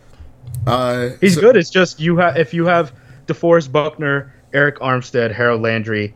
Uh, 0.66 1.10
he's 1.20 1.34
so- 1.34 1.40
good 1.42 1.56
it's 1.56 1.70
just 1.70 2.00
you 2.00 2.16
have 2.16 2.36
if 2.38 2.54
you 2.54 2.66
have 2.66 2.92
deforest 3.26 3.70
buckner 3.72 4.32
arik 4.52 4.78
armstead 4.78 5.32
harold 5.32 5.62
landry 5.62 6.14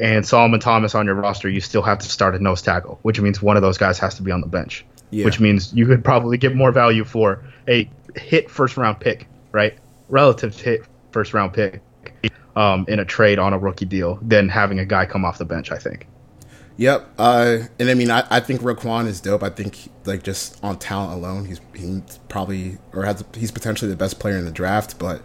and 0.00 0.26
solomon 0.26 0.60
thomas 0.60 0.94
on 0.94 1.06
your 1.06 1.14
roster 1.14 1.48
you 1.48 1.60
still 1.60 1.82
have 1.82 1.98
to 1.98 2.08
start 2.08 2.34
a 2.34 2.38
nose 2.38 2.62
tackle 2.62 2.98
which 3.02 3.20
means 3.20 3.40
one 3.42 3.56
of 3.56 3.62
those 3.62 3.78
guys 3.78 3.98
has 3.98 4.14
to 4.14 4.22
be 4.22 4.30
on 4.30 4.40
the 4.40 4.46
bench 4.46 4.84
Yeah. 5.10 5.24
which 5.24 5.38
means 5.40 5.72
you 5.72 5.86
could 5.86 6.04
probably 6.04 6.36
get 6.38 6.54
more 6.54 6.72
value 6.72 7.04
for 7.04 7.42
a 7.68 7.88
hit 8.16 8.50
first 8.50 8.76
round 8.76 9.00
pick, 9.00 9.26
right? 9.52 9.74
Relative 10.08 10.58
hit 10.60 10.84
first 11.12 11.34
round 11.34 11.52
pick 11.52 11.80
um, 12.56 12.84
in 12.88 12.98
a 13.00 13.04
trade 13.04 13.38
on 13.38 13.52
a 13.52 13.58
rookie 13.58 13.86
deal 13.86 14.18
than 14.22 14.48
having 14.48 14.78
a 14.78 14.84
guy 14.84 15.06
come 15.06 15.24
off 15.24 15.38
the 15.38 15.44
bench. 15.44 15.72
I 15.72 15.78
think. 15.78 16.06
Yep. 16.76 17.08
Uh, 17.18 17.58
and 17.78 17.88
I 17.90 17.94
mean, 17.94 18.10
I, 18.10 18.24
I 18.30 18.40
think 18.40 18.60
Roquan 18.60 19.06
is 19.06 19.20
dope. 19.20 19.42
I 19.42 19.50
think 19.50 19.78
like 20.04 20.22
just 20.22 20.62
on 20.62 20.78
talent 20.78 21.12
alone, 21.14 21.44
he's 21.46 21.60
he's 21.74 22.18
probably 22.28 22.78
or 22.92 23.04
has 23.04 23.24
he's 23.34 23.50
potentially 23.50 23.90
the 23.90 23.96
best 23.96 24.18
player 24.20 24.36
in 24.36 24.44
the 24.44 24.50
draft. 24.52 24.98
But 24.98 25.22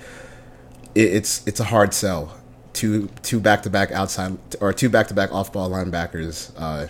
it's 0.96 1.46
it's 1.48 1.60
a 1.60 1.66
hard 1.66 1.94
sell. 1.94 2.36
Two 2.74 3.10
two 3.24 3.40
back 3.40 3.64
to 3.64 3.70
back 3.70 3.92
outside 3.92 4.38
or 4.62 4.74
two 4.74 4.90
back 4.90 5.08
to 5.08 5.14
back 5.14 5.32
off 5.34 5.52
ball 5.52 5.70
linebackers 5.70 6.52
uh, 6.58 6.88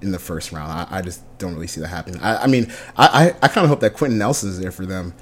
in 0.00 0.12
the 0.12 0.18
first 0.18 0.52
round. 0.52 0.70
I, 0.70 0.98
I 0.98 1.02
just 1.02 1.22
don't 1.38 1.54
really 1.54 1.66
see 1.66 1.80
that 1.80 1.88
happening. 1.88 2.20
I, 2.20 2.44
I 2.44 2.46
mean, 2.46 2.72
I 2.96 3.06
I, 3.06 3.26
I 3.42 3.48
kind 3.48 3.64
of 3.64 3.68
hope 3.68 3.80
that 3.80 3.94
Quenton 3.94 4.18
Nelson 4.18 4.50
is 4.50 4.60
there 4.60 4.72
for 4.72 4.86
them 4.86 5.14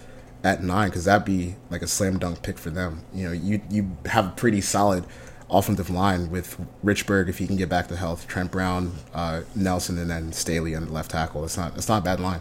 at 0.42 0.62
nine 0.62 0.88
because 0.88 1.04
that'd 1.04 1.24
be 1.24 1.54
like 1.70 1.82
a 1.82 1.86
slam 1.86 2.18
dunk 2.18 2.42
pick 2.42 2.58
for 2.58 2.70
them. 2.70 3.04
You 3.12 3.26
know, 3.26 3.32
you 3.32 3.60
you 3.70 3.96
have 4.06 4.26
a 4.26 4.30
pretty 4.30 4.60
solid 4.60 5.04
offensive 5.50 5.90
line 5.90 6.30
with 6.30 6.58
Richburg 6.84 7.28
if 7.28 7.38
he 7.38 7.46
can 7.46 7.56
get 7.56 7.68
back 7.68 7.88
to 7.88 7.96
health, 7.96 8.26
Trent 8.26 8.50
Brown, 8.50 8.92
uh, 9.12 9.42
Nelson, 9.54 9.98
and 9.98 10.10
then 10.10 10.32
Staley 10.32 10.74
on 10.74 10.86
the 10.86 10.92
left 10.92 11.10
tackle. 11.10 11.44
It's 11.44 11.56
not 11.56 11.76
it's 11.76 11.88
not 11.88 11.98
a 11.98 12.04
bad 12.04 12.20
line. 12.20 12.40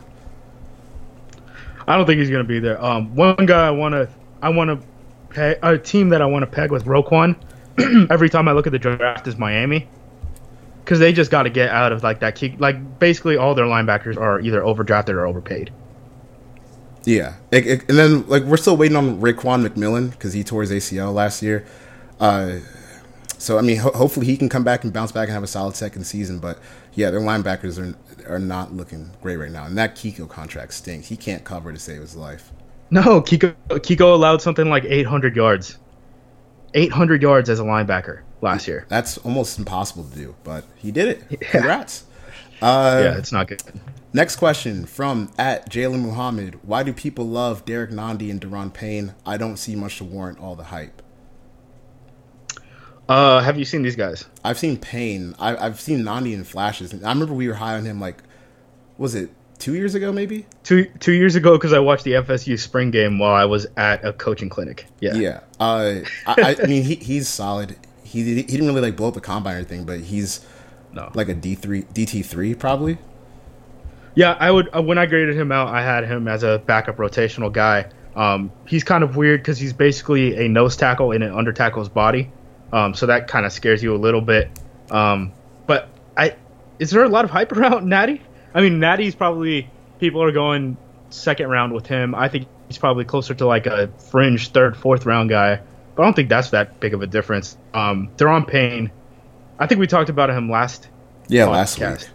I 1.88 1.98
don't 1.98 2.06
think 2.06 2.20
he's 2.20 2.30
gonna 2.30 2.44
be 2.44 2.60
there. 2.60 2.84
Um, 2.84 3.16
one 3.16 3.46
guy 3.46 3.68
I 3.68 3.72
want 3.72 3.94
to 3.94 4.10
I 4.42 4.50
want 4.50 4.70
to 4.70 4.88
peg 5.30 5.60
a 5.62 5.78
team 5.78 6.10
that 6.10 6.22
I 6.22 6.26
want 6.26 6.44
to 6.44 6.48
peg 6.48 6.72
with 6.72 6.86
Roquan 6.86 7.36
every 8.12 8.30
time 8.30 8.48
I 8.48 8.52
look 8.54 8.68
at 8.68 8.72
the 8.74 8.80
draft 8.80 9.28
is 9.28 9.38
Miami, 9.38 9.88
because 10.84 11.00
they 11.00 11.14
just 11.14 11.32
got 11.32 11.44
to 11.44 11.50
get 11.50 11.70
out 11.70 11.92
of 11.92 12.04
like 12.04 12.20
that 12.20 12.36
kick. 12.36 12.60
Like 12.60 13.00
basically 13.00 13.38
all 13.38 13.56
their 13.56 13.66
linebackers 13.66 14.18
are 14.18 14.40
either 14.40 14.62
overdrafted 14.62 15.10
or 15.14 15.26
overpaid. 15.26 15.72
Yeah, 17.06 17.36
It- 17.52 17.66
it- 17.66 17.90
and 17.90 17.98
then 17.98 18.28
like 18.28 18.44
we're 18.44 18.58
still 18.58 18.76
waiting 18.78 18.98
on 18.98 19.22
Raekwon 19.22 19.66
McMillan 19.66 20.12
because 20.12 20.34
he 20.34 20.44
tore 20.44 20.62
his 20.62 20.72
ACL 20.72 21.14
last 21.14 21.42
year. 21.42 21.66
Uh, 22.20 22.58
so 23.38 23.58
I 23.58 23.62
mean, 23.62 23.78
ho- 23.78 23.94
hopefully 23.96 24.26
he 24.26 24.36
can 24.36 24.50
come 24.50 24.64
back 24.66 24.84
and 24.84 24.92
bounce 24.92 25.14
back 25.14 25.30
and 25.30 25.34
have 25.34 25.44
a 25.44 25.48
solid 25.48 25.76
second 25.76 26.04
season. 26.04 26.40
But 26.40 26.60
yeah, 26.94 27.10
their 27.10 27.22
linebackers 27.22 27.80
are 27.80 27.96
are 28.30 28.38
not 28.40 28.74
looking 28.74 29.12
great 29.22 29.38
right 29.38 29.50
now, 29.52 29.64
and 29.66 29.78
that 29.78 29.96
Kiko 29.96 30.28
contract 30.28 30.74
stinks. 30.74 31.08
He 31.08 31.16
can't 31.16 31.46
cover 31.46 31.72
to 31.72 31.80
save 31.80 32.02
his 32.02 32.16
life. 32.18 32.52
No, 32.92 33.22
Kiko 33.22 33.56
Kiko 33.70 34.14
allowed 34.14 34.42
something 34.42 34.70
like 34.70 34.84
800 34.86 35.36
yards, 35.36 35.78
800 36.74 37.22
yards 37.22 37.50
as 37.50 37.60
a 37.60 37.64
linebacker 37.64 38.22
last 38.42 38.68
year. 38.68 38.86
That's 38.90 39.18
almost 39.20 39.60
impossible 39.60 40.06
to 40.06 40.16
do, 40.16 40.36
but 40.44 40.64
he 40.76 40.92
did 40.92 41.08
it. 41.10 41.42
Congrats. 41.52 42.06
Uh, 42.62 43.00
yeah, 43.02 43.18
it's 43.18 43.32
not 43.32 43.48
good. 43.48 43.64
Next 44.12 44.36
question 44.36 44.86
from 44.86 45.32
at 45.38 45.70
Jalen 45.70 46.02
Muhammad. 46.02 46.60
Why 46.64 46.84
do 46.84 46.92
people 46.92 47.26
love 47.26 47.64
Derrick 47.64 47.92
Nnadi 47.92 48.30
and 48.30 48.42
Da'Ron 48.42 48.74
Payne? 48.74 49.16
I 49.26 49.38
don't 49.38 49.56
see 49.56 49.78
much 49.78 50.00
to 50.00 50.04
warrant 50.04 50.40
all 50.40 50.58
the 50.58 50.66
hype. 50.66 51.02
Uh, 53.08 53.40
have 53.40 53.58
you 53.58 53.64
seen 53.64 53.82
these 53.82 53.96
guys? 53.96 54.26
I've 54.44 54.58
seen 54.58 54.78
Payne. 54.78 55.36
I, 55.40 55.56
I've 55.56 55.80
seen 55.80 56.04
Nandi 56.04 56.34
in 56.34 56.44
flashes. 56.44 56.94
I 56.94 57.10
remember 57.10 57.34
we 57.34 57.48
were 57.48 57.54
high 57.54 57.76
on 57.76 57.86
him 57.86 58.02
like, 58.02 58.22
was 58.98 59.16
it 59.16 59.32
two 59.60 59.76
years 59.76 59.94
ago 59.96 60.12
maybe? 60.12 60.46
Two 60.64 60.86
two 61.00 61.12
years 61.12 61.36
ago, 61.36 61.54
because 61.58 61.74
I 61.74 61.80
watched 61.80 62.04
the 62.06 62.14
FSU 62.14 62.58
spring 62.58 62.90
game 62.92 63.20
while 63.20 63.34
I 63.34 63.46
was 63.46 63.68
at 63.78 64.04
a 64.04 64.14
coaching 64.14 64.50
clinic. 64.50 64.86
Yeah. 65.00 65.14
Yeah. 65.16 65.40
Uh, 65.60 66.00
I, 66.26 66.56
I 66.64 66.66
mean, 66.68 66.84
he, 66.84 66.96
he's 66.96 67.28
solid. 67.28 67.76
He, 68.04 68.24
he 68.24 68.44
didn't 68.44 68.68
really 68.68 68.82
like 68.82 68.96
blow 68.96 69.10
up 69.10 69.14
the 69.14 69.22
combine 69.22 69.54
or 69.54 69.58
anything, 69.58 69.86
but 69.86 70.00
he's 70.00 70.44
No. 70.94 71.12
like 71.14 71.30
a 71.30 71.34
D 71.36 71.54
three, 71.56 71.84
DT 71.84 72.26
three 72.26 72.56
probably. 72.56 72.98
Yeah, 74.16 74.36
I 74.40 74.50
would. 74.50 74.76
Uh, 74.76 74.82
when 74.82 74.98
I 74.98 75.06
graded 75.06 75.38
him 75.38 75.52
out, 75.52 75.68
I 75.68 75.84
had 75.84 76.04
him 76.06 76.28
as 76.28 76.44
a 76.44 76.62
backup 76.66 76.98
rotational 76.98 77.52
guy. 77.52 77.86
Um, 78.16 78.52
he's 78.66 78.84
kind 78.84 79.04
of 79.04 79.16
weird 79.16 79.42
because 79.42 79.60
he's 79.60 79.72
basically 79.72 80.44
a 80.46 80.50
nose 80.50 80.76
tackle 80.76 81.12
in 81.12 81.22
an 81.22 81.32
under 81.32 81.54
tackle's 81.54 81.88
body, 81.90 82.32
um, 82.74 82.94
so 82.96 83.06
that 83.06 83.28
kind 83.28 83.46
of 83.46 83.54
scares 83.54 83.84
you 83.84 83.96
a 83.96 83.98
little 83.98 84.20
bit. 84.22 84.50
Um, 84.90 85.32
but 85.68 85.88
I, 86.18 86.36
is 86.80 86.90
there 86.90 87.04
a 87.04 87.08
lot 87.08 87.24
of 87.24 87.32
hype 87.32 87.52
around 87.54 87.86
Nnadi? 87.88 88.20
I 88.54 88.62
mean, 88.62 88.80
Nnadi's 88.80 89.16
probably 89.16 89.70
people 90.00 90.24
are 90.24 90.32
going 90.32 90.78
second 91.10 91.50
round 91.50 91.74
with 91.74 91.88
him. 91.88 92.16
I 92.16 92.30
think 92.30 92.48
he's 92.68 92.78
probably 92.78 93.06
closer 93.06 93.34
to 93.34 93.46
like 93.46 93.66
a 93.66 93.90
fringe 94.12 94.50
third, 94.52 94.78
fourth 94.78 95.06
round 95.06 95.30
guy. 95.30 95.62
But 95.96 96.04
I 96.04 96.06
don't 96.06 96.16
think 96.16 96.30
that's 96.30 96.52
that 96.52 96.80
big 96.80 96.94
of 96.94 97.02
a 97.02 97.08
difference. 97.08 97.58
Um, 97.74 98.10
Da'Ron 98.18 98.48
Payne, 98.48 98.92
I 99.58 99.68
think 99.68 99.80
we 99.80 99.88
talked 99.88 100.10
about 100.10 100.30
him 100.30 100.50
last 100.50 100.88
Yeah, 101.28 101.46
last 101.48 101.80
week. 101.80 102.10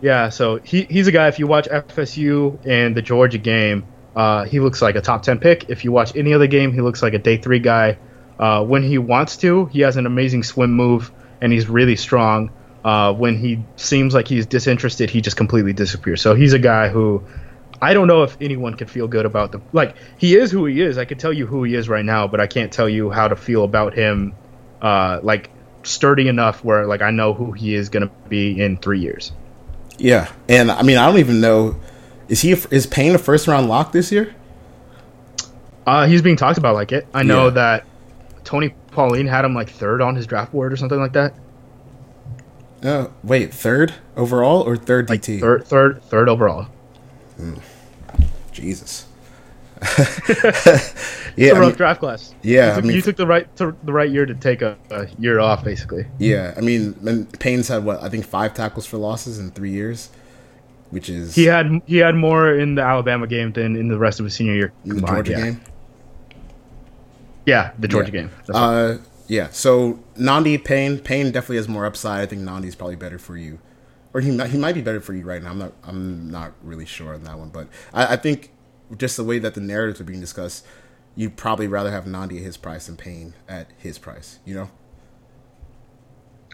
Yeah, 0.00 0.30
so 0.30 0.56
he, 0.56 0.84
he's 0.84 1.06
a 1.06 1.12
guy. 1.12 1.28
If 1.28 1.38
you 1.38 1.46
watch 1.46 1.68
FSU 1.68 2.58
and 2.64 2.96
the 2.96 3.02
Georgia 3.02 3.36
game, 3.36 3.86
uh, 4.16 4.44
he 4.44 4.58
looks 4.58 4.80
like 4.80 4.96
a 4.96 5.00
top 5.02 5.22
ten 5.22 5.38
pick. 5.38 5.68
If 5.68 5.84
you 5.84 5.92
watch 5.92 6.16
any 6.16 6.32
other 6.32 6.46
game, 6.46 6.72
he 6.72 6.80
looks 6.80 7.02
like 7.02 7.12
a 7.12 7.18
day 7.18 7.36
three 7.36 7.58
guy. 7.58 7.98
Uh, 8.38 8.64
when 8.64 8.82
he 8.82 8.96
wants 8.96 9.36
to, 9.38 9.66
he 9.66 9.80
has 9.80 9.98
an 9.98 10.06
amazing 10.06 10.42
swim 10.42 10.72
move 10.72 11.12
and 11.42 11.52
he's 11.52 11.68
really 11.68 11.96
strong. 11.96 12.50
Uh, 12.84 13.12
when 13.12 13.36
he 13.36 13.62
seems 13.76 14.14
like 14.14 14.26
he's 14.26 14.46
disinterested, 14.46 15.10
he 15.10 15.20
just 15.20 15.36
completely 15.36 15.72
disappears. 15.72 16.22
So 16.22 16.34
he's 16.34 16.52
a 16.54 16.58
guy 16.58 16.88
who 16.88 17.22
I 17.82 17.92
don't 17.94 18.06
know 18.06 18.22
if 18.22 18.36
anyone 18.40 18.74
can 18.74 18.88
feel 18.88 19.06
good 19.06 19.26
about 19.26 19.52
the 19.52 19.60
like 19.72 19.96
he 20.18 20.34
is 20.36 20.50
who 20.50 20.64
he 20.66 20.80
is. 20.80 20.96
I 20.98 21.04
can 21.04 21.18
tell 21.18 21.32
you 21.32 21.46
who 21.46 21.62
he 21.64 21.74
is 21.74 21.88
right 21.88 22.04
now, 22.04 22.26
but 22.26 22.40
I 22.40 22.46
can't 22.46 22.72
tell 22.72 22.88
you 22.88 23.10
how 23.10 23.28
to 23.28 23.36
feel 23.36 23.64
about 23.64 23.94
him. 23.94 24.34
Uh, 24.80 25.20
like 25.22 25.50
sturdy 25.82 26.28
enough 26.28 26.64
where 26.64 26.86
like 26.86 27.02
I 27.02 27.10
know 27.10 27.34
who 27.34 27.52
he 27.52 27.74
is 27.74 27.88
gonna 27.90 28.10
be 28.28 28.58
in 28.60 28.78
three 28.78 29.00
years. 29.00 29.32
Yeah, 29.98 30.30
and 30.48 30.70
I 30.70 30.82
mean, 30.82 30.96
I 30.96 31.06
don't 31.06 31.18
even 31.18 31.40
know. 31.42 31.76
Is 32.28 32.40
he 32.40 32.52
is 32.52 32.86
Payne 32.86 33.14
a 33.14 33.18
first 33.18 33.46
round 33.46 33.68
lock 33.68 33.92
this 33.92 34.10
year? 34.10 34.34
Uh, 35.86 36.06
he's 36.06 36.22
being 36.22 36.36
talked 36.36 36.58
about 36.58 36.74
like 36.74 36.92
it. 36.92 37.06
I 37.12 37.22
know 37.22 37.44
Yeah. 37.46 37.50
that 37.50 37.84
Tony 38.44 38.74
Pauline 38.92 39.26
had 39.26 39.44
him 39.44 39.54
like 39.54 39.68
third 39.70 40.00
on 40.00 40.14
his 40.16 40.26
draft 40.26 40.52
board 40.52 40.72
or 40.72 40.76
something 40.76 40.98
like 40.98 41.12
that. 41.14 41.34
Uh, 42.82 43.08
wait, 43.22 43.52
third 43.52 43.94
overall 44.16 44.62
or 44.62 44.76
third 44.76 45.08
Like 45.10 45.20
DT? 45.22 45.40
third, 45.40 45.64
third, 45.66 46.02
third 46.04 46.28
overall. 46.28 46.66
Jesus. 48.52 49.06
Yeah, 51.36 51.52
a 51.52 51.54
I 51.54 51.58
rough 51.60 51.68
mean, 51.68 51.76
draft 51.76 52.00
class. 52.00 52.34
yeah, 52.42 52.66
you 52.66 52.72
I 52.72 52.74
took, 52.74 52.84
mean- 52.84 52.96
you 52.96 53.02
took 53.02 53.16
the 53.16 53.26
right 53.26 53.56
to, 53.56 53.74
the 53.84 53.92
right 53.92 54.10
year 54.10 54.26
to 54.26 54.34
take 54.34 54.62
a, 54.62 54.76
a 54.90 55.06
year 55.18 55.38
off, 55.38 55.64
basically. 55.64 56.04
yeah. 56.18 56.52
I 56.56 56.60
mean, 56.60 57.26
Payne's 57.38 57.68
had 57.68 57.84
what 57.84 58.02
I 58.02 58.08
think 58.08 58.26
five 58.26 58.52
tackles 58.52 58.84
for 58.84 58.98
losses 58.98 59.38
in 59.38 59.52
three 59.52 59.70
years, 59.70 60.10
which 60.90 61.08
is 61.08 61.34
He 61.36 61.44
had 61.44 61.80
he 61.86 61.98
had 61.98 62.16
more 62.16 62.52
in 62.52 62.74
the 62.74 62.82
Alabama 62.82 63.26
game 63.28 63.52
than 63.52 63.76
in 63.76 63.86
the 63.88 63.96
rest 63.96 64.18
of 64.18 64.24
his 64.24 64.34
senior 64.34 64.54
year. 64.54 64.72
in 64.84 64.96
the 64.96 65.02
Georgia 65.06 65.32
yeah. 65.32 65.40
game. 65.44 65.60
Yeah, 67.46 67.70
the 67.78 67.88
Georgia 67.88 68.12
Yeah. 68.12 68.20
game. 68.22 68.30
That's 68.46 68.50
right. 68.50 68.58
Uh, 68.58 68.98
yeah. 69.30 69.48
So 69.52 70.00
Nnadi 70.16 70.62
Payne, 70.64 70.98
Payne 70.98 71.30
definitely 71.30 71.58
has 71.58 71.68
more 71.68 71.86
upside. 71.86 72.20
I 72.20 72.26
think 72.26 72.42
Nnadi's 72.42 72.74
probably 72.74 72.96
better 72.96 73.16
for 73.16 73.36
you, 73.36 73.60
or 74.12 74.20
he 74.20 74.32
might, 74.32 74.50
he 74.50 74.58
might 74.58 74.74
be 74.74 74.82
better 74.82 75.00
for 75.00 75.14
you 75.14 75.24
right 75.24 75.40
now. 75.40 75.50
I'm 75.50 75.58
not 75.58 75.72
I'm 75.84 76.28
not 76.28 76.52
really 76.64 76.84
sure 76.84 77.14
on 77.14 77.22
that 77.22 77.38
one, 77.38 77.50
but 77.50 77.68
I, 77.94 78.14
I 78.14 78.16
think 78.16 78.50
just 78.96 79.16
the 79.16 79.22
way 79.22 79.38
that 79.38 79.54
the 79.54 79.60
narratives 79.60 80.00
are 80.00 80.04
being 80.04 80.20
discussed, 80.20 80.66
you'd 81.14 81.36
probably 81.36 81.68
rather 81.68 81.92
have 81.92 82.06
Nnadi 82.06 82.38
at 82.38 82.42
his 82.42 82.56
price 82.56 82.86
than 82.86 82.96
Payne 82.96 83.34
at 83.48 83.68
his 83.78 83.98
price. 83.98 84.40
You 84.44 84.54
know? 84.56 84.70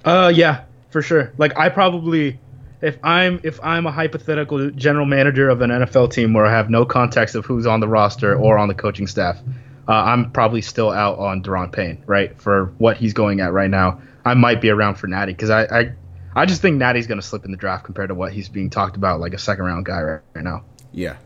Uh, 0.04 0.28
yeah, 0.34 0.64
for 0.90 1.00
sure. 1.00 1.32
Like 1.38 1.56
I 1.56 1.70
probably, 1.70 2.38
if 2.82 2.98
I'm 3.02 3.40
if 3.42 3.58
I'm 3.62 3.86
a 3.86 3.90
hypothetical 3.90 4.70
general 4.72 5.06
manager 5.06 5.48
of 5.48 5.62
an 5.62 5.70
NFL 5.70 6.12
team 6.12 6.34
where 6.34 6.44
I 6.44 6.52
have 6.52 6.68
no 6.68 6.84
context 6.84 7.36
of 7.36 7.46
who's 7.46 7.66
on 7.66 7.80
the 7.80 7.88
roster 7.88 8.36
or 8.36 8.58
on 8.58 8.68
the 8.68 8.74
coaching 8.74 9.06
staff, 9.06 9.40
uh, 9.88 9.92
I'm 9.92 10.30
probably 10.32 10.62
still 10.62 10.90
out 10.90 11.18
on 11.18 11.42
Da'Ron 11.42 11.72
Payne, 11.72 12.02
right? 12.06 12.40
For 12.40 12.66
what 12.78 12.96
he's 12.96 13.12
going 13.12 13.40
at 13.40 13.52
right 13.52 13.70
now, 13.70 14.00
I 14.24 14.34
might 14.34 14.60
be 14.60 14.70
around 14.70 14.96
for 14.96 15.06
Nnadi 15.06 15.28
because 15.28 15.50
I, 15.50 15.64
I 15.64 15.92
I 16.34 16.44
just 16.44 16.60
think 16.60 16.80
Nnadi's 16.80 17.06
gonna 17.06 17.22
slip 17.22 17.44
in 17.44 17.50
the 17.50 17.56
draft 17.56 17.84
compared 17.84 18.08
to 18.08 18.14
what 18.14 18.32
he's 18.32 18.48
being 18.48 18.70
talked 18.70 18.96
about 18.96 19.20
like 19.20 19.32
a 19.32 19.38
second 19.38 19.64
round 19.64 19.86
guy 19.86 20.02
right, 20.02 20.20
right 20.34 20.44
now. 20.44 20.64
Yeah. 20.92 21.16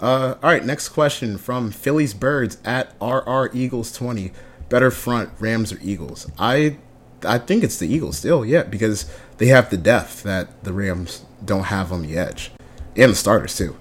Uh, 0.00 0.34
all 0.42 0.50
right. 0.50 0.64
Next 0.64 0.90
question 0.90 1.38
from 1.38 1.70
Phillies 1.70 2.14
Birds 2.14 2.58
at 2.64 2.94
RR 3.00 3.50
Eagles 3.52 3.92
twenty. 3.92 4.32
Better 4.68 4.90
front, 4.90 5.30
Rams 5.38 5.72
or 5.72 5.78
Eagles? 5.80 6.30
I 6.38 6.76
I 7.24 7.38
think 7.38 7.64
it's 7.64 7.78
the 7.78 7.92
Eagles 7.92 8.18
still. 8.18 8.44
Yeah, 8.44 8.64
because 8.64 9.10
they 9.38 9.46
have 9.46 9.70
the 9.70 9.76
depth 9.76 10.22
that 10.24 10.64
the 10.64 10.72
Rams 10.72 11.24
don't 11.44 11.64
have 11.64 11.92
on 11.92 12.02
the 12.02 12.16
edge, 12.16 12.50
and 12.96 13.12
the 13.12 13.16
starters 13.16 13.56
too. 13.56 13.76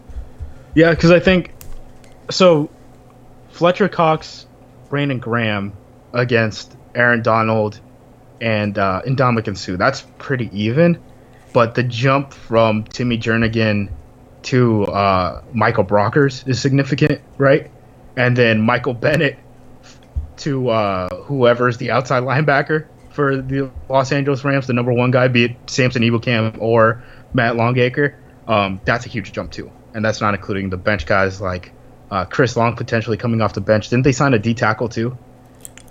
Yeah, 0.76 0.92
because 0.92 1.12
I 1.12 1.20
think 1.20 1.54
so. 2.30 2.70
Fletcher 3.58 3.90
Cox, 3.90 4.46
Brandon 4.88 5.18
Graham 5.18 5.74
against 6.14 6.78
Aaron 6.94 7.24
Donald 7.24 7.80
and 8.40 8.78
uh, 8.78 9.02
Ndamukong 9.04 9.58
Suh. 9.58 9.78
That's 9.78 10.02
pretty 10.20 10.52
even, 10.54 11.02
but 11.54 11.74
the 11.74 11.82
jump 11.82 12.34
from 12.34 12.84
Timmy 12.84 13.18
Jernigan 13.18 13.90
to 14.44 14.86
uh, 14.86 15.42
Michael 15.54 15.86
Brockers 15.86 16.48
is 16.48 16.62
significant, 16.62 17.20
right? 17.40 17.72
And 18.16 18.38
then 18.38 18.62
Michael 18.62 18.94
Bennett 18.94 19.40
to 20.38 20.70
uh, 20.70 21.24
whoever's 21.24 21.78
the 21.78 21.90
outside 21.90 22.22
linebacker 22.22 22.86
for 23.10 23.38
the 23.38 23.72
Los 23.90 24.12
Angeles 24.12 24.44
Rams, 24.44 24.68
the 24.68 24.74
number 24.74 24.94
one 24.94 25.10
guy, 25.10 25.30
be 25.30 25.46
it 25.46 25.56
Samson 25.66 26.04
Ebukam 26.04 26.62
or 26.62 27.04
Matt 27.34 27.56
Longacre. 27.56 28.14
Um, 28.48 28.80
that's 28.86 29.08
a 29.08 29.10
huge 29.10 29.32
jump 29.32 29.52
too, 29.52 29.72
and 29.96 30.06
that's 30.06 30.22
not 30.22 30.36
including 30.36 30.70
the 30.70 30.78
bench 30.78 31.08
guys 31.08 31.42
like 31.42 31.72
uh, 32.12 32.26
Chris 32.26 32.56
Long 32.56 32.76
potentially 32.76 33.18
coming 33.18 33.42
off 33.42 33.54
the 33.54 33.62
bench. 33.62 33.90
Didn't 33.90 34.04
they 34.04 34.12
sign 34.12 34.34
a 34.34 34.40
D 34.40 34.54
tackle 34.54 34.90
too? 34.90 35.18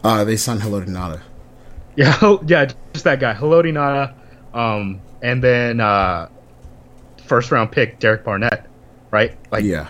Uh, 0.04 0.24
they 0.24 0.36
signed 0.36 0.60
Haloti 0.60 0.88
Ngata. 0.88 1.20
Yeah, 1.96 2.36
yeah, 2.46 2.66
just 2.92 3.04
that 3.04 3.20
guy, 3.20 3.32
Haloti 3.32 3.72
Ngata, 3.72 4.12
um, 4.54 5.00
and 5.22 5.42
then 5.42 5.80
uh, 5.80 6.28
first 7.24 7.50
round 7.50 7.72
pick 7.72 7.98
Derek 7.98 8.22
Barnett, 8.22 8.66
right? 9.10 9.34
Like, 9.50 9.64
Yeah. 9.64 9.88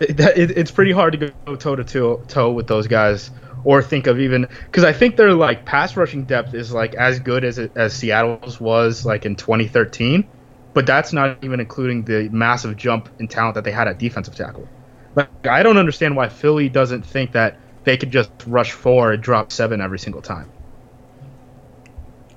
it, 0.00 0.18
it, 0.18 0.50
it's 0.56 0.70
pretty 0.70 0.92
hard 0.92 1.12
to 1.20 1.30
go 1.46 1.54
toe 1.56 1.76
to 1.76 1.84
toe 1.84 2.22
toe 2.28 2.50
with 2.50 2.66
those 2.66 2.86
guys, 2.86 3.30
or 3.62 3.82
think 3.82 4.06
of 4.06 4.18
even 4.20 4.48
because 4.64 4.84
I 4.84 4.94
think 4.94 5.16
their 5.16 5.34
like 5.34 5.66
pass 5.66 5.96
rushing 5.98 6.24
depth 6.24 6.54
is 6.54 6.72
like 6.72 6.94
as 6.94 7.20
good 7.20 7.44
as 7.44 7.58
it, 7.58 7.72
as 7.76 7.92
Seattle's 7.92 8.58
was 8.58 9.04
like 9.04 9.26
in 9.26 9.36
2013, 9.36 10.26
but 10.72 10.86
that's 10.86 11.12
not 11.12 11.44
even 11.44 11.60
including 11.60 12.04
the 12.04 12.30
massive 12.30 12.76
jump 12.78 13.10
in 13.18 13.28
talent 13.28 13.56
that 13.56 13.64
they 13.64 13.70
had 13.70 13.86
at 13.86 13.98
defensive 13.98 14.34
tackle. 14.34 14.66
Like, 15.14 15.46
I 15.46 15.62
don't 15.62 15.76
understand 15.76 16.16
why 16.16 16.28
Philly 16.28 16.68
doesn't 16.68 17.02
think 17.02 17.32
that 17.32 17.58
they 17.84 17.96
could 17.96 18.10
just 18.10 18.30
rush 18.46 18.72
four 18.72 19.12
and 19.12 19.22
drop 19.22 19.52
seven 19.52 19.80
every 19.80 19.98
single 19.98 20.22
time. 20.22 20.50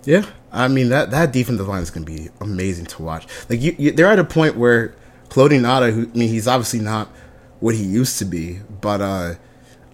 Yeah, 0.04 0.26
I 0.54 0.70
mean 0.70 0.90
that 0.90 1.12
that 1.12 1.34
defensive 1.34 1.68
line 1.68 1.82
is 1.82 1.92
going 1.92 2.06
to 2.06 2.12
be 2.12 2.30
amazing 2.40 2.86
to 2.86 3.04
watch. 3.04 3.28
Like 3.50 3.62
you, 3.62 3.76
you, 3.78 3.92
they're 3.92 4.08
at 4.08 4.20
a 4.20 4.24
point 4.24 4.56
where 4.56 4.96
Haloti 5.30 5.60
Ngata, 5.60 5.94
who 5.94 6.04
I 6.04 6.18
mean, 6.18 6.30
he's 6.30 6.48
obviously 6.48 6.80
not 6.80 7.10
what 7.60 7.76
he 7.76 7.84
used 7.84 8.18
to 8.20 8.26
be, 8.26 8.60
but 8.82 9.02
uh, 9.02 9.36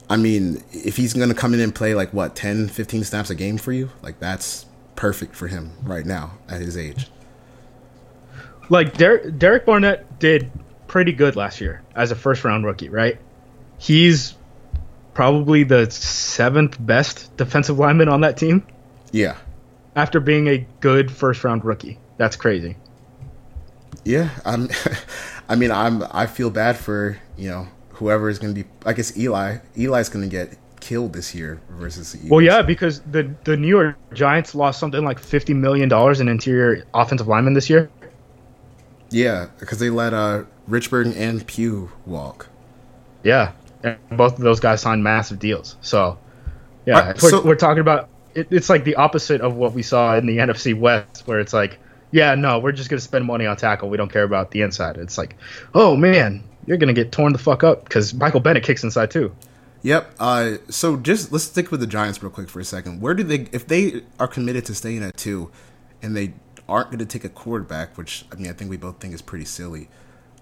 I 0.09 0.17
mean, 0.17 0.63
if 0.71 0.97
he's 0.97 1.13
going 1.13 1.29
to 1.29 1.35
come 1.35 1.53
in 1.53 1.59
and 1.59 1.73
play 1.73 1.95
like 1.95 2.13
what 2.13 2.35
10, 2.35 2.67
15 2.67 3.03
snaps 3.03 3.29
a 3.29 3.35
game 3.35 3.57
for 3.57 3.71
you, 3.71 3.89
like 4.01 4.19
that's 4.19 4.67
perfect 4.95 5.35
for 5.35 5.47
him 5.47 5.71
right 5.81 6.05
now 6.05 6.37
at 6.47 6.61
his 6.61 6.77
age. 6.77 7.07
Like 8.69 8.95
Derek, 8.97 9.39
Derek 9.39 9.65
Barnett 9.65 10.19
did 10.19 10.51
pretty 10.93 11.11
good 11.11 11.35
last 11.35 11.59
year 11.59 11.81
as 11.95 12.11
a 12.11 12.15
first 12.15 12.43
round 12.43 12.63
rookie, 12.63 12.87
right? 12.87 13.17
He's 13.79 14.35
probably 15.15 15.63
the 15.63 15.89
seventh 15.89 16.77
best 16.79 17.35
defensive 17.35 17.79
lineman 17.79 18.09
on 18.09 18.21
that 18.21 18.37
team 18.37 18.63
Yeah. 19.11 19.35
after 19.95 20.19
being 20.19 20.47
a 20.47 20.67
good 20.81 21.09
first 21.11 21.43
round 21.43 21.65
rookie. 21.65 21.97
That's 22.17 22.35
crazy. 22.35 22.77
Yeah, 24.05 24.29
I'm. 24.45 24.69
I 25.49 25.55
mean, 25.55 25.71
I'm. 25.71 26.03
I 26.11 26.27
feel 26.27 26.51
bad 26.51 26.77
for 26.77 27.17
you 27.37 27.49
know 27.49 27.67
whoever 27.93 28.29
is 28.29 28.37
going 28.37 28.53
to 28.53 28.63
be. 28.63 28.69
I 28.85 28.93
guess 28.93 29.17
Eli. 29.17 29.57
Eli's 29.75 30.09
going 30.09 30.23
to 30.23 30.29
get 30.29 30.57
killed 30.79 31.13
this 31.13 31.33
year 31.33 31.59
versus 31.71 32.11
the 32.11 32.17
Eagles. 32.19 32.29
Well, 32.31 32.41
yeah, 32.41 32.61
because 32.61 32.99
the 33.01 33.33
the 33.45 33.57
New 33.57 33.67
York 33.67 33.95
Giants 34.13 34.53
lost 34.53 34.79
something 34.79 35.03
like 35.03 35.17
fifty 35.19 35.53
million 35.55 35.89
dollars 35.89 36.19
in 36.19 36.27
interior 36.27 36.85
offensive 36.93 37.27
linemen 37.27 37.53
this 37.53 37.67
year. 37.69 37.89
Yeah, 39.13 39.47
because 39.59 39.79
they 39.79 39.89
let 39.89 40.13
uh 40.13 40.43
Richburg 40.69 41.15
and 41.15 41.45
Pugh 41.45 41.91
walk. 42.05 42.49
Yeah, 43.23 43.51
and 43.83 43.97
both 44.11 44.33
of 44.33 44.39
those 44.39 44.59
guys 44.59 44.81
signed 44.81 45.03
massive 45.03 45.39
deals. 45.39 45.77
So, 45.81 46.17
yeah, 46.85 47.13
we're, 47.21 47.29
so- 47.29 47.43
we're 47.43 47.55
talking 47.55 47.81
about 47.81 48.09
it, 48.35 48.47
it's 48.49 48.69
like 48.69 48.83
the 48.83 48.95
opposite 48.95 49.41
of 49.41 49.55
what 49.55 49.73
we 49.73 49.83
saw 49.83 50.15
in 50.17 50.25
the 50.25 50.37
NFC 50.39 50.77
West, 50.77 51.23
where 51.25 51.39
it's 51.39 51.53
like, 51.53 51.79
yeah, 52.11 52.35
no, 52.35 52.59
we're 52.59 52.71
just 52.71 52.89
gonna 52.89 52.99
spend 52.99 53.25
money 53.25 53.45
on 53.45 53.55
tackle. 53.55 53.89
We 53.89 53.97
don't 53.97 54.11
care 54.11 54.23
about 54.23 54.51
the 54.51 54.61
inside. 54.61 54.97
It's 54.97 55.17
like, 55.17 55.35
oh 55.73 55.95
man, 55.95 56.43
you're 56.65 56.77
gonna 56.77 56.93
get 56.93 57.11
torn 57.11 57.33
the 57.33 57.39
fuck 57.39 57.63
up 57.63 57.83
because 57.83 58.13
Michael 58.13 58.39
Bennett 58.39 58.63
kicks 58.63 58.83
inside 58.83 59.11
too. 59.11 59.33
Yep. 59.83 60.15
Uh, 60.17 60.51
so 60.69 60.95
just 60.97 61.31
let's 61.31 61.43
stick 61.43 61.69
with 61.69 61.81
the 61.81 61.87
Giants 61.87 62.23
real 62.23 62.31
quick 62.31 62.49
for 62.49 62.59
a 62.61 62.63
second. 62.63 63.01
Where 63.01 63.13
do 63.13 63.21
they, 63.23 63.47
if 63.51 63.67
they 63.67 64.03
are 64.17 64.29
committed 64.29 64.65
to 64.67 64.75
staying 64.75 65.03
at 65.03 65.17
two, 65.17 65.51
and 66.01 66.15
they 66.15 66.33
aren't 66.67 66.87
going 66.87 66.99
to 66.99 67.05
take 67.05 67.23
a 67.23 67.29
quarterback, 67.29 67.97
which 67.97 68.25
I 68.31 68.35
mean 68.35 68.49
I 68.49 68.53
think 68.53 68.69
we 68.69 68.77
both 68.77 68.99
think 68.99 69.13
is 69.13 69.21
pretty 69.21 69.45
silly. 69.45 69.89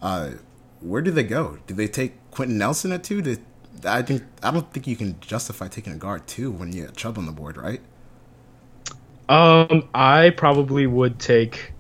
Uh, 0.02 0.32
where 0.80 1.02
do 1.02 1.12
they 1.12 1.24
go? 1.24 1.60
Do 1.68 1.74
they 1.74 1.88
take 1.88 2.14
Quenton 2.32 2.58
Nelson 2.58 2.92
at 2.92 3.04
two? 3.04 3.22
Do, 3.22 3.38
I 3.86 4.02
think 4.02 4.24
I 4.44 4.52
don't 4.52 4.72
think 4.74 4.88
you 4.88 4.96
can 4.96 5.20
justify 5.20 5.68
taking 5.68 5.94
a 5.94 5.98
guard 5.98 6.28
two 6.28 6.52
when 6.52 6.74
you 6.74 6.84
have 6.84 6.96
Chubb 6.96 7.18
on 7.18 7.26
the 7.26 7.32
board, 7.32 7.58
right? 7.58 7.82
Um, 9.30 9.88
I 9.94 10.32
probably 10.32 10.88
would 10.88 11.20
take. 11.20 11.74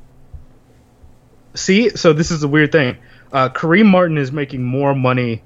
See, 1.53 1.89
so 1.89 2.13
this 2.13 2.31
is 2.31 2.43
a 2.43 2.47
weird 2.47 2.71
thing. 2.71 2.97
Uh, 3.31 3.49
Kareem 3.49 3.85
Martin 3.85 4.17
is 4.17 4.31
making 4.31 4.63
more 4.63 4.95
money 4.95 5.41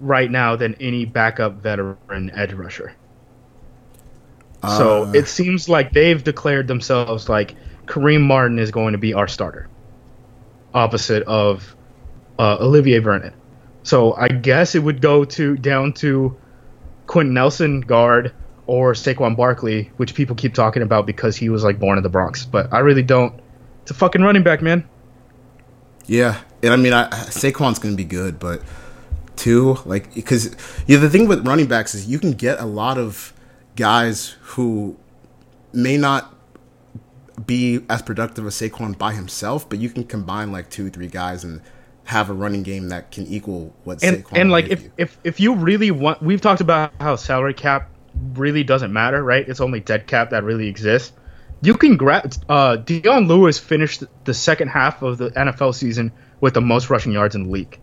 right 0.00 0.30
now 0.30 0.56
than 0.56 0.74
any 0.76 1.04
backup 1.04 1.54
veteran 1.54 2.30
edge 2.30 2.52
rusher. 2.52 2.94
So 4.68 5.04
Uh, 5.04 5.12
it 5.12 5.28
seems 5.28 5.68
like 5.68 5.92
they've 5.92 6.22
declared 6.22 6.68
themselves 6.68 7.28
like 7.28 7.54
Kareem 7.86 8.22
Martin 8.22 8.58
is 8.58 8.70
going 8.70 8.92
to 8.92 8.98
be 8.98 9.14
our 9.14 9.28
starter, 9.28 9.68
opposite 10.72 11.22
of 11.24 11.76
uh, 12.38 12.56
Olivier 12.60 12.98
Vernon. 12.98 13.32
So 13.82 14.14
I 14.14 14.28
guess 14.28 14.74
it 14.74 14.82
would 14.82 15.00
go 15.02 15.24
to 15.24 15.56
down 15.56 15.92
to 15.94 16.36
Quenton 17.06 17.34
Nelson 17.34 17.80
guard 17.82 18.32
or 18.66 18.94
Saquon 18.94 19.36
Barkley, 19.36 19.90
which 19.98 20.14
people 20.14 20.34
keep 20.34 20.54
talking 20.54 20.82
about 20.82 21.04
because 21.04 21.36
he 21.36 21.50
was 21.50 21.62
like 21.62 21.78
born 21.78 21.98
in 21.98 22.02
the 22.02 22.08
Bronx. 22.08 22.46
But 22.46 22.72
I 22.72 22.78
really 22.78 23.02
don't. 23.02 23.38
It's 23.82 23.90
a 23.90 23.94
fucking 23.94 24.22
running 24.22 24.42
back, 24.42 24.62
man. 24.62 24.88
Yeah, 26.06 26.40
and 26.62 26.72
I 26.72 26.76
mean, 26.76 26.94
I, 26.94 27.10
Saquon's 27.10 27.78
going 27.78 27.92
to 27.92 27.96
be 27.96 28.04
good, 28.04 28.38
but 28.38 28.62
two, 29.36 29.76
like, 29.84 30.14
because 30.14 30.56
yeah, 30.86 30.96
the 30.96 31.10
thing 31.10 31.28
with 31.28 31.46
running 31.46 31.66
backs 31.66 31.94
is 31.94 32.06
you 32.06 32.18
can 32.18 32.32
get 32.32 32.58
a 32.60 32.64
lot 32.64 32.96
of 32.96 33.33
guys 33.76 34.36
who 34.40 34.96
may 35.72 35.96
not 35.96 36.32
be 37.46 37.80
as 37.88 38.02
productive 38.02 38.46
as 38.46 38.54
Saquon 38.54 38.96
by 38.96 39.12
himself, 39.12 39.68
but 39.68 39.78
you 39.78 39.90
can 39.90 40.04
combine 40.04 40.52
like 40.52 40.70
two, 40.70 40.90
three 40.90 41.08
guys 41.08 41.44
and 41.44 41.60
have 42.04 42.30
a 42.30 42.32
running 42.32 42.62
game 42.62 42.88
that 42.90 43.10
can 43.10 43.26
equal 43.26 43.74
what 43.84 44.02
And 44.04 44.24
Saquon. 44.24 44.38
and 44.38 44.50
like 44.50 44.68
if, 44.68 44.82
you. 44.82 44.92
if 44.98 45.18
if 45.24 45.40
you 45.40 45.54
really 45.54 45.90
want, 45.90 46.22
we've 46.22 46.40
talked 46.40 46.60
about 46.60 46.92
how 47.00 47.16
salary 47.16 47.54
cap 47.54 47.90
really 48.34 48.62
doesn't 48.62 48.92
matter, 48.92 49.22
right? 49.22 49.46
It's 49.48 49.60
only 49.60 49.80
dead 49.80 50.06
cap 50.06 50.30
that 50.30 50.44
really 50.44 50.68
exists. 50.68 51.12
You 51.62 51.74
can 51.74 51.96
grab. 51.96 52.32
Uh, 52.48 52.76
Dion 52.76 53.26
Lewis 53.26 53.58
finished 53.58 54.04
the 54.24 54.34
second 54.34 54.68
half 54.68 55.02
of 55.02 55.18
the 55.18 55.30
NFL 55.30 55.74
season 55.74 56.12
with 56.40 56.54
the 56.54 56.60
most 56.60 56.90
rushing 56.90 57.12
yards 57.12 57.34
in 57.34 57.44
the 57.44 57.50
league. 57.50 57.80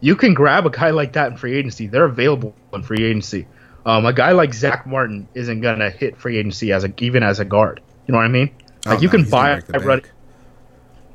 You 0.00 0.16
can 0.16 0.34
grab 0.34 0.66
a 0.66 0.70
guy 0.70 0.90
like 0.90 1.12
that 1.12 1.30
in 1.30 1.36
free 1.38 1.56
agency. 1.56 1.86
They're 1.86 2.06
available 2.06 2.54
in 2.72 2.82
free 2.82 3.04
agency. 3.04 3.46
Um, 3.86 4.04
a 4.06 4.12
guy 4.12 4.32
like 4.32 4.52
Zack 4.54 4.86
Martin 4.86 5.28
isn't 5.34 5.60
gonna 5.60 5.90
hit 5.90 6.16
free 6.18 6.36
agency 6.38 6.72
as 6.72 6.84
a 6.84 6.92
even 6.98 7.22
as 7.22 7.40
a 7.40 7.44
guard. 7.44 7.80
You 8.06 8.12
know 8.12 8.18
what 8.18 8.24
I 8.24 8.28
mean? 8.28 8.50
Oh, 8.86 8.90
Like 8.90 9.02
you 9.02 9.08
no, 9.08 9.12
can 9.12 9.24
buy 9.30 9.54
break 9.54 9.66
the 9.66 9.76
a 9.76 9.80
run, 9.80 9.98
bank. 10.00 10.12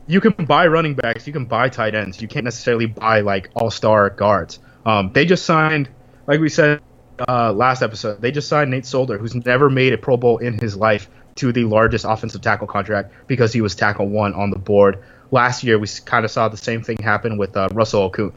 you 0.07 0.21
can 0.21 0.45
buy 0.45 0.67
running 0.67 0.95
backs, 0.95 1.27
you 1.27 1.33
can 1.33 1.45
buy 1.45 1.69
tight 1.69 1.95
ends. 1.95 2.21
You 2.21 2.27
can't 2.27 2.43
necessarily 2.45 2.85
buy 2.87 3.21
like 3.21 3.49
all 3.55 3.69
star 3.71 4.09
guards. 4.09 4.59
Um, 4.85 5.11
they 5.13 5.25
just 5.25 5.45
signed, 5.45 5.89
like 6.27 6.39
we 6.39 6.49
said 6.49 6.81
uh, 7.27 7.51
last 7.53 7.81
episode, 7.81 8.21
they 8.21 8.31
just 8.31 8.47
signed 8.47 8.71
Nate 8.71 8.85
Solder, 8.85 9.17
who's 9.17 9.33
never 9.35 9.69
made 9.69 9.93
a 9.93 9.97
Pro 9.97 10.17
Bowl 10.17 10.37
in 10.37 10.59
his 10.59 10.75
life, 10.75 11.09
to 11.35 11.51
the 11.51 11.65
largest 11.65 12.05
offensive 12.07 12.41
tackle 12.41 12.67
contract 12.67 13.13
because 13.27 13.51
he 13.51 13.61
was 13.61 13.75
tackle 13.75 14.07
one 14.07 14.33
on 14.33 14.49
the 14.51 14.59
board. 14.59 15.03
Last 15.31 15.63
year, 15.63 15.77
we 15.79 15.87
kind 16.05 16.23
of 16.23 16.31
saw 16.31 16.47
the 16.49 16.57
same 16.57 16.81
thing 16.83 16.97
happen 16.97 17.37
with 17.37 17.57
uh, 17.57 17.67
Russell 17.73 18.09
Okung. 18.09 18.33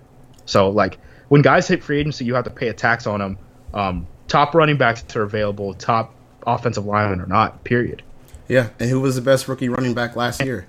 So, 0.46 0.70
like, 0.70 0.98
when 1.28 1.42
guys 1.42 1.68
hit 1.68 1.84
free 1.84 2.00
agency, 2.00 2.24
you 2.24 2.34
have 2.34 2.44
to 2.44 2.50
pay 2.50 2.68
a 2.68 2.72
tax 2.72 3.06
on 3.06 3.20
them. 3.20 3.38
Um, 3.74 4.06
top 4.28 4.54
running 4.54 4.76
backs 4.76 5.04
are 5.16 5.22
available, 5.22 5.74
top 5.74 6.14
offensive 6.46 6.86
linemen 6.86 7.20
are 7.20 7.26
not, 7.26 7.64
period. 7.64 8.02
yeah, 8.48 8.68
and 8.78 8.88
who 8.88 9.00
was 9.00 9.16
the 9.16 9.20
best 9.22 9.48
rookie 9.48 9.68
running 9.68 9.94
back 9.94 10.14
last 10.16 10.42
year? 10.44 10.66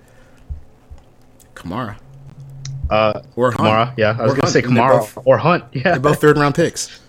Kamara 1.55 1.97
Uh, 2.89 3.21
or 3.35 3.51
Hunt. 3.51 3.59
Kamara, 3.61 3.93
yeah. 3.97 4.15
I 4.17 4.23
was 4.23 4.31
going 4.33 4.41
to 4.43 4.47
say 4.49 4.61
Kamara 4.61 4.99
both- 4.99 5.17
or 5.25 5.37
Hunt, 5.37 5.63
yeah. 5.73 5.83
They're 5.91 5.99
both 5.99 6.19
third 6.21 6.37
round 6.37 6.55
picks. 6.55 6.99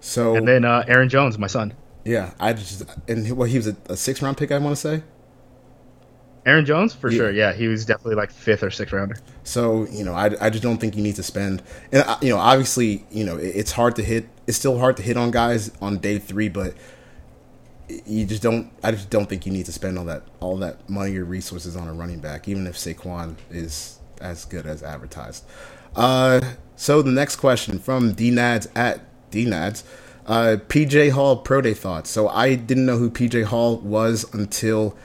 So 0.00 0.36
And 0.36 0.46
then 0.46 0.64
uh, 0.64 0.84
Aaron 0.86 1.08
Jones, 1.08 1.38
my 1.38 1.46
son. 1.46 1.72
yeah, 2.04 2.32
I 2.38 2.52
just 2.52 2.82
and 3.08 3.26
he- 3.26 3.32
well, 3.32 3.48
he 3.48 3.56
was 3.56 3.66
a, 3.68 3.76
a 3.88 3.96
six 3.96 4.20
round 4.22 4.36
pick. 4.36 4.52
I 4.52 4.58
want 4.58 4.76
to 4.76 4.80
say. 4.80 5.02
Aaron 6.46 6.66
Jones, 6.66 6.92
for 6.94 7.10
Yeah. 7.10 7.16
sure. 7.16 7.30
Yeah, 7.30 7.52
he 7.52 7.68
was 7.68 7.84
definitely 7.86 8.16
like 8.16 8.30
fifth 8.30 8.62
or 8.62 8.70
sixth 8.70 8.92
rounder. 8.92 9.16
So 9.44 9.86
you 9.90 10.04
know, 10.04 10.12
I, 10.14 10.30
I 10.40 10.50
just 10.50 10.62
don't 10.62 10.78
think 10.78 10.96
you 10.96 11.02
need 11.02 11.16
to 11.16 11.22
spend. 11.22 11.62
And 11.92 12.04
uh, 12.06 12.18
you 12.20 12.28
know, 12.30 12.38
obviously, 12.38 13.06
you 13.10 13.24
know, 13.24 13.36
it, 13.36 13.46
it's 13.56 13.72
hard 13.72 13.96
to 13.96 14.02
hit. 14.02 14.28
It's 14.46 14.58
still 14.58 14.78
hard 14.78 14.96
to 14.98 15.02
hit 15.02 15.16
on 15.16 15.30
guys 15.30 15.70
on 15.80 15.98
day 15.98 16.18
three, 16.18 16.48
but 16.48 16.74
you 18.06 18.24
just 18.26 18.42
don't. 18.42 18.70
I 18.82 18.90
just 18.92 19.10
don't 19.10 19.28
think 19.28 19.46
you 19.46 19.52
need 19.52 19.66
to 19.66 19.72
spend 19.72 19.98
all 19.98 20.04
that 20.06 20.22
all 20.40 20.56
that 20.58 20.88
money 20.88 21.16
or 21.16 21.24
resources 21.24 21.76
on 21.76 21.88
a 21.88 21.92
running 21.94 22.18
back, 22.20 22.48
even 22.48 22.66
if 22.66 22.76
Saquon 22.76 23.36
is 23.50 23.98
as 24.20 24.44
good 24.44 24.66
as 24.66 24.82
advertised. 24.82 25.44
Uh, 25.96 26.40
so 26.76 27.02
the 27.02 27.10
next 27.10 27.36
question 27.36 27.78
from 27.78 28.14
DNads 28.14 28.68
at 28.74 29.00
DNads. 29.30 29.82
Uh, 30.26 30.56
PJ 30.68 31.10
Hall 31.10 31.36
pro 31.36 31.60
day 31.60 31.74
thoughts. 31.74 32.08
So 32.08 32.28
I 32.28 32.54
didn't 32.54 32.86
know 32.86 32.96
who 32.96 33.10
PJ 33.10 33.44
Hall 33.44 33.76
was 33.76 34.24
until 34.32 34.96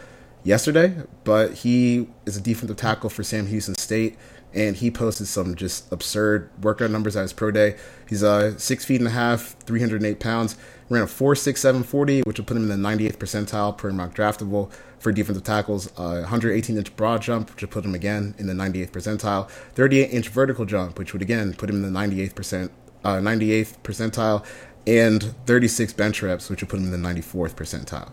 yesterday, 0.49 0.95
but 1.23 1.53
he 1.53 2.07
is 2.25 2.35
a 2.35 2.41
defensive 2.41 2.75
tackle 2.75 3.09
for 3.11 3.23
Sam 3.23 3.45
Houston 3.45 3.75
State, 3.75 4.17
and 4.51 4.75
he 4.75 4.89
posted 4.89 5.27
some 5.27 5.53
just 5.53 5.89
absurd 5.91 6.49
workout 6.63 6.89
numbers 6.89 7.15
at 7.15 7.21
his 7.21 7.33
pro 7.33 7.51
day. 7.51 7.75
He's 8.07 8.23
uh 8.23 8.57
six 8.57 8.83
feet 8.83 8.99
and 8.99 9.07
a 9.07 9.11
half, 9.11 9.55
308 9.65 10.19
pounds, 10.19 10.57
ran 10.89 11.03
a 11.03 11.05
4.6740, 11.05 12.25
which 12.25 12.39
will 12.39 12.45
put 12.45 12.57
him 12.57 12.69
in 12.69 12.81
the 12.81 12.89
98th 12.89 13.17
percentile 13.17 13.77
per 13.77 13.91
mock 13.91 14.15
draftable 14.15 14.71
for 14.97 15.11
defensive 15.11 15.43
tackles. 15.43 15.87
Uh, 15.95 16.25
118 16.25 16.77
inch 16.77 16.95
broad 16.95 17.21
jump, 17.21 17.51
which 17.51 17.61
would 17.61 17.69
put 17.69 17.85
him 17.85 17.93
again 17.93 18.33
in 18.39 18.47
the 18.47 18.53
98th 18.53 18.89
percentile. 18.89 19.47
38 19.75 20.09
inch 20.09 20.29
vertical 20.29 20.65
jump, 20.65 20.97
which 20.97 21.13
would 21.13 21.21
again 21.21 21.53
put 21.53 21.69
him 21.69 21.83
in 21.83 21.93
the 21.93 21.99
98th 21.99 22.33
percent, 22.33 22.71
uh, 23.03 23.17
98th 23.17 23.77
percentile, 23.83 24.43
and 24.87 25.35
36 25.45 25.93
bench 25.93 26.23
reps, 26.23 26.49
which 26.49 26.63
would 26.63 26.69
put 26.69 26.79
him 26.79 26.91
in 26.91 27.03
the 27.03 27.07
94th 27.07 27.53
percentile. 27.53 28.09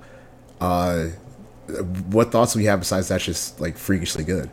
Uh, 0.60 1.08
what 2.10 2.30
thoughts 2.30 2.52
do 2.52 2.58
we 2.58 2.66
have 2.66 2.80
besides 2.80 3.08
that's 3.08 3.24
just 3.24 3.60
like 3.60 3.76
freakishly 3.76 4.24
good? 4.24 4.50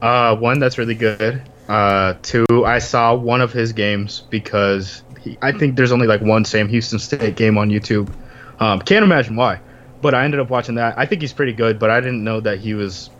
Uh, 0.00 0.36
one 0.36 0.58
that's 0.58 0.78
really 0.78 0.94
good. 0.94 1.42
Uh, 1.68 2.14
two, 2.22 2.46
I 2.64 2.78
saw 2.78 3.14
one 3.14 3.40
of 3.40 3.52
his 3.52 3.72
games 3.72 4.24
because 4.30 5.02
he, 5.20 5.38
I 5.42 5.52
think 5.52 5.76
there's 5.76 5.92
only 5.92 6.06
like 6.06 6.20
one 6.20 6.44
Sam 6.44 6.68
Houston 6.68 6.98
State 6.98 7.36
game 7.36 7.58
on 7.58 7.68
YouTube. 7.70 8.10
Um, 8.58 8.80
can't 8.80 9.04
imagine 9.04 9.36
why, 9.36 9.60
but 10.02 10.14
I 10.14 10.24
ended 10.24 10.40
up 10.40 10.50
watching 10.50 10.76
that. 10.76 10.98
I 10.98 11.06
think 11.06 11.20
he's 11.20 11.32
pretty 11.32 11.52
good, 11.52 11.78
but 11.78 11.90
I 11.90 12.00
didn't 12.00 12.24
know 12.24 12.40
that 12.40 12.58
he 12.58 12.74
was 12.74 13.10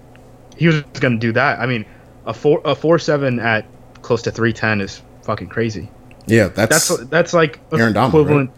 he 0.56 0.66
was 0.66 0.82
going 0.82 1.14
to 1.14 1.18
do 1.18 1.32
that. 1.32 1.60
I 1.60 1.66
mean, 1.66 1.84
a 2.26 2.34
four 2.34 2.60
a 2.64 2.74
four 2.74 2.98
seven 2.98 3.38
at 3.38 3.66
close 4.02 4.22
to 4.22 4.30
three 4.30 4.52
ten 4.52 4.80
is 4.80 5.02
fucking 5.22 5.48
crazy. 5.48 5.90
Yeah, 6.26 6.48
that's, 6.48 6.88
That's 6.88 7.04
that's 7.06 7.34
like 7.34 7.60
Aaron 7.72 7.92
Donald, 7.92 8.14
equivalent. 8.14 8.50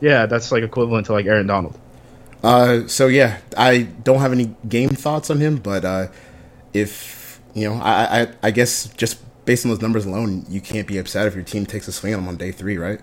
Yeah, 0.00 0.26
that's 0.26 0.52
like 0.52 0.62
equivalent 0.62 1.06
to 1.06 1.12
like 1.12 1.26
Aaron 1.26 1.46
Donald. 1.46 1.78
Uh, 2.46 2.86
so 2.86 3.08
yeah, 3.08 3.38
I 3.56 3.82
don't 4.04 4.20
have 4.20 4.30
any 4.30 4.54
game 4.68 4.90
thoughts 4.90 5.30
on 5.30 5.40
him, 5.40 5.56
but 5.56 5.84
uh, 5.84 6.06
if 6.72 7.40
you 7.54 7.68
know, 7.68 7.74
I, 7.82 8.22
I 8.22 8.28
I 8.44 8.50
guess 8.52 8.86
just 8.94 9.18
based 9.46 9.64
on 9.64 9.70
those 9.70 9.80
numbers 9.82 10.06
alone, 10.06 10.44
you 10.48 10.60
can't 10.60 10.86
be 10.86 10.96
upset 10.98 11.26
if 11.26 11.34
your 11.34 11.42
team 11.42 11.66
takes 11.66 11.88
a 11.88 11.92
swing 11.92 12.14
on 12.14 12.20
them 12.20 12.28
on 12.28 12.36
day 12.36 12.52
three, 12.52 12.78
right? 12.78 13.00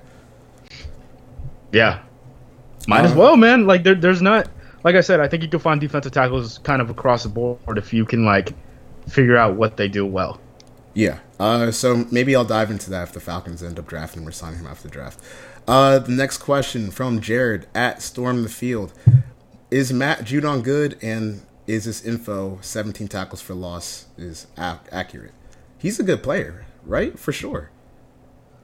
Yeah. 1.74 2.00
Might 2.88 3.04
as 3.06 3.12
Uh, 3.12 3.16
well, 3.16 3.36
man. 3.36 3.68
Like 3.68 3.84
there, 3.84 3.96
there's 3.96 4.22
not 4.22 4.50
like 4.84 4.96
I 4.96 5.02
said, 5.02 5.20
I 5.20 5.28
think 5.28 5.44
you 5.44 5.50
can 5.50 5.60
find 5.60 5.82
defensive 5.82 6.14
tackles 6.14 6.60
kind 6.60 6.82
of 6.82 6.90
across 6.90 7.24
the 7.24 7.30
board 7.30 7.78
if 7.78 7.94
you 7.94 8.06
can 8.06 8.24
like 8.26 8.54
figure 9.10 9.38
out 9.38 9.56
what 9.56 9.76
they 9.76 9.90
do 9.90 10.06
well. 10.06 10.40
Yeah. 10.94 11.20
Uh, 11.40 11.72
so 11.72 12.06
maybe 12.12 12.36
I'll 12.36 12.46
dive 12.46 12.72
into 12.72 12.90
that 12.92 13.10
if 13.10 13.14
the 13.14 13.20
Falcons 13.20 13.64
end 13.64 13.80
up 13.80 13.88
drafting 13.88 14.26
or 14.26 14.32
signing 14.32 14.60
him 14.60 14.68
after 14.68 14.88
the 14.88 14.94
draft. 14.94 15.20
Uh, 15.68 16.00
the 16.00 16.12
next 16.12 16.38
question 16.38 16.92
from 16.92 17.20
Jared 17.20 17.68
at 17.74 18.02
Storm 18.02 18.44
the 18.44 18.50
Field: 18.50 18.94
Is 19.74 19.92
Matt 19.92 20.20
Judon 20.20 20.62
good, 20.62 21.00
and 21.02 21.42
is 21.66 21.86
this 21.86 22.06
info 22.06 22.60
17 22.62 23.08
tackles 23.08 23.42
for 23.42 23.56
loss 23.56 24.06
is 24.20 24.46
ac- 24.56 24.88
accurate? 24.92 25.32
He's 25.80 26.00
a 26.00 26.04
good 26.04 26.22
player, 26.22 26.68
right? 26.86 27.18
For 27.18 27.32
sure. 27.32 27.72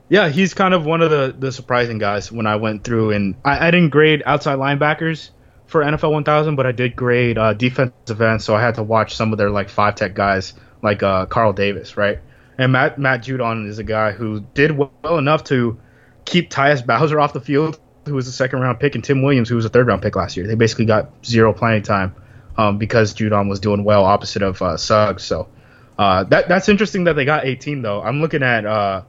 Yeah, 0.07 0.29
he's 0.29 0.53
kind 0.53 0.71
of 0.71 0.85
one 0.85 1.01
of 1.01 1.09
the, 1.09 1.35
the 1.35 1.51
surprising 1.51 1.97
guys 1.97 2.31
when 2.31 2.45
I 2.45 2.57
went 2.57 2.83
through 2.83 3.13
and 3.13 3.33
I, 3.43 3.69
I 3.69 3.71
didn't 3.71 3.89
grade 3.89 4.21
outside 4.23 4.59
linebackers 4.59 5.31
for 5.65 5.81
NFL 5.81 6.11
1000, 6.11 6.55
but 6.55 6.67
I 6.67 6.73
did 6.73 6.95
grade 6.95 7.39
uh, 7.39 7.53
defensive 7.53 8.21
ends, 8.21 8.45
so 8.45 8.55
I 8.55 8.61
had 8.61 8.75
to 8.75 8.83
watch 8.83 9.15
some 9.15 9.31
of 9.31 9.39
their 9.39 9.49
like 9.49 9.69
five 9.69 9.95
tech 9.95 10.13
guys 10.13 10.53
like 10.83 11.01
uh, 11.01 11.25
Carl 11.25 11.53
Davis, 11.53 11.97
right? 11.97 12.19
And 12.59 12.71
Matt 12.71 12.99
Matt 12.99 13.23
Judon 13.23 13.67
is 13.67 13.79
a 13.79 13.83
guy 13.83 14.11
who 14.11 14.41
did 14.53 14.77
well 14.77 15.17
enough 15.17 15.45
to 15.45 15.79
keep 16.25 16.51
Tyus 16.51 16.85
Bowser 16.85 17.19
off 17.19 17.33
the 17.33 17.41
field, 17.41 17.79
who 18.09 18.15
was 18.15 18.27
a 18.27 18.31
second 18.31 18.59
round 18.59 18.79
pick, 18.79 18.95
and 18.95 19.03
Tim 19.03 19.21
Williams, 19.21 19.47
who 19.47 19.55
was 19.55 19.65
a 19.65 19.69
third 19.69 19.87
round 19.87 20.01
pick 20.01 20.15
last 20.15 20.35
year. 20.35 20.47
They 20.47 20.55
basically 20.55 20.85
got 20.85 21.09
zero 21.25 21.53
playing 21.53 21.83
time 21.83 22.15
um, 22.57 22.77
because 22.77 23.13
Judon 23.13 23.49
was 23.49 23.59
doing 23.59 23.83
well 23.83 24.03
opposite 24.03 24.41
of 24.41 24.61
uh, 24.61 24.75
Suggs. 24.75 25.23
So 25.23 25.47
uh, 25.97 26.25
that 26.25 26.49
that's 26.49 26.67
interesting 26.67 27.05
that 27.05 27.13
they 27.13 27.25
got 27.25 27.45
18 27.45 27.81
though. 27.81 28.01
I'm 28.01 28.21
looking 28.21 28.43
at 28.43 28.65
uh, 28.65 29.03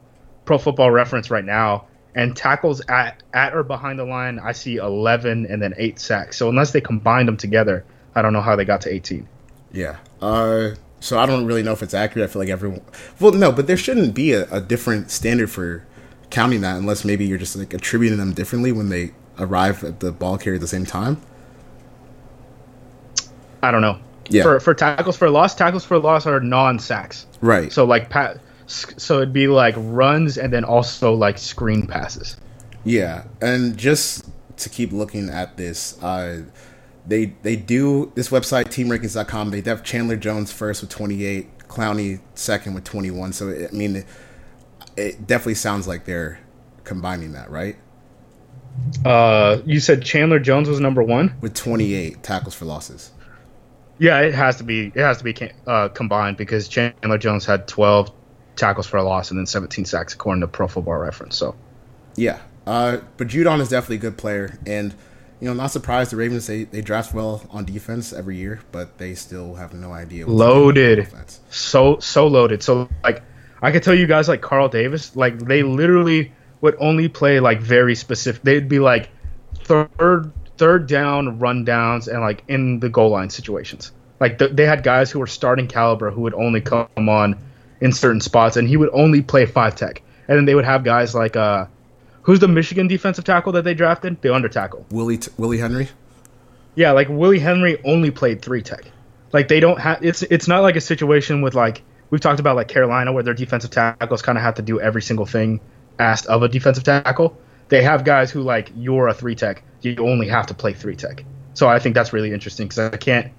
Pro 0.45 0.57
Football 0.57 0.91
Reference 0.91 1.29
right 1.29 1.43
now, 1.43 1.87
and 2.15 2.35
tackles 2.35 2.81
at 2.87 3.23
at 3.33 3.53
or 3.53 3.63
behind 3.63 3.99
the 3.99 4.05
line, 4.05 4.39
I 4.39 4.53
see 4.53 4.77
11 4.77 5.47
and 5.47 5.61
then 5.61 5.73
eight 5.77 5.99
sacks. 5.99 6.37
So 6.37 6.49
unless 6.49 6.71
they 6.71 6.81
combined 6.81 7.27
them 7.27 7.37
together, 7.37 7.83
I 8.15 8.21
don't 8.21 8.33
know 8.33 8.41
how 8.41 8.55
they 8.55 8.65
got 8.65 8.81
to 8.81 8.93
18. 8.93 9.27
Yeah. 9.73 9.97
Uh, 10.21 10.71
so 10.99 11.17
I 11.19 11.25
don't 11.25 11.45
really 11.45 11.63
know 11.63 11.71
if 11.71 11.81
it's 11.81 11.93
accurate. 11.93 12.29
I 12.29 12.31
feel 12.31 12.41
like 12.41 12.49
everyone. 12.49 12.81
Well, 13.19 13.31
no, 13.31 13.51
but 13.51 13.67
there 13.67 13.77
shouldn't 13.77 14.13
be 14.13 14.33
a, 14.33 14.49
a 14.51 14.61
different 14.61 15.11
standard 15.11 15.49
for 15.49 15.85
counting 16.31 16.61
that, 16.61 16.77
unless 16.77 17.05
maybe 17.05 17.25
you're 17.25 17.37
just 17.37 17.55
like 17.55 17.73
attributing 17.73 18.17
them 18.17 18.33
differently 18.33 18.71
when 18.71 18.89
they 18.89 19.11
arrive 19.37 19.83
at 19.83 19.99
the 19.99 20.11
ball 20.11 20.37
carrier 20.37 20.55
at 20.55 20.61
the 20.61 20.67
same 20.67 20.85
time. 20.85 21.21
I 23.61 23.71
don't 23.71 23.81
know. 23.81 23.99
Yeah. 24.29 24.43
For 24.43 24.59
for 24.59 24.73
tackles 24.73 25.17
for 25.17 25.29
loss, 25.29 25.53
tackles 25.55 25.85
for 25.85 25.99
loss 25.99 26.25
are 26.25 26.39
non 26.39 26.79
sacks. 26.79 27.27
Right. 27.41 27.71
So 27.71 27.85
like 27.85 28.09
pat, 28.09 28.39
so 28.65 29.17
it'd 29.17 29.33
be 29.33 29.47
like 29.47 29.75
runs 29.77 30.37
and 30.37 30.51
then 30.51 30.63
also 30.63 31.13
like 31.13 31.37
screen 31.37 31.85
passes. 31.85 32.37
Yeah, 32.83 33.25
and 33.41 33.77
just 33.77 34.27
to 34.57 34.69
keep 34.69 34.91
looking 34.91 35.29
at 35.29 35.57
this, 35.57 36.01
uh, 36.01 36.43
they 37.05 37.25
they 37.43 37.55
do 37.55 38.11
this 38.15 38.29
website 38.29 38.65
teamrankings.com. 38.65 39.51
They 39.51 39.61
have 39.61 39.83
Chandler 39.83 40.15
Jones 40.15 40.51
first 40.51 40.81
with 40.81 40.89
28, 40.89 41.67
Clowney 41.67 42.21
second 42.35 42.73
with 42.73 42.83
21. 42.85 43.33
So 43.33 43.49
I 43.49 43.75
mean, 43.75 44.05
it, 44.95 45.01
it 45.01 45.27
definitely 45.27 45.55
sounds 45.55 45.87
like 45.87 46.05
they're 46.05 46.39
combining 46.83 47.33
that, 47.33 47.49
right? 47.49 47.77
Uh, 49.05 49.61
you 49.65 49.79
said 49.79 50.03
Chandler 50.03 50.39
Jones 50.39 50.69
was 50.69 50.79
number 50.79 51.03
one. 51.03 51.35
With 51.41 51.53
28 51.53 52.23
tackles 52.23 52.53
for 52.53 52.65
losses. 52.65 53.11
Yeah, 53.99 54.21
it 54.21 54.33
has 54.33 54.57
to 54.57 54.63
be. 54.63 54.87
It 54.87 55.01
has 55.01 55.19
to 55.19 55.23
be 55.23 55.35
uh, 55.67 55.89
combined 55.89 56.37
because 56.37 56.67
Chandler 56.67 57.17
Jones 57.17 57.45
had 57.45 57.67
12 57.67 58.11
tackles 58.55 58.87
for 58.87 58.97
a 58.97 59.03
loss 59.03 59.31
and 59.31 59.39
then 59.39 59.45
17 59.45 59.85
sacks 59.85 60.13
according 60.13 60.41
to 60.41 60.47
Pro 60.47 60.67
Football 60.67 60.97
Reference. 60.97 61.37
So 61.37 61.55
Yeah, 62.15 62.39
uh, 62.65 62.97
but 63.17 63.27
Judon 63.27 63.59
is 63.59 63.69
definitely 63.69 63.97
a 63.97 63.99
good 63.99 64.17
player, 64.17 64.57
and 64.65 64.93
you 65.39 65.47
know, 65.47 65.53
not 65.53 65.71
surprised 65.71 66.11
the 66.11 66.15
Ravens 66.15 66.47
they 66.47 66.63
they 66.63 66.81
draft 66.81 67.13
well 67.13 67.45
on 67.49 67.65
defense 67.65 68.13
every 68.13 68.37
year, 68.37 68.61
but 68.71 68.97
they 68.97 69.13
still 69.15 69.55
have 69.55 69.73
no 69.73 69.91
idea. 69.91 70.25
what 70.25 70.31
to 70.31 70.37
do 70.37 70.43
on 70.43 70.49
Loaded. 70.49 71.07
so 71.49 71.99
so 71.99 72.27
loaded. 72.27 72.63
So 72.63 72.89
like 73.03 73.23
I 73.61 73.71
could 73.71 73.83
tell 73.83 73.93
you 73.93 74.07
guys 74.07 74.27
like 74.27 74.41
Carl 74.41 74.69
Davis, 74.69 75.15
like 75.15 75.37
they 75.39 75.63
literally 75.63 76.31
would 76.61 76.75
only 76.79 77.09
play 77.09 77.39
like 77.39 77.61
very 77.61 77.95
specific. 77.95 78.41
They'd 78.43 78.69
be 78.69 78.79
like 78.79 79.09
third 79.63 80.31
third 80.57 80.87
down 80.87 81.39
run 81.39 81.63
downs 81.65 82.07
and 82.07 82.21
like 82.21 82.43
in 82.47 82.79
the 82.79 82.89
goal 82.89 83.09
line 83.09 83.29
situations. 83.29 83.91
Like 84.19 84.37
th- 84.39 84.51
they 84.51 84.65
had 84.65 84.83
guys 84.83 85.09
who 85.11 85.19
were 85.19 85.27
starting 85.27 85.67
caliber 85.67 86.11
who 86.11 86.21
would 86.21 86.33
only 86.33 86.61
come 86.61 86.87
on 86.97 87.37
in 87.81 87.91
certain 87.91 88.21
spots, 88.21 88.57
and 88.57 88.67
he 88.67 88.77
would 88.77 88.91
only 88.93 89.21
play 89.21 89.45
five 89.45 89.75
tech. 89.75 90.01
And 90.27 90.37
then 90.37 90.45
they 90.45 90.55
would 90.55 90.65
have 90.65 90.83
guys 90.83 91.15
like 91.15 91.35
uh, 91.35 91.65
who's 92.21 92.39
the 92.39 92.47
Michigan 92.47 92.87
defensive 92.87 93.25
tackle 93.25 93.53
that 93.53 93.63
they 93.63 93.73
drafted? 93.73 94.21
The 94.21 94.33
under 94.33 94.49
tackle. 94.49 94.85
Willie 94.91 95.17
T- 95.17 95.31
Willie 95.37 95.57
Henry. 95.57 95.89
Yeah, 96.75 96.91
like 96.91 97.09
Willie 97.09 97.39
Henry 97.39 97.83
only 97.83 98.11
played 98.11 98.41
three 98.41 98.61
tech. 98.61 98.85
Like 99.33 99.47
they 99.47 99.59
don't 99.59 99.79
have 99.79 100.03
it's 100.03 100.21
it's 100.23 100.47
not 100.47 100.61
like 100.61 100.75
a 100.75 100.81
situation 100.81 101.41
with 101.41 101.55
like 101.55 101.81
we've 102.11 102.21
talked 102.21 102.39
about 102.39 102.55
like 102.55 102.67
Carolina 102.67 103.11
where 103.11 103.23
their 103.23 103.33
defensive 103.33 103.71
tackles 103.71 104.21
kind 104.21 104.37
of 104.37 104.43
have 104.43 104.55
to 104.55 104.61
do 104.61 104.79
every 104.79 105.01
single 105.01 105.25
thing 105.25 105.59
asked 105.97 106.27
of 106.27 106.43
a 106.43 106.47
defensive 106.47 106.83
tackle. 106.83 107.35
They 107.69 107.81
have 107.81 108.03
guys 108.03 108.29
who 108.29 108.43
like 108.43 108.71
you're 108.75 109.07
a 109.07 109.13
three 109.13 109.33
tech, 109.33 109.63
you 109.81 109.95
only 109.97 110.27
have 110.27 110.45
to 110.47 110.53
play 110.53 110.73
three 110.73 110.95
tech. 110.95 111.23
So 111.53 111.67
I 111.67 111.79
think 111.79 111.95
that's 111.95 112.13
really 112.13 112.31
interesting 112.31 112.67
because 112.67 112.93
I 112.93 112.97
can't. 112.97 113.31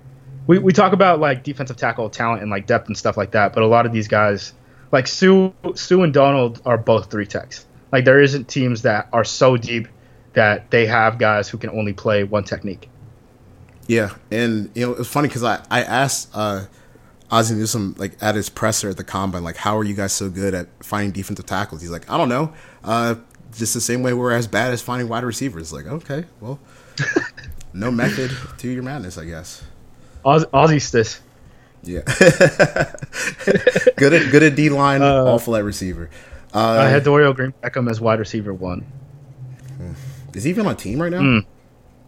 We, 0.46 0.58
we 0.58 0.72
talk 0.72 0.92
about 0.92 1.20
like 1.20 1.44
defensive 1.44 1.76
tackle 1.76 2.10
talent 2.10 2.42
and 2.42 2.50
like 2.50 2.66
depth 2.66 2.88
and 2.88 2.98
stuff 2.98 3.16
like 3.16 3.30
that, 3.30 3.52
but 3.52 3.62
a 3.62 3.66
lot 3.66 3.86
of 3.86 3.92
these 3.92 4.08
guys, 4.08 4.52
like 4.90 5.06
Suh 5.06 5.52
Suh 5.74 6.02
and 6.02 6.12
Donald, 6.12 6.60
are 6.64 6.78
both 6.78 7.10
three 7.10 7.26
techs. 7.26 7.64
Like 7.92 8.04
there 8.04 8.20
isn't 8.20 8.48
teams 8.48 8.82
that 8.82 9.08
are 9.12 9.24
so 9.24 9.56
deep 9.56 9.86
that 10.32 10.70
they 10.70 10.86
have 10.86 11.18
guys 11.18 11.48
who 11.48 11.58
can 11.58 11.70
only 11.70 11.92
play 11.92 12.24
one 12.24 12.44
technique. 12.44 12.88
Yeah, 13.86 14.14
and 14.30 14.70
you 14.74 14.86
know 14.86 14.92
it's 14.94 15.08
funny 15.08 15.28
because 15.28 15.44
I 15.44 15.62
I 15.70 15.82
asked 15.82 16.30
uh, 16.34 16.64
Ozzie 17.32 17.54
Newsome 17.54 17.94
like 17.98 18.12
at 18.22 18.34
his 18.34 18.50
presser 18.50 18.90
at 18.90 18.98
the 18.98 19.04
combine 19.04 19.42
like 19.42 19.56
how 19.56 19.76
are 19.78 19.84
you 19.84 19.94
guys 19.94 20.12
so 20.12 20.28
good 20.28 20.52
at 20.52 20.68
finding 20.84 21.12
defensive 21.12 21.46
tackles? 21.46 21.80
He's 21.80 21.90
like 21.90 22.08
I 22.10 22.18
don't 22.18 22.28
know, 22.28 22.52
uh, 22.84 23.14
just 23.56 23.72
the 23.72 23.80
same 23.80 24.02
way 24.02 24.12
we're 24.12 24.32
as 24.32 24.46
bad 24.46 24.72
as 24.72 24.82
finding 24.82 25.08
wide 25.08 25.24
receivers. 25.24 25.72
Like 25.72 25.86
okay, 25.86 26.24
well, 26.40 26.60
no 27.72 27.90
method 27.90 28.30
to 28.58 28.68
your 28.68 28.82
madness, 28.82 29.16
I 29.16 29.24
guess. 29.24 29.64
Oz, 30.24 30.44
Aussie 30.52 30.76
stis. 30.76 31.20
Yeah, 31.84 32.02
good 33.96 34.12
at 34.12 34.30
good 34.30 34.42
at 34.42 34.54
D 34.54 34.68
line, 34.68 35.02
Uh, 35.02 35.24
awful 35.24 35.56
at 35.56 35.64
receiver. 35.64 36.10
Uh, 36.54 36.58
I 36.80 36.88
had 36.88 37.02
Dorial 37.02 37.34
Green 37.34 37.54
Beckham 37.62 37.90
as 37.90 37.98
wide 38.00 38.18
receiver 38.18 38.52
one. 38.52 38.84
is 40.34 40.44
he 40.44 40.50
even 40.50 40.66
on 40.66 40.76
team 40.76 41.00
right 41.00 41.10
now? 41.10 41.20
Mm. 41.20 41.46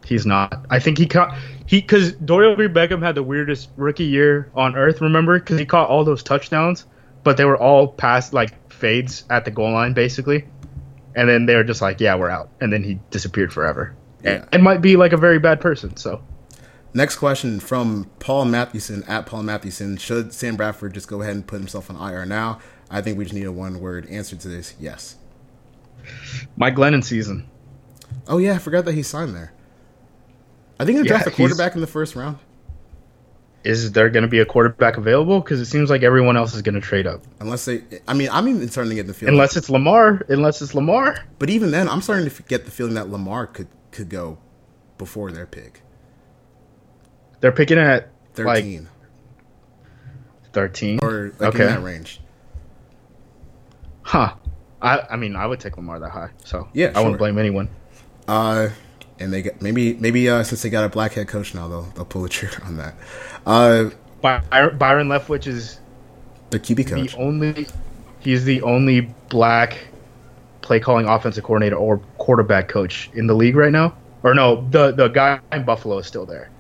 He's 0.04 0.26
not. 0.26 0.66
I 0.70 0.78
think 0.78 0.98
he 0.98 1.06
caught 1.06 1.36
he 1.66 1.80
because 1.80 2.12
Dorial 2.12 2.56
Green 2.56 2.74
Beckham 2.74 3.02
had 3.02 3.14
the 3.14 3.22
weirdest 3.22 3.70
rookie 3.76 4.04
year 4.04 4.50
on 4.54 4.76
earth. 4.76 5.00
Remember, 5.00 5.38
because 5.38 5.58
he 5.58 5.64
caught 5.64 5.88
all 5.88 6.04
those 6.04 6.22
touchdowns, 6.22 6.86
but 7.22 7.36
they 7.36 7.44
were 7.44 7.58
all 7.58 7.88
past 7.88 8.32
like 8.32 8.72
fades 8.72 9.24
at 9.30 9.44
the 9.44 9.50
goal 9.50 9.72
line, 9.72 9.94
basically. 9.94 10.44
And 11.16 11.28
then 11.28 11.46
they 11.46 11.54
were 11.54 11.64
just 11.64 11.80
like, 11.80 12.00
"Yeah, 12.00 12.16
we're 12.16 12.30
out," 12.30 12.50
and 12.60 12.72
then 12.72 12.82
he 12.82 12.98
disappeared 13.10 13.52
forever. 13.52 13.94
Yeah. 14.22 14.44
And 14.52 14.62
might 14.62 14.80
be 14.80 14.96
like 14.96 15.12
a 15.12 15.16
very 15.16 15.38
bad 15.38 15.60
person. 15.60 15.96
So 15.96 16.22
Next 16.96 17.16
question 17.16 17.58
from 17.58 18.08
Paul 18.20 18.44
Mathewson 18.44 19.02
at 19.08 19.26
Paul 19.26 19.42
Mathewson. 19.42 19.96
Should 19.96 20.32
Sam 20.32 20.54
Bradford 20.54 20.94
just 20.94 21.08
go 21.08 21.22
ahead 21.22 21.34
and 21.34 21.44
put 21.44 21.58
himself 21.58 21.90
on 21.90 21.96
IR 21.96 22.24
now? 22.24 22.60
I 22.88 23.00
think 23.00 23.18
we 23.18 23.24
just 23.24 23.34
need 23.34 23.46
a 23.46 23.52
one 23.52 23.80
word 23.80 24.06
answer 24.08 24.36
to 24.36 24.48
this. 24.48 24.76
Yes. 24.78 25.16
Mike 26.56 26.76
Glennon 26.76 27.02
season. 27.02 27.48
Oh 28.28 28.38
yeah, 28.38 28.54
I 28.54 28.58
forgot 28.58 28.84
that 28.84 28.94
he 28.94 29.02
signed 29.02 29.34
there. 29.34 29.52
I 30.78 30.84
think 30.84 30.98
they 30.98 31.04
Yeah, 31.04 31.08
draft 31.08 31.26
a 31.26 31.30
quarterback 31.30 31.74
in 31.74 31.80
the 31.80 31.86
first 31.86 32.16
round. 32.16 32.38
Is 33.62 33.92
there 33.92 34.10
going 34.10 34.24
to 34.24 34.28
be 34.28 34.40
a 34.40 34.44
quarterback 34.44 34.98
available? 34.98 35.40
Because 35.40 35.58
it 35.60 35.64
seems 35.66 35.88
like 35.88 36.02
everyone 36.02 36.36
else 36.36 36.54
is 36.54 36.60
going 36.62 36.74
to 36.74 36.82
trade 36.82 37.06
up, 37.06 37.22
Unless 37.40 37.64
they, 37.64 37.82
I 38.06 38.12
mean, 38.12 38.28
I'm 38.30 38.46
even 38.48 38.68
starting 38.68 38.90
to 38.90 38.94
get 38.96 39.06
the 39.06 39.14
feeling. 39.14 39.34
unless 39.34 39.56
it's 39.56 39.70
Lamar. 39.70 40.20
Unless 40.28 40.60
it's 40.60 40.74
Lamar. 40.74 41.24
but 41.38 41.48
even 41.48 41.70
then, 41.70 41.88
I'm 41.88 42.02
starting 42.02 42.28
to 42.28 42.42
get 42.42 42.66
the 42.66 42.70
feeling 42.70 42.94
that 42.94 43.08
Lamar 43.08 43.46
could 43.46 43.68
could 43.90 44.08
go 44.10 44.38
before 44.98 45.30
their 45.32 45.46
pick. 45.46 45.80
They're 47.40 47.52
picking 47.52 47.78
at 47.78 48.10
like 48.36 48.64
Thirteen 48.64 48.88
thirteen. 50.52 50.98
or 51.02 51.32
like 51.38 51.54
okay. 51.54 51.62
in 51.66 51.68
that 51.70 51.82
range. 51.82 52.20
Huh. 54.02 54.34
I 54.82 55.00
I 55.10 55.16
mean 55.16 55.36
I 55.36 55.46
would 55.46 55.60
take 55.60 55.76
Lamar 55.76 55.98
that 56.00 56.10
high. 56.10 56.30
So 56.44 56.68
Yeah, 56.74 56.88
I 56.90 56.92
sure. 56.94 57.02
wouldn't 57.04 57.18
blame 57.18 57.38
anyone. 57.38 57.68
Uh, 58.28 58.68
and 59.18 59.32
they 59.32 59.42
get 59.42 59.62
maybe 59.62 59.94
maybe 59.94 60.28
uh, 60.28 60.42
since 60.42 60.62
they 60.62 60.70
got 60.70 60.84
a 60.84 60.88
black 60.88 61.12
head 61.12 61.28
coach 61.28 61.54
now, 61.54 61.68
they'll 61.68 61.82
they'll 61.82 62.04
pull 62.04 62.22
the 62.22 62.28
trigger 62.30 62.62
on 62.64 62.76
that. 62.76 62.94
Uh, 63.46 63.90
Byron, 64.20 64.78
Byron 64.78 65.08
Leftwich 65.08 65.46
is 65.46 65.80
their 66.50 66.60
QB 66.60 66.86
coach. 66.88 67.12
the 67.12 67.18
only 67.18 67.66
he's 68.20 68.44
the 68.44 68.62
only 68.62 69.02
black 69.28 69.86
play 70.62 70.80
calling 70.80 71.06
offensive 71.06 71.44
coordinator 71.44 71.76
or 71.76 71.98
quarterback 72.18 72.68
coach 72.68 73.10
in 73.14 73.26
the 73.26 73.34
league 73.34 73.56
right 73.56 73.72
now. 73.72 73.94
Or 74.22 74.34
no, 74.34 74.66
the 74.70 74.92
the 74.92 75.08
guy 75.08 75.40
in 75.52 75.64
Buffalo 75.64 75.98
is 75.98 76.06
still 76.06 76.24
there. 76.24 76.50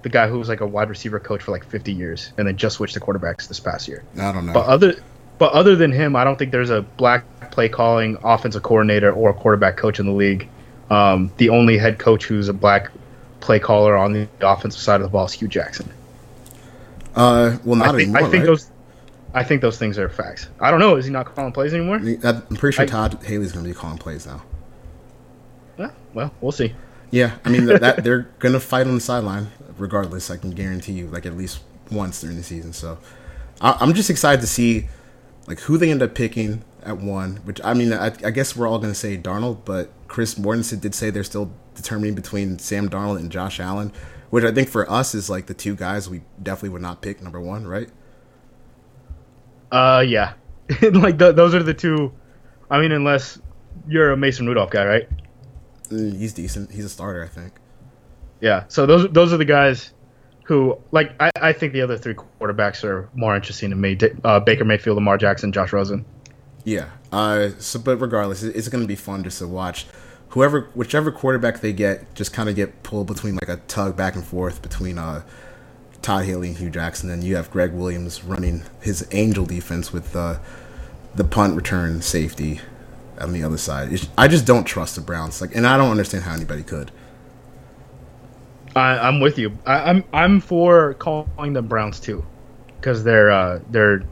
The 0.00 0.08
guy 0.08 0.26
who 0.26 0.38
was 0.38 0.48
like 0.48 0.60
a 0.60 0.66
wide 0.66 0.88
receiver 0.88 1.20
coach 1.20 1.42
for 1.42 1.52
like 1.52 1.64
50 1.64 1.92
years 1.92 2.32
and 2.36 2.48
then 2.48 2.56
just 2.56 2.76
switched 2.76 2.94
to 2.94 3.00
quarterbacks 3.00 3.46
this 3.46 3.60
past 3.60 3.86
year. 3.86 4.02
I 4.18 4.32
don't 4.32 4.46
know. 4.46 4.54
But 4.54 4.66
other 4.66 4.96
but 5.38 5.52
other 5.52 5.76
than 5.76 5.92
him, 5.92 6.16
I 6.16 6.24
don't 6.24 6.38
think 6.38 6.50
there's 6.50 6.70
a 6.70 6.82
black 6.82 7.24
play 7.50 7.68
calling 7.68 8.16
offensive 8.24 8.62
coordinator 8.62 9.12
or 9.12 9.32
quarterback 9.34 9.76
coach 9.76 10.00
in 10.00 10.06
the 10.06 10.12
league. 10.12 10.48
Um, 10.92 11.32
the 11.38 11.48
only 11.48 11.78
head 11.78 11.98
coach 11.98 12.26
who's 12.26 12.48
a 12.48 12.52
black 12.52 12.90
play 13.40 13.58
caller 13.58 13.96
on 13.96 14.12
the 14.12 14.28
offensive 14.42 14.80
side 14.80 14.96
of 14.96 15.02
the 15.02 15.08
ball 15.08 15.24
is 15.24 15.32
Hue 15.32 15.48
Jackson. 15.48 15.90
Uh, 17.16 17.56
well, 17.64 17.76
not 17.76 17.94
I 17.94 17.98
think, 17.98 18.02
anymore. 18.02 18.18
I 18.18 18.30
think 18.30 18.34
right? 18.34 18.46
those, 18.46 18.70
I 19.32 19.42
think 19.42 19.62
those 19.62 19.78
things 19.78 19.98
are 19.98 20.10
facts. 20.10 20.50
I 20.60 20.70
don't 20.70 20.80
know. 20.80 20.96
Is 20.96 21.06
he 21.06 21.10
not 21.10 21.34
calling 21.34 21.50
plays 21.50 21.72
anymore? 21.72 21.96
I'm 21.96 22.42
pretty 22.56 22.76
sure 22.76 22.82
I- 22.82 22.86
Todd 22.86 23.18
Haley's 23.24 23.52
going 23.52 23.64
to 23.64 23.70
be 23.70 23.74
calling 23.74 23.96
plays 23.96 24.26
now. 24.26 24.42
Yeah, 25.78 25.92
well, 26.12 26.30
we'll 26.42 26.52
see. 26.52 26.74
Yeah, 27.10 27.36
I 27.42 27.48
mean 27.48 27.64
that, 27.66 27.80
that 27.80 28.04
they're 28.04 28.28
going 28.38 28.52
to 28.52 28.60
fight 28.60 28.86
on 28.86 28.94
the 28.94 29.00
sideline 29.00 29.48
regardless. 29.78 30.30
I 30.30 30.36
can 30.36 30.50
guarantee 30.50 30.92
you, 30.92 31.06
like 31.06 31.24
at 31.24 31.36
least 31.36 31.60
once 31.90 32.20
during 32.20 32.36
the 32.36 32.42
season. 32.42 32.74
So 32.74 32.98
I, 33.62 33.78
I'm 33.80 33.94
just 33.94 34.10
excited 34.10 34.42
to 34.42 34.46
see 34.46 34.88
like 35.46 35.60
who 35.60 35.78
they 35.78 35.90
end 35.90 36.02
up 36.02 36.14
picking 36.14 36.64
at 36.82 36.98
one. 36.98 37.36
Which 37.36 37.62
I 37.64 37.72
mean, 37.72 37.94
I, 37.94 38.06
I 38.24 38.30
guess 38.30 38.54
we're 38.54 38.66
all 38.68 38.78
going 38.78 38.92
to 38.92 38.98
say 38.98 39.16
Darnold, 39.16 39.60
but 39.64 39.90
Chris 40.12 40.34
Mortensen 40.34 40.78
did 40.78 40.94
say 40.94 41.08
they're 41.08 41.24
still 41.24 41.50
determining 41.74 42.14
between 42.14 42.58
Sam 42.58 42.90
Darnold 42.90 43.16
and 43.16 43.32
Josh 43.32 43.58
Allen, 43.58 43.90
which 44.28 44.44
I 44.44 44.52
think 44.52 44.68
for 44.68 44.88
us 44.90 45.14
is 45.14 45.30
like 45.30 45.46
the 45.46 45.54
two 45.54 45.74
guys 45.74 46.06
we 46.06 46.20
definitely 46.42 46.68
would 46.68 46.82
not 46.82 47.00
pick 47.00 47.22
number 47.22 47.40
one, 47.40 47.66
right? 47.66 47.88
Uh, 49.70 50.04
yeah, 50.06 50.34
like 50.92 51.18
th- 51.18 51.34
those 51.34 51.54
are 51.54 51.62
the 51.62 51.72
two. 51.72 52.12
I 52.70 52.78
mean, 52.78 52.92
unless 52.92 53.38
you're 53.88 54.10
a 54.12 54.16
Mason 54.18 54.46
Rudolph 54.46 54.68
guy, 54.68 54.84
right? 54.84 55.08
Mm, 55.88 56.18
He's 56.18 56.34
decent. 56.34 56.70
He's 56.70 56.84
a 56.84 56.90
starter, 56.90 57.24
I 57.24 57.28
think. 57.28 57.54
Yeah. 58.42 58.64
So 58.68 58.84
those 58.84 59.10
those 59.12 59.32
are 59.32 59.38
the 59.38 59.46
guys 59.46 59.94
who 60.44 60.78
like 60.90 61.14
I, 61.20 61.30
I 61.40 61.52
think 61.54 61.72
the 61.72 61.80
other 61.80 61.96
three 61.96 62.14
quarterbacks 62.14 62.84
are 62.84 63.08
more 63.14 63.34
interesting 63.34 63.70
to 63.70 63.76
me. 63.76 63.98
Uh, 64.24 64.40
Baker 64.40 64.66
Mayfield, 64.66 64.96
Lamar 64.96 65.16
Jackson, 65.16 65.52
Josh 65.52 65.72
Rosen. 65.72 66.04
Yeah. 66.64 66.90
Uh, 67.10 67.50
so, 67.58 67.78
but 67.78 67.96
regardless, 67.96 68.42
it's 68.42 68.68
going 68.68 68.84
to 68.84 68.88
be 68.88 68.94
fun 68.94 69.24
just 69.24 69.38
to 69.38 69.48
watch. 69.48 69.86
Whoever, 70.32 70.68
whichever 70.74 71.10
quarterback 71.10 71.60
they 71.60 71.72
get, 71.72 72.14
just 72.14 72.32
kind 72.32 72.48
of 72.48 72.56
get 72.56 72.82
pulled 72.82 73.06
between 73.06 73.34
like 73.34 73.48
a 73.48 73.56
tug 73.68 73.96
back 73.96 74.14
and 74.14 74.24
forth 74.24 74.62
between 74.62 74.98
uh, 74.98 75.22
Todd 76.00 76.24
Haley 76.24 76.48
and 76.48 76.56
Hue 76.56 76.70
Jackson. 76.70 77.08
Then 77.08 77.22
you 77.22 77.36
have 77.36 77.50
Gregg 77.50 77.72
Williams 77.72 78.24
running 78.24 78.62
his 78.80 79.06
angel 79.12 79.46
defense 79.46 79.92
with 79.92 80.16
uh, 80.16 80.38
the 81.14 81.24
punt 81.24 81.54
return 81.54 82.02
safety 82.02 82.60
on 83.20 83.32
the 83.32 83.44
other 83.44 83.58
side. 83.58 83.92
It's, 83.92 84.08
I 84.16 84.28
just 84.28 84.46
don't 84.46 84.64
trust 84.64 84.94
the 84.94 85.02
Browns. 85.02 85.40
Like, 85.40 85.54
and 85.54 85.66
I 85.66 85.76
don't 85.76 85.90
understand 85.90 86.24
how 86.24 86.34
anybody 86.34 86.62
could. 86.62 86.90
I, 88.74 88.98
I'm 88.98 89.20
with 89.20 89.38
you. 89.38 89.58
I, 89.66 89.90
I'm 89.90 90.04
I'm 90.14 90.40
for 90.40 90.94
calling 90.94 91.52
them 91.52 91.68
Browns 91.68 92.00
too, 92.00 92.24
because 92.80 93.04
they're 93.04 93.30
uh, 93.30 93.60
they're 93.70 94.02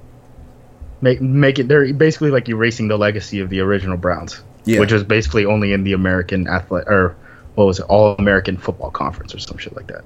make 1.00 1.22
make 1.22 1.58
it 1.58 1.66
they're 1.66 1.94
basically 1.94 2.30
like 2.30 2.46
erasing 2.50 2.88
the 2.88 2.98
legacy 2.98 3.40
of 3.40 3.48
the 3.48 3.60
original 3.60 3.96
Browns, 3.96 4.42
Yeah. 4.64 4.80
which 4.80 4.92
was 4.92 5.04
basically 5.04 5.44
only 5.46 5.72
in 5.72 5.84
the 5.84 5.92
American 5.92 6.46
athlete 6.48 6.84
or 6.86 7.16
what 7.54 7.64
was 7.66 7.78
it 7.80 7.86
All 7.88 8.14
American 8.16 8.56
Football 8.56 8.90
Conference 8.90 9.34
or 9.34 9.38
some 9.38 9.58
shit 9.58 9.74
like 9.76 9.86
that. 9.88 10.04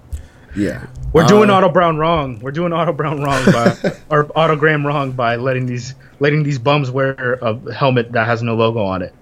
Yeah. 0.56 0.86
We're 1.12 1.26
doing 1.26 1.50
Uh, 1.50 1.54
Otto 1.54 1.68
Brown 1.68 1.96
wrong. 1.98 2.38
We're 2.40 2.52
doing 2.52 2.72
Otto 2.72 2.92
Brown 2.92 3.22
wrong 3.22 3.44
by 3.46 3.76
or 4.10 4.30
Otto 4.36 4.56
Graham 4.56 4.86
wrong 4.86 5.12
by 5.12 5.36
letting 5.36 5.66
these 5.66 5.94
letting 6.20 6.44
these 6.44 6.58
bums 6.58 6.90
wear 6.90 7.38
a 7.42 7.72
helmet 7.74 8.12
that 8.12 8.26
has 8.26 8.42
no 8.42 8.54
logo 8.54 8.82
on 8.84 9.02
it. 9.02 9.12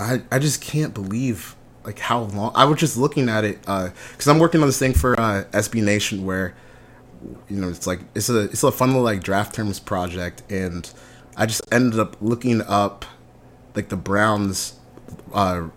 I, 0.00 0.22
I 0.30 0.38
just 0.38 0.60
can't 0.62 0.92
believe 0.94 1.54
like 1.84 1.98
how 1.98 2.20
long 2.20 2.52
I 2.54 2.64
was 2.64 2.78
just 2.80 2.96
looking 2.96 3.28
at 3.28 3.44
it 3.44 3.60
because 3.60 4.26
I'm 4.26 4.38
working 4.38 4.60
on 4.62 4.66
this 4.66 4.78
thing 4.78 4.92
for 4.94 5.18
uh, 5.20 5.44
SB 5.52 5.82
Nation 5.82 6.24
where 6.26 6.54
you 7.48 7.56
know 7.60 7.68
it's 7.68 7.86
like 7.86 8.00
it's 8.14 8.28
a 8.28 8.44
it's 8.44 8.62
a 8.62 8.72
fun 8.72 8.88
little 8.88 9.02
like 9.02 9.22
draft 9.22 9.54
terms 9.54 9.78
project 9.80 10.42
and 10.50 10.90
I 11.36 11.46
just 11.46 11.62
ended 11.72 11.98
up 12.00 12.16
looking 12.20 12.60
up 12.62 13.04
like 13.76 13.88
the 13.88 13.96
Browns 13.96 14.78
uh, 15.32 15.68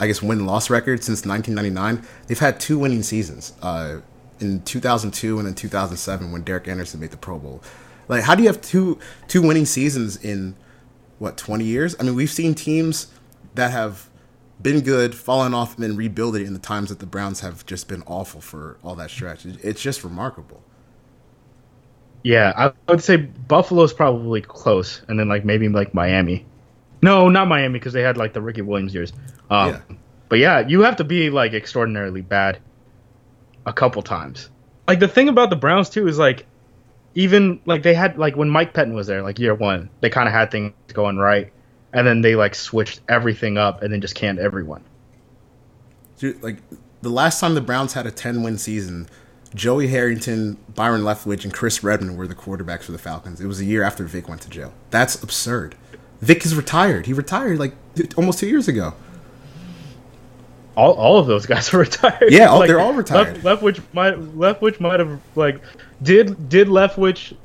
I 0.00 0.06
guess 0.06 0.22
win 0.22 0.46
loss 0.46 0.70
record 0.70 1.04
since 1.04 1.26
1999 1.26 2.06
they've 2.26 2.38
had 2.38 2.58
two 2.58 2.78
winning 2.78 3.02
seasons 3.02 3.52
uh, 3.60 4.00
in 4.40 4.62
2002 4.62 5.38
and 5.38 5.48
in 5.48 5.54
2007 5.54 6.32
when 6.32 6.42
Derek 6.42 6.68
Anderson 6.68 7.00
made 7.00 7.10
the 7.10 7.16
Pro 7.16 7.38
Bowl. 7.38 7.62
Like 8.08 8.24
how 8.24 8.34
do 8.34 8.42
you 8.42 8.48
have 8.48 8.62
two 8.62 8.98
two 9.28 9.42
winning 9.42 9.66
seasons 9.66 10.16
in 10.16 10.56
what 11.18 11.36
20 11.36 11.64
years? 11.64 11.94
I 12.00 12.04
mean 12.04 12.14
we've 12.14 12.30
seen 12.30 12.54
teams 12.54 13.08
that 13.54 13.72
have 13.72 14.08
been 14.62 14.80
good 14.80 15.14
fallen 15.14 15.54
off 15.54 15.74
and 15.74 15.82
then 15.82 15.96
rebuild 15.96 16.36
it 16.36 16.42
in 16.42 16.52
the 16.52 16.58
times 16.58 16.88
that 16.88 17.00
the 17.00 17.06
browns 17.06 17.40
have 17.40 17.66
just 17.66 17.88
been 17.88 18.02
awful 18.06 18.40
for 18.40 18.78
all 18.82 18.94
that 18.94 19.10
stretch. 19.10 19.44
It's 19.44 19.82
just 19.82 20.04
remarkable. 20.04 20.62
Yeah, 22.22 22.52
I 22.56 22.72
would 22.88 23.02
say 23.02 23.16
Buffalo's 23.16 23.92
probably 23.92 24.40
close, 24.40 25.02
and 25.08 25.18
then 25.18 25.28
like 25.28 25.44
maybe 25.44 25.68
like 25.68 25.92
Miami. 25.92 26.46
No, 27.02 27.28
not 27.28 27.48
Miami 27.48 27.78
because 27.78 27.92
they 27.92 28.02
had 28.02 28.16
like 28.16 28.32
the 28.32 28.40
Ricky 28.40 28.62
Williams 28.62 28.94
years. 28.94 29.12
Um, 29.50 29.68
Yeah. 29.68 29.80
But 30.28 30.38
yeah, 30.38 30.66
you 30.66 30.80
have 30.80 30.96
to 30.96 31.04
be 31.04 31.28
like 31.28 31.52
extraordinarily 31.52 32.22
bad 32.22 32.58
a 33.66 33.72
couple 33.72 34.00
times. 34.00 34.48
Like 34.88 34.98
the 34.98 35.08
thing 35.08 35.28
about 35.28 35.50
the 35.50 35.56
Browns 35.56 35.90
too 35.90 36.08
is 36.08 36.18
like 36.18 36.46
even 37.14 37.60
like 37.66 37.82
they 37.82 37.92
had 37.92 38.16
like 38.16 38.34
when 38.34 38.48
Mike 38.48 38.72
Pettine 38.72 38.94
was 38.94 39.06
there, 39.06 39.22
like 39.22 39.38
year 39.38 39.54
one, 39.54 39.90
they 40.00 40.08
kind 40.08 40.26
of 40.26 40.32
had 40.32 40.50
things 40.50 40.72
going 40.94 41.18
right, 41.18 41.52
and 41.92 42.06
then 42.06 42.22
they 42.22 42.34
like 42.34 42.54
switched 42.54 43.02
everything 43.10 43.58
up 43.58 43.82
and 43.82 43.92
then 43.92 44.00
just 44.00 44.14
canned 44.14 44.38
everyone. 44.38 44.82
Dude, 46.16 46.42
like 46.42 46.62
the 47.02 47.10
last 47.10 47.40
time 47.40 47.54
the 47.54 47.60
browns 47.60 47.92
had 47.92 48.06
a 48.06 48.10
10 48.10 48.42
win 48.42 48.56
season 48.56 49.08
joey 49.54 49.88
harrington 49.88 50.56
byron 50.74 51.02
leftwich 51.02 51.44
and 51.44 51.52
chris 51.52 51.82
redman 51.82 52.16
were 52.16 52.26
the 52.26 52.34
quarterbacks 52.34 52.84
for 52.84 52.92
the 52.92 52.98
falcons 52.98 53.40
it 53.40 53.46
was 53.46 53.60
a 53.60 53.64
year 53.64 53.82
after 53.82 54.04
vic 54.04 54.28
went 54.28 54.40
to 54.40 54.48
jail 54.48 54.72
that's 54.90 55.22
absurd 55.22 55.74
vic 56.22 56.44
is 56.46 56.54
retired 56.56 57.04
he 57.04 57.12
retired 57.12 57.58
like 57.58 57.74
almost 58.16 58.38
two 58.38 58.46
years 58.48 58.68
ago 58.68 58.94
all, 60.76 60.92
all 60.94 61.18
of 61.18 61.26
those 61.26 61.46
guys 61.46 61.72
are 61.74 61.78
retired. 61.78 62.30
Yeah, 62.32 62.46
all- 62.46 62.66
they're 62.66 62.80
all 62.80 62.94
retired. 62.94 63.42
Left, 63.44 63.62
Leftwich 63.62 63.82
might 63.92 64.14
Leftwich 64.14 64.80
might 64.80 65.00
have 65.00 65.20
like 65.34 65.60
did 66.02 66.48
did 66.48 66.68
Leftwich. 66.68 67.36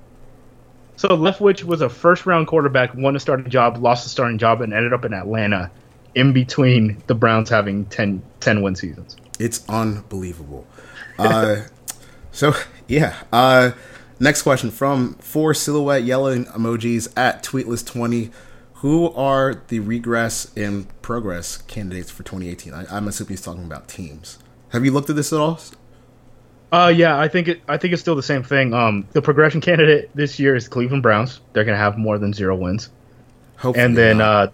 So 0.95 1.09
Leftwich 1.09 1.63
was 1.63 1.81
a 1.81 1.89
first 1.89 2.25
round 2.25 2.47
quarterback, 2.47 2.93
won 2.95 3.15
a 3.15 3.19
starting 3.19 3.49
job, 3.49 3.77
lost 3.77 4.05
a 4.05 4.09
starting 4.09 4.37
job, 4.37 4.61
and 4.61 4.73
ended 4.73 4.93
up 4.93 5.05
in 5.05 5.13
Atlanta, 5.13 5.69
in 6.15 6.33
between 6.33 7.03
the 7.05 7.13
Browns 7.13 7.49
having 7.49 7.85
10, 7.85 8.21
10 8.39 8.61
win 8.63 8.75
seasons. 8.75 9.15
It's 9.39 9.63
unbelievable. 9.69 10.65
Uh, 11.19 11.63
so 12.31 12.53
yeah. 12.87 13.15
Uh, 13.31 13.71
next 14.19 14.41
question 14.41 14.71
from 14.71 15.13
four 15.15 15.53
silhouette 15.53 16.03
yelling 16.03 16.45
emojis 16.45 17.11
at 17.15 17.43
tweetless20. 17.43 18.31
Who 18.81 19.11
are 19.13 19.61
the 19.69 19.79
regress 19.79 20.51
and 20.55 20.87
progress 21.01 21.57
candidates 21.57 22.11
for 22.11 22.23
2018? 22.23 22.73
I, 22.73 22.85
I'm 22.95 23.07
assuming 23.07 23.29
he's 23.29 23.41
talking 23.41 23.63
about 23.63 23.87
teams. 23.87 24.37
Have 24.69 24.85
you 24.85 24.91
looked 24.91 25.09
at 25.09 25.15
this 25.15 25.33
at 25.33 25.39
all? 25.39 25.59
Uh, 26.71 26.93
yeah, 26.95 27.17
I 27.17 27.27
think 27.27 27.47
it. 27.47 27.61
I 27.67 27.77
think 27.77 27.93
it's 27.93 28.01
still 28.01 28.15
the 28.15 28.21
same 28.23 28.43
thing. 28.43 28.73
Um, 28.73 29.07
the 29.13 29.21
progression 29.21 29.61
candidate 29.61 30.11
this 30.13 30.37
year 30.37 30.55
is 30.55 30.67
Cleveland 30.67 31.01
Browns. 31.01 31.39
They're 31.53 31.63
gonna 31.63 31.77
have 31.77 31.97
more 31.97 32.17
than 32.17 32.33
zero 32.33 32.55
wins. 32.55 32.89
Hopefully, 33.55 33.85
and 33.85 33.97
then 33.97 34.21
uh, 34.21 34.51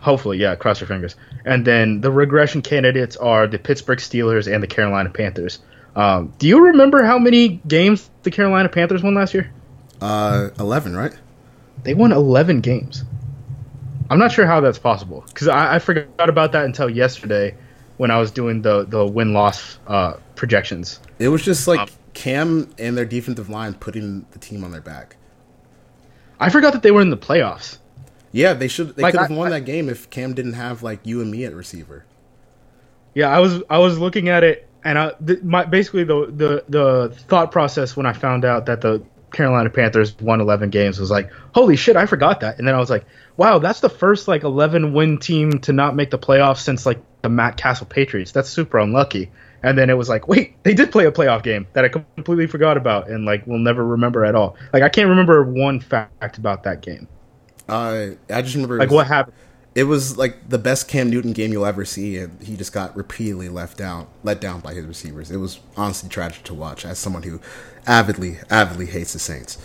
hopefully, 0.00 0.38
yeah, 0.38 0.54
cross 0.54 0.80
your 0.80 0.88
fingers. 0.88 1.14
And 1.44 1.64
then 1.64 2.00
the 2.00 2.10
regression 2.10 2.62
candidates 2.62 3.16
are 3.18 3.46
the 3.46 3.58
Pittsburgh 3.58 3.98
Steelers 3.98 4.52
and 4.52 4.62
the 4.62 4.66
Carolina 4.66 5.10
Panthers. 5.10 5.60
Um, 5.94 6.32
do 6.38 6.48
you 6.48 6.64
remember 6.66 7.04
how 7.04 7.18
many 7.18 7.60
games 7.68 8.10
the 8.22 8.30
Carolina 8.30 8.68
Panthers 8.68 9.02
won 9.02 9.14
last 9.14 9.34
year? 9.34 9.52
uh, 10.00 10.48
11, 10.58 10.96
right? 10.96 11.14
They 11.84 11.94
won 11.94 12.10
11 12.10 12.60
games. 12.62 13.04
I'm 14.14 14.20
not 14.20 14.30
sure 14.30 14.46
how 14.46 14.60
that's 14.60 14.78
possible 14.78 15.24
because 15.26 15.48
I, 15.48 15.74
I 15.74 15.78
forgot 15.80 16.28
about 16.28 16.52
that 16.52 16.64
until 16.64 16.88
yesterday 16.88 17.56
when 17.96 18.12
I 18.12 18.18
was 18.20 18.30
doing 18.30 18.62
the 18.62 18.84
the 18.84 19.04
win 19.04 19.32
loss 19.32 19.80
uh, 19.88 20.12
projections. 20.36 21.00
It 21.18 21.30
was 21.30 21.42
just 21.42 21.66
like 21.66 21.80
Um, 21.80 21.88
Cam 22.12 22.70
and 22.78 22.96
their 22.96 23.04
defensive 23.06 23.48
line 23.50 23.74
putting 23.74 24.24
the 24.30 24.38
team 24.38 24.62
on 24.62 24.70
their 24.70 24.80
back. 24.80 25.16
I 26.38 26.48
forgot 26.48 26.74
that 26.74 26.84
they 26.84 26.92
were 26.92 27.00
in 27.00 27.10
the 27.10 27.16
playoffs. 27.16 27.78
Yeah, 28.30 28.52
they 28.54 28.68
should. 28.68 28.94
They 28.94 29.02
Like, 29.02 29.14
could 29.14 29.20
have 29.22 29.30
won 29.36 29.48
I- 29.48 29.58
that 29.58 29.64
game 29.64 29.88
if 29.88 30.08
Cam 30.10 30.32
didn't 30.32 30.52
have 30.52 30.84
like 30.84 31.00
you 31.02 31.20
and 31.20 31.28
me 31.28 31.44
at 31.44 31.52
receiver. 31.52 32.04
Yeah, 33.14 33.30
I 33.36 33.40
was 33.40 33.64
I 33.68 33.78
was 33.78 33.98
looking 33.98 34.28
at 34.28 34.44
it, 34.44 34.68
and 34.84 34.96
I 34.96 35.10
th- 35.26 35.42
my 35.42 35.64
basically 35.64 36.04
the 36.04 36.26
the 36.36 36.64
the 36.68 37.12
thought 37.26 37.50
process 37.50 37.96
when 37.96 38.06
I 38.06 38.12
found 38.12 38.44
out 38.44 38.66
that 38.66 38.80
the 38.80 39.02
Carolina 39.34 39.70
Panthers 39.70 40.18
won 40.18 40.40
11 40.40 40.70
games 40.70 40.98
was 40.98 41.10
like, 41.10 41.30
holy 41.54 41.76
shit, 41.76 41.96
I 41.96 42.06
forgot 42.06 42.40
that. 42.40 42.58
And 42.58 42.66
then 42.66 42.74
I 42.74 42.78
was 42.78 42.90
like, 42.90 43.04
wow, 43.36 43.58
that's 43.58 43.80
the 43.80 43.90
first 43.90 44.28
like 44.28 44.42
11 44.42 44.92
win 44.92 45.18
team 45.18 45.58
to 45.60 45.72
not 45.72 45.94
make 45.94 46.10
the 46.10 46.18
playoffs 46.18 46.60
since 46.60 46.86
like 46.86 47.00
the 47.22 47.28
Matt 47.28 47.56
Cassel 47.56 47.86
Patriots. 47.86 48.32
That's 48.32 48.48
super 48.48 48.78
unlucky. 48.78 49.30
And 49.62 49.78
then 49.78 49.88
it 49.90 49.94
was 49.94 50.08
like, 50.08 50.28
wait, 50.28 50.62
they 50.62 50.74
did 50.74 50.92
play 50.92 51.06
a 51.06 51.12
playoff 51.12 51.42
game 51.42 51.66
that 51.72 51.84
I 51.84 51.88
completely 51.88 52.46
forgot 52.46 52.76
about 52.76 53.08
and 53.08 53.24
like 53.24 53.46
will 53.46 53.58
never 53.58 53.84
remember 53.84 54.24
at 54.24 54.34
all. 54.34 54.56
Like 54.72 54.82
I 54.82 54.88
can't 54.88 55.08
remember 55.08 55.42
one 55.42 55.80
fact 55.80 56.38
about 56.38 56.64
that 56.64 56.80
game. 56.80 57.08
Uh, 57.68 58.08
I 58.30 58.42
just 58.42 58.54
remember 58.54 58.78
Like 58.78 58.90
was, 58.90 58.96
what 58.96 59.06
happened? 59.06 59.36
It 59.74 59.84
was 59.84 60.16
like 60.16 60.48
the 60.48 60.58
best 60.58 60.86
Cam 60.88 61.10
Newton 61.10 61.32
game 61.32 61.50
you'll 61.52 61.66
ever 61.66 61.84
see, 61.84 62.18
and 62.18 62.40
he 62.42 62.56
just 62.56 62.72
got 62.72 62.96
repeatedly 62.96 63.48
left 63.48 63.76
down, 63.76 64.06
let 64.22 64.40
down 64.40 64.60
by 64.60 64.72
his 64.74 64.86
receivers. 64.86 65.30
It 65.30 65.38
was 65.38 65.60
honestly 65.76 66.08
tragic 66.08 66.44
to 66.44 66.54
watch 66.54 66.84
as 66.84 66.98
someone 66.98 67.22
who 67.24 67.40
avidly, 67.86 68.38
avidly 68.50 68.86
hates 68.86 69.12
the 69.12 69.18
Saints. 69.18 69.58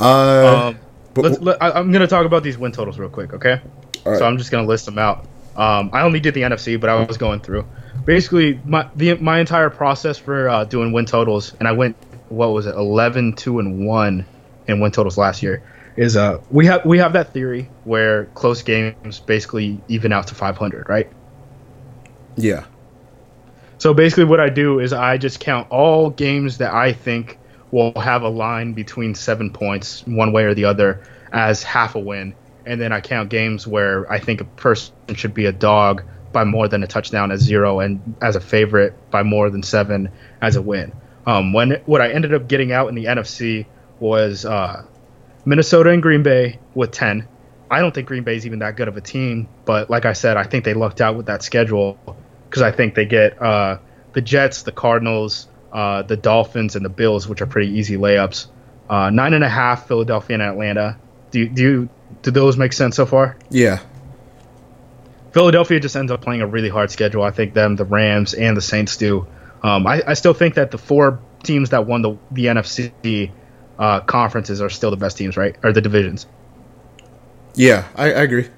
Uh, 0.00 0.68
Um, 0.68 0.78
But- 1.14 1.42
let, 1.42 1.62
I'm 1.62 1.92
gonna 1.92 2.06
talk 2.06 2.24
about 2.26 2.42
these 2.42 2.56
win 2.58 2.72
totals 2.72 2.98
real 2.98 3.10
quick, 3.10 3.34
okay? 3.34 3.60
Right. 4.04 4.18
So 4.18 4.24
I'm 4.24 4.38
just 4.38 4.50
gonna 4.50 4.66
list 4.66 4.86
them 4.86 4.98
out. 4.98 5.26
Um, 5.56 5.90
I 5.92 6.00
only 6.02 6.18
did 6.20 6.32
the 6.34 6.42
NFC, 6.42 6.76
but 6.80 6.88
I 6.88 7.04
was 7.04 7.18
going 7.18 7.40
through. 7.40 7.64
Basically, 8.06 8.58
my 8.64 8.86
the 8.96 9.14
my 9.16 9.38
entire 9.38 9.68
process 9.68 10.16
for 10.16 10.48
uh, 10.48 10.64
doing 10.64 10.92
win 10.92 11.04
totals, 11.04 11.52
and 11.60 11.68
I 11.68 11.72
went 11.72 11.94
what 12.30 12.48
was 12.52 12.64
it, 12.64 12.74
11, 12.74 13.34
2, 13.34 13.58
and 13.58 13.86
one 13.86 14.24
in 14.66 14.80
win 14.80 14.90
totals 14.90 15.18
last 15.18 15.42
year. 15.42 15.62
Is 15.96 16.16
uh 16.16 16.40
we 16.50 16.66
have 16.66 16.84
we 16.86 16.98
have 16.98 17.14
that 17.14 17.32
theory 17.32 17.70
where 17.84 18.26
close 18.26 18.62
games 18.62 19.20
basically 19.20 19.82
even 19.88 20.12
out 20.12 20.28
to 20.28 20.34
500, 20.34 20.88
right? 20.88 21.10
yeah, 22.36 22.64
So 23.78 23.94
basically, 23.94 24.24
what 24.24 24.40
I 24.40 24.48
do 24.48 24.80
is 24.80 24.92
I 24.92 25.18
just 25.18 25.40
count 25.40 25.68
all 25.70 26.10
games 26.10 26.58
that 26.58 26.72
I 26.72 26.92
think 26.92 27.38
will 27.70 27.92
have 28.00 28.22
a 28.22 28.28
line 28.28 28.74
between 28.74 29.14
seven 29.14 29.52
points, 29.52 30.06
one 30.06 30.32
way 30.32 30.44
or 30.44 30.54
the 30.54 30.64
other, 30.66 31.02
as 31.32 31.62
half 31.62 31.94
a 31.94 31.98
win. 32.00 32.34
And 32.66 32.80
then 32.80 32.92
I 32.92 33.00
count 33.00 33.30
games 33.30 33.66
where 33.66 34.10
I 34.10 34.18
think 34.20 34.40
a 34.40 34.44
person 34.44 34.94
should 35.14 35.34
be 35.34 35.46
a 35.46 35.52
dog 35.52 36.04
by 36.32 36.44
more 36.44 36.68
than 36.68 36.82
a 36.82 36.86
touchdown 36.86 37.30
as 37.32 37.40
zero, 37.40 37.80
and 37.80 38.14
as 38.22 38.36
a 38.36 38.40
favorite 38.40 38.94
by 39.10 39.22
more 39.22 39.50
than 39.50 39.62
seven 39.62 40.10
as 40.40 40.56
a 40.56 40.62
win. 40.62 40.92
Um, 41.26 41.52
when 41.52 41.82
what 41.86 42.00
I 42.00 42.12
ended 42.12 42.34
up 42.34 42.48
getting 42.48 42.72
out 42.72 42.88
in 42.88 42.94
the 42.94 43.06
NFC 43.06 43.66
was 44.00 44.44
uh, 44.44 44.84
Minnesota 45.44 45.90
and 45.90 46.02
Green 46.02 46.22
Bay 46.22 46.58
with 46.74 46.92
ten. 46.92 47.28
I 47.70 47.80
don't 47.80 47.94
think 47.94 48.06
Green 48.06 48.22
Bay 48.22 48.36
is 48.36 48.46
even 48.46 48.58
that 48.60 48.76
good 48.76 48.88
of 48.88 48.96
a 48.96 49.00
team, 49.00 49.48
but 49.64 49.88
like 49.88 50.04
I 50.04 50.12
said, 50.12 50.36
I 50.36 50.44
think 50.44 50.64
they 50.64 50.74
lucked 50.74 51.00
out 51.00 51.16
with 51.16 51.26
that 51.26 51.42
schedule 51.42 51.98
because 52.48 52.62
I 52.62 52.70
think 52.70 52.94
they 52.94 53.06
get 53.06 53.40
uh, 53.40 53.78
the 54.12 54.20
Jets, 54.20 54.62
the 54.62 54.72
Cardinals, 54.72 55.48
uh, 55.72 56.02
the 56.02 56.16
Dolphins, 56.16 56.76
and 56.76 56.84
the 56.84 56.90
Bills, 56.90 57.26
which 57.26 57.40
are 57.40 57.46
pretty 57.46 57.72
easy 57.72 57.96
layups. 57.96 58.46
Uh, 58.90 59.08
nine 59.08 59.32
and 59.32 59.42
a 59.42 59.48
half, 59.48 59.88
Philadelphia 59.88 60.34
and 60.34 60.42
Atlanta. 60.42 60.98
Do 61.30 61.40
you, 61.40 61.48
do 61.48 61.62
you, 61.62 61.88
do 62.20 62.30
those 62.30 62.58
make 62.58 62.74
sense 62.74 62.96
so 62.96 63.06
far? 63.06 63.38
yeah, 63.48 63.78
Philadelphia 65.32 65.80
just 65.80 65.96
ends 65.96 66.12
up 66.12 66.20
playing 66.20 66.42
a 66.42 66.46
really 66.46 66.68
hard 66.68 66.90
schedule. 66.90 67.22
I 67.22 67.30
think 67.30 67.54
them, 67.54 67.76
the 67.76 67.86
Rams, 67.86 68.34
and 68.34 68.56
the 68.56 68.60
Saints 68.60 68.96
do. 68.98 69.26
Um, 69.62 69.86
I, 69.86 70.02
I 70.06 70.14
still 70.14 70.34
think 70.34 70.54
that 70.54 70.70
the 70.70 70.78
four 70.78 71.20
teams 71.42 71.70
that 71.70 71.86
won 71.86 72.02
the 72.02 72.18
the 72.30 72.46
NFC 72.46 73.30
uh, 73.78 74.00
conferences 74.00 74.60
are 74.60 74.70
still 74.70 74.90
the 74.90 74.96
best 74.96 75.16
teams, 75.16 75.36
right? 75.36 75.56
Or 75.62 75.72
the 75.72 75.80
divisions. 75.80 76.26
yeah. 77.54 77.86
I, 77.96 78.04
I 78.06 78.22
agree. 78.22 78.48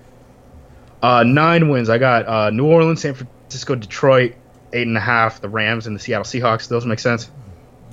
Uh, 1.02 1.22
nine 1.22 1.68
wins. 1.68 1.90
I 1.90 1.98
got 1.98 2.26
uh, 2.26 2.50
New 2.50 2.66
Orleans, 2.66 3.02
San 3.02 3.14
Francisco, 3.14 3.74
Detroit, 3.74 4.36
eight 4.72 4.86
and 4.86 4.96
a 4.96 5.00
half. 5.00 5.40
The 5.40 5.48
Rams 5.48 5.86
and 5.86 5.94
the 5.94 6.00
Seattle 6.00 6.24
Seahawks. 6.24 6.68
Those 6.68 6.86
make 6.86 6.98
sense. 6.98 7.30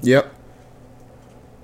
Yep. 0.02 0.34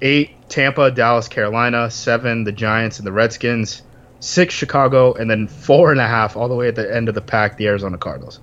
Eight, 0.02 0.50
Tampa, 0.50 0.92
Dallas, 0.92 1.28
Carolina. 1.28 1.90
Seven, 1.90 2.44
the 2.44 2.52
Giants 2.52 3.00
and 3.00 3.08
the 3.08 3.12
Redskins. 3.12 3.82
Six, 4.20 4.54
Chicago, 4.54 5.14
and 5.14 5.30
then 5.30 5.48
four 5.48 5.92
and 5.92 6.02
a 6.02 6.08
half 6.08 6.36
all 6.36 6.50
the 6.50 6.56
way 6.56 6.68
at 6.68 6.76
the 6.76 6.94
end 6.94 7.08
of 7.08 7.16
the 7.16 7.22
pack, 7.22 7.58
the 7.58 7.68
Arizona 7.68 7.98
Cardinals. 7.98 8.40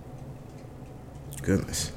Goodness. 1.43 1.93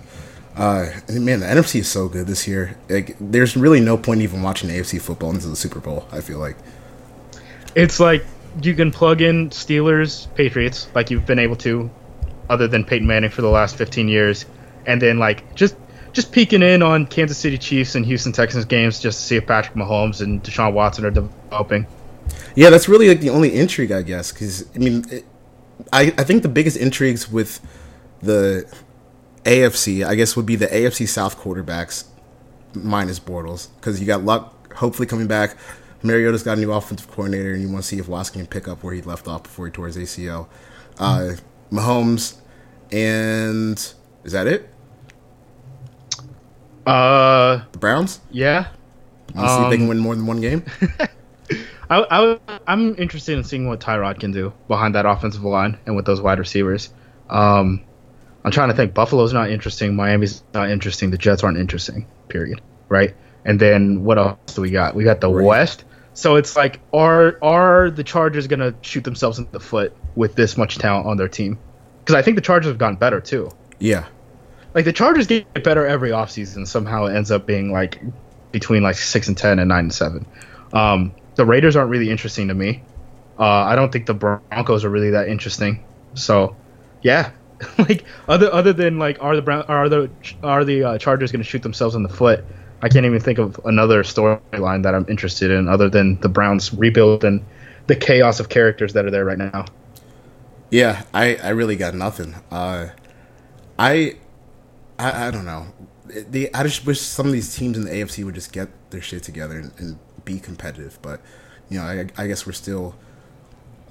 Uh, 0.58 0.90
man, 1.10 1.42
the 1.42 1.46
NFC 1.46 1.82
is 1.82 1.88
so 1.88 2.10
good 2.10 2.26
this 2.26 2.48
year. 2.48 2.76
Like, 2.90 3.16
there's 3.20 3.56
really 3.56 3.80
no 3.80 3.98
point 3.98 4.22
even 4.22 4.42
watching 4.42 4.70
AFC 4.70 5.00
football 5.00 5.30
into 5.30 5.48
the 5.48 5.56
Super 5.56 5.80
Bowl. 5.80 6.08
I 6.12 6.22
feel 6.22 6.40
like. 6.40 6.58
It's 7.76 8.00
like 8.00 8.26
you 8.64 8.74
can 8.74 8.92
plug 8.92 9.22
in 9.22 9.52
Steelers, 9.52 10.34
Patriots, 10.36 10.88
like 10.96 11.12
you've 11.12 11.26
been 11.26 11.40
able 11.40 11.56
to, 11.58 11.90
other 12.50 12.68
than 12.68 12.84
Peyton 12.84 13.08
Manning 13.08 13.30
for 13.30 13.44
the 13.44 13.50
last 13.50 13.76
15 13.76 14.08
years, 14.08 14.46
and 14.86 15.02
then 15.02 15.20
like 15.20 15.54
just 15.54 15.76
just 16.14 16.32
peeking 16.32 16.64
in 16.64 16.82
on 16.82 17.06
Kansas 17.06 17.38
City 17.38 17.60
Chiefs 17.60 17.94
and 17.94 18.04
Houston 18.04 18.32
Texans 18.32 18.66
games 18.66 19.00
just 19.00 19.20
to 19.20 19.26
see 19.26 19.36
if 19.36 19.46
Patrick 19.46 19.76
Mahomes 19.76 20.22
and 20.22 20.44
Deshaun 20.44 20.74
Watson 20.74 21.06
are 21.06 21.12
developing. 21.12 21.86
Yeah, 22.56 22.72
that's 22.72 22.90
really 22.90 23.08
like 23.08 23.20
the 23.20 23.30
only 23.30 23.54
intrigue, 23.54 23.92
I 23.92 24.02
guess. 24.02 24.32
Because 24.32 24.68
I 24.74 24.80
mean, 24.80 25.06
it, 25.12 25.26
I 25.94 26.14
I 26.18 26.24
think 26.24 26.42
the 26.42 26.50
biggest 26.50 26.78
intrigues 26.78 27.30
with 27.32 27.62
the 28.22 28.68
AFC, 29.48 30.06
I 30.06 30.16
guess, 30.16 30.36
would 30.36 30.46
be 30.46 30.56
the 30.56 30.68
AFC 30.68 31.08
South 31.08 31.38
quarterbacks 31.40 32.06
minus 32.74 33.20
Bortles, 33.20 33.70
because 33.78 34.00
you 34.00 34.06
got 34.06 34.24
Luck 34.24 34.74
hopefully 34.74 35.08
coming 35.08 35.28
back. 35.28 35.56
Mariota's 36.04 36.44
got 36.44 36.58
a 36.58 36.62
new 36.62 36.72
offensive 36.72 37.10
coordinator, 37.10 37.54
and 37.54 37.62
you 37.62 37.70
want 37.70 37.82
to 37.84 37.88
see 37.88 37.98
if 37.98 38.08
Watson 38.08 38.36
can 38.42 38.48
pick 38.48 38.68
up 38.68 38.84
where 38.84 38.94
he 38.94 39.02
left 39.02 39.28
off 39.28 39.44
before 39.44 39.66
he 39.66 39.72
tore 39.72 39.88
his 39.88 39.98
ACL. 39.98 40.48
Uh, 41.00 41.32
Mahomes, 41.72 42.36
and 42.92 43.78
is 44.24 44.32
that 44.34 44.46
it? 44.48 44.70
Uh, 46.86 47.62
The 47.72 47.80
Browns? 47.80 48.20
yeah. 48.32 48.68
Want 49.36 49.48
to 49.50 49.56
see 49.56 49.64
if 49.64 49.70
they 49.72 49.76
can 49.78 49.84
Um, 49.84 49.90
win 49.90 50.00
more 50.00 50.16
than 50.16 50.26
one 50.26 50.40
game? 50.42 50.64
I, 51.90 52.06
I, 52.12 52.60
I'm 52.68 52.96
interested 52.96 53.38
in 53.38 53.44
seeing 53.44 53.68
what 53.68 53.80
Tyrod 53.80 54.20
can 54.20 54.32
do 54.32 54.54
behind 54.68 54.96
that 54.96 55.06
offensive 55.06 55.44
line 55.44 55.78
and 55.86 55.96
with 55.96 56.06
those 56.06 56.22
wide 56.22 56.40
receivers. 56.40 56.90
Um, 57.30 57.82
I'm 58.44 58.52
trying 58.52 58.70
to 58.70 58.76
think. 58.76 58.94
Buffalo's 58.94 59.34
not 59.34 59.50
interesting. 59.50 59.96
Miami's 59.96 60.44
not 60.54 60.70
interesting. 60.70 61.12
The 61.12 61.18
Jets 61.18 61.44
aren't 61.44 61.58
interesting. 61.58 62.08
Period. 62.30 62.62
Right. 62.90 63.16
And 63.44 63.60
then 63.60 64.04
what 64.04 64.18
else 64.18 64.38
do 64.56 64.62
we 64.62 64.72
got? 64.72 64.96
We 64.96 65.04
got 65.04 65.22
the 65.22 65.30
Right. 65.30 65.46
West. 65.46 65.84
So 66.14 66.36
it's 66.36 66.56
like, 66.56 66.80
are 66.94 67.38
are 67.42 67.92
the 67.92 68.04
Chargers 68.04 68.48
gonna 68.48 68.74
shoot 68.82 69.04
themselves 69.04 69.38
in 69.40 69.48
the 69.52 69.60
foot 69.60 69.96
with 70.16 70.36
this 70.36 70.58
much 70.58 70.78
talent 70.78 71.06
on 71.08 71.18
their 71.18 71.28
team? 71.28 71.60
Because 72.00 72.16
I 72.16 72.22
think 72.22 72.36
the 72.36 72.42
Chargers 72.42 72.70
have 72.70 72.78
gotten 72.78 72.96
better 72.96 73.22
too. 73.22 73.52
Yeah. 73.80 74.06
Like 74.74 74.86
the 74.86 74.94
Chargers 74.94 75.28
get 75.28 75.64
better 75.64 75.86
every 75.86 76.10
offseason. 76.12 76.68
Somehow 76.68 77.06
it 77.06 77.16
ends 77.16 77.32
up 77.32 77.46
being 77.46 77.72
like 77.72 78.02
between 78.52 78.82
like 78.82 78.96
six 78.96 79.28
and 79.28 79.38
ten 79.38 79.60
and 79.60 79.70
nine 79.70 79.86
and 79.86 79.94
seven. 79.94 80.26
Um, 80.74 81.14
the 81.36 81.46
Raiders 81.46 81.76
aren't 81.76 81.90
really 81.92 82.10
interesting 82.10 82.48
to 82.48 82.54
me. 82.54 82.84
Uh, 83.40 83.44
I 83.44 83.76
don't 83.76 83.92
think 83.92 84.08
the 84.08 84.14
Broncos 84.14 84.84
are 84.84 84.90
really 84.90 85.12
that 85.12 85.28
interesting. 85.28 85.84
So, 86.16 86.56
yeah, 87.04 87.32
like 87.78 88.06
other 88.28 88.52
other 88.54 88.74
than 88.74 89.00
like 89.00 89.22
are 89.22 89.36
the 89.36 89.42
Brown 89.42 89.64
are 89.64 89.90
the 89.90 90.10
are 90.44 90.64
the 90.64 90.84
uh, 90.84 90.98
Chargers 90.98 91.32
going 91.32 91.44
to 91.44 91.50
shoot 91.50 91.64
themselves 91.64 91.96
in 91.96 92.04
the 92.04 92.10
foot? 92.10 92.44
I 92.82 92.90
can't 92.90 93.06
even 93.06 93.20
think 93.20 93.40
of 93.40 93.60
another 93.66 94.04
storyline 94.04 94.84
that 94.84 94.94
I'm 94.94 95.06
interested 95.10 95.50
in 95.50 95.68
other 95.68 95.90
than 95.90 96.20
the 96.22 96.30
Browns 96.30 96.74
rebuild 96.74 97.24
and 97.24 97.44
the 97.88 97.96
chaos 97.96 98.40
of 98.40 98.50
characters 98.50 98.94
that 98.94 99.06
are 99.06 99.12
there 99.12 99.26
right 99.26 99.38
now. 99.38 99.66
Yeah, 100.70 101.04
I, 101.14 101.38
I 101.38 101.50
really 101.50 101.76
got 101.76 101.96
nothing. 101.96 102.36
Uh, 102.52 102.90
I, 103.80 104.18
I 105.00 105.28
I 105.28 105.32
don't 105.32 105.46
know. 105.46 105.68
I 106.54 106.64
just 106.64 106.86
wish 106.86 107.02
some 107.02 107.26
of 107.26 107.32
these 107.32 107.56
teams 107.56 107.78
in 107.78 107.86
the 107.86 107.92
AFC 107.92 108.24
would 108.24 108.36
just 108.36 108.52
get 108.52 108.70
their 108.92 109.02
shit 109.02 109.24
together 109.24 109.58
and, 109.58 109.72
and 109.78 110.00
be 110.26 110.40
competitive. 110.40 111.00
But 111.02 111.22
you 111.70 111.80
know, 111.80 111.86
I, 111.86 112.08
I 112.18 112.28
guess 112.28 112.46
we're 112.46 112.54
still 112.54 112.96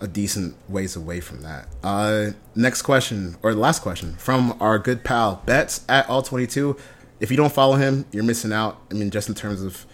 a 0.00 0.06
decent 0.06 0.56
ways 0.68 0.96
away 0.96 1.20
from 1.20 1.42
that. 1.42 1.68
Uh, 1.82 2.30
next 2.54 2.82
question 2.82 3.36
or 3.42 3.54
last 3.54 3.82
question 3.82 4.14
from 4.16 4.56
our 4.60 4.78
good 4.78 5.04
pal 5.04 5.42
Bets 5.46 5.84
at 5.88 6.08
all 6.08 6.22
twenty 6.22 6.46
two. 6.46 6.76
If 7.18 7.30
you 7.30 7.36
don't 7.36 7.52
follow 7.52 7.76
him, 7.76 8.04
you're 8.12 8.24
missing 8.24 8.52
out. 8.52 8.80
I 8.90 8.94
mean, 8.94 9.10
just 9.10 9.28
in 9.28 9.34
terms 9.34 9.62
of 9.62 9.86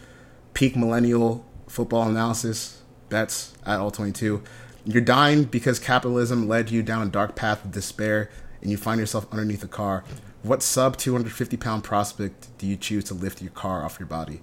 peak 0.55 0.77
millennial 0.77 1.45
football 1.69 2.09
analysis, 2.09 2.83
Bets 3.09 3.55
at 3.65 3.79
all 3.81 3.91
twenty 3.91 4.13
two. 4.13 4.43
You're 4.85 5.03
dying 5.03 5.45
because 5.45 5.79
capitalism 5.79 6.49
led 6.49 6.71
you 6.71 6.83
down 6.83 7.07
a 7.07 7.11
dark 7.11 7.37
path 7.37 7.65
of 7.65 7.71
despair, 7.71 8.31
and 8.61 8.71
you 8.71 8.77
find 8.77 8.99
yourself 8.99 9.27
underneath 9.31 9.63
a 9.63 9.69
car. 9.69 10.03
What 10.43 10.61
sub 10.61 10.97
250 10.97 11.57
pound 11.57 11.85
prospect 11.85 12.49
do 12.59 12.67
you 12.67 12.77
choose 12.77 13.05
to 13.05 13.15
lift 13.15 13.41
your 13.41 13.53
car 13.53 13.85
off 13.85 14.01
your 14.01 14.09
body? 14.09 14.41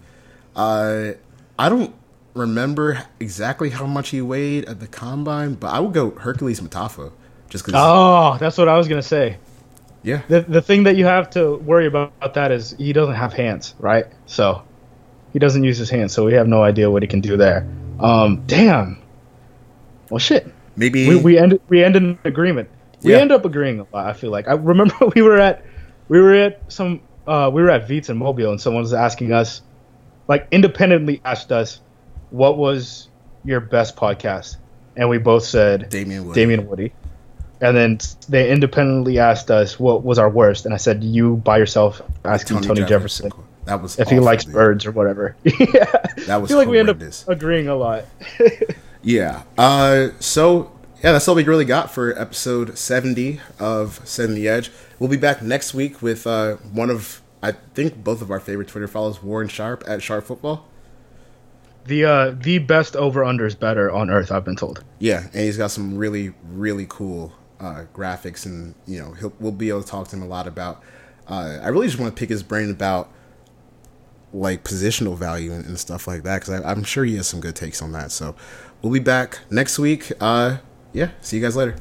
Uh, 0.55 1.11
I 1.57 1.67
don't 1.67 1.93
remember 2.39 3.03
exactly 3.19 3.69
how 3.69 3.85
much 3.85 4.09
he 4.09 4.21
weighed 4.21 4.65
at 4.65 4.79
the 4.79 4.87
combine, 4.87 5.53
but 5.55 5.67
I 5.67 5.79
would 5.79 5.93
go 5.93 6.11
Hercules 6.11 6.59
Mata'afa, 6.61 7.11
just 7.49 7.65
because. 7.65 7.79
Oh, 7.83 8.37
that's 8.39 8.57
what 8.57 8.67
I 8.67 8.77
was 8.77 8.87
gonna 8.87 9.01
say. 9.03 9.37
yeah, 10.03 10.21
the 10.27 10.41
the 10.41 10.61
thing 10.61 10.83
that 10.83 10.95
you 10.95 11.05
have 11.05 11.29
to 11.31 11.57
worry 11.57 11.85
about 11.87 12.33
that 12.33 12.51
is 12.51 12.73
he 12.77 12.93
doesn't 12.93 13.15
have 13.15 13.33
hands, 13.33 13.75
right? 13.79 14.05
So 14.25 14.63
he 15.33 15.39
doesn't 15.39 15.63
use 15.63 15.77
his 15.77 15.89
hands, 15.89 16.13
so 16.13 16.25
we 16.25 16.33
have 16.33 16.47
no 16.47 16.63
idea 16.63 16.89
what 16.89 17.03
he 17.03 17.07
can 17.07 17.21
do 17.21 17.37
there. 17.37 17.67
Um, 17.99 18.43
damn. 18.47 18.97
Well, 20.09 20.19
shit. 20.19 20.47
maybe. 20.75 21.07
We 21.07 21.15
we 21.17 21.37
end 21.37 21.59
we 21.69 21.83
end 21.83 21.95
in 21.95 22.17
agreement. 22.23 22.69
We 23.03 23.11
Yeah. 23.11 23.19
end 23.19 23.31
up 23.31 23.45
agreeing 23.45 23.79
a 23.79 23.85
lot. 23.93 24.07
I 24.07 24.13
feel 24.13 24.31
like 24.31 24.47
I 24.47 24.53
remember 24.53 24.95
we 25.15 25.21
were 25.21 25.37
at 25.39 25.63
we 26.07 26.19
were 26.19 26.33
at 26.33 26.71
some 26.71 27.01
uh, 27.27 27.49
we 27.53 27.61
were 27.61 27.69
at 27.69 27.87
Veets 27.87 28.09
in 28.09 28.17
Mobile, 28.17 28.49
and 28.51 28.59
someone 28.59 28.81
was 28.81 28.93
asking 28.93 29.31
us, 29.33 29.61
like 30.27 30.47
independently 30.51 31.21
asked 31.23 31.51
us, 31.51 31.79
what 32.31 32.57
was 32.57 33.07
your 33.43 33.59
best 33.59 33.95
podcast, 33.95 34.57
and 34.95 35.09
we 35.09 35.17
both 35.17 35.43
said 35.43 35.89
Damien 35.89 36.25
Wood. 36.25 36.35
Damien 36.35 36.67
Woody. 36.67 36.93
And 37.61 37.75
then 37.75 37.99
they 38.29 38.49
independently 38.49 39.19
asked 39.19 39.51
us 39.51 39.77
what 39.79 40.03
was 40.03 40.17
our 40.17 40.29
worst, 40.29 40.65
and 40.65 40.73
I 40.73 40.77
said 40.77 41.03
you 41.03 41.37
by 41.37 41.57
yourself 41.57 42.01
asking 42.23 42.61
Tony, 42.61 42.85
Jefferson, 42.85 43.31
That 43.65 43.81
was 43.81 43.99
if 43.99 44.07
he 44.07 44.19
likes 44.19 44.45
dude. 44.45 44.53
birds 44.53 44.85
or 44.85 44.91
whatever. 44.91 45.35
yeah, 45.43 45.91
That 46.25 46.41
was 46.41 46.49
I 46.49 46.53
feel 46.53 46.57
like 46.57 46.69
we 46.69 46.79
end 46.79 46.89
up 46.89 47.01
agreeing 47.27 47.67
a 47.67 47.75
lot. 47.75 48.05
Yeah. 49.01 49.43
Uh, 49.57 50.09
so 50.19 50.71
yeah, 51.03 51.13
that's 51.13 51.27
all 51.27 51.35
we 51.35 51.43
really 51.43 51.65
got 51.65 51.91
for 51.91 52.17
episode 52.19 52.77
seventy 52.77 53.39
of 53.57 54.01
Setting 54.03 54.35
the 54.35 54.47
Edge. 54.47 54.71
We'll 54.99 55.09
be 55.09 55.17
back 55.17 55.41
next 55.41 55.73
week 55.73 56.01
with 56.01 56.27
uh, 56.27 56.55
one 56.55 56.89
of 56.89 57.21
I 57.41 57.53
think 57.53 58.03
both 58.03 58.21
of 58.21 58.29
our 58.31 58.39
favorite 58.41 58.67
Twitter 58.67 58.87
follows, 58.87 59.23
Warren 59.23 59.47
Sharp 59.47 59.83
at 59.87 60.03
Sharp 60.03 60.25
Football. 60.25 60.67
The 61.85 62.05
uh, 62.05 62.31
the 62.31 62.59
best 62.59 62.95
over 62.95 63.23
unders 63.23 63.59
better 63.59 63.91
on 63.91 64.09
earth. 64.09 64.31
I've 64.31 64.45
been 64.45 64.55
told. 64.55 64.83
Yeah, 64.99 65.23
and 65.33 65.43
he's 65.43 65.57
got 65.57 65.71
some 65.71 65.97
really 65.97 66.33
really 66.49 66.85
cool 66.89 67.33
uh, 67.59 67.85
graphics, 67.93 68.45
and 68.45 68.75
you 68.85 68.99
know 68.99 69.13
he'll, 69.13 69.33
we'll 69.39 69.51
be 69.51 69.69
able 69.69 69.83
to 69.83 69.87
talk 69.87 70.07
to 70.09 70.15
him 70.15 70.21
a 70.21 70.27
lot 70.27 70.47
about. 70.47 70.83
Uh, 71.27 71.59
I 71.61 71.67
really 71.69 71.87
just 71.87 71.99
want 71.99 72.15
to 72.15 72.19
pick 72.19 72.29
his 72.29 72.43
brain 72.43 72.71
about 72.71 73.11
like 74.33 74.63
positional 74.63 75.17
value 75.17 75.51
and, 75.51 75.65
and 75.65 75.79
stuff 75.79 76.07
like 76.07 76.23
that 76.23 76.41
because 76.41 76.61
I'm 76.63 76.83
sure 76.83 77.03
he 77.03 77.15
has 77.15 77.27
some 77.27 77.39
good 77.39 77.55
takes 77.55 77.81
on 77.81 77.91
that. 77.93 78.11
So 78.11 78.35
we'll 78.81 78.93
be 78.93 78.99
back 78.99 79.39
next 79.49 79.79
week. 79.79 80.11
Uh, 80.19 80.57
yeah, 80.93 81.11
see 81.21 81.37
you 81.37 81.43
guys 81.43 81.55
later. 81.55 81.75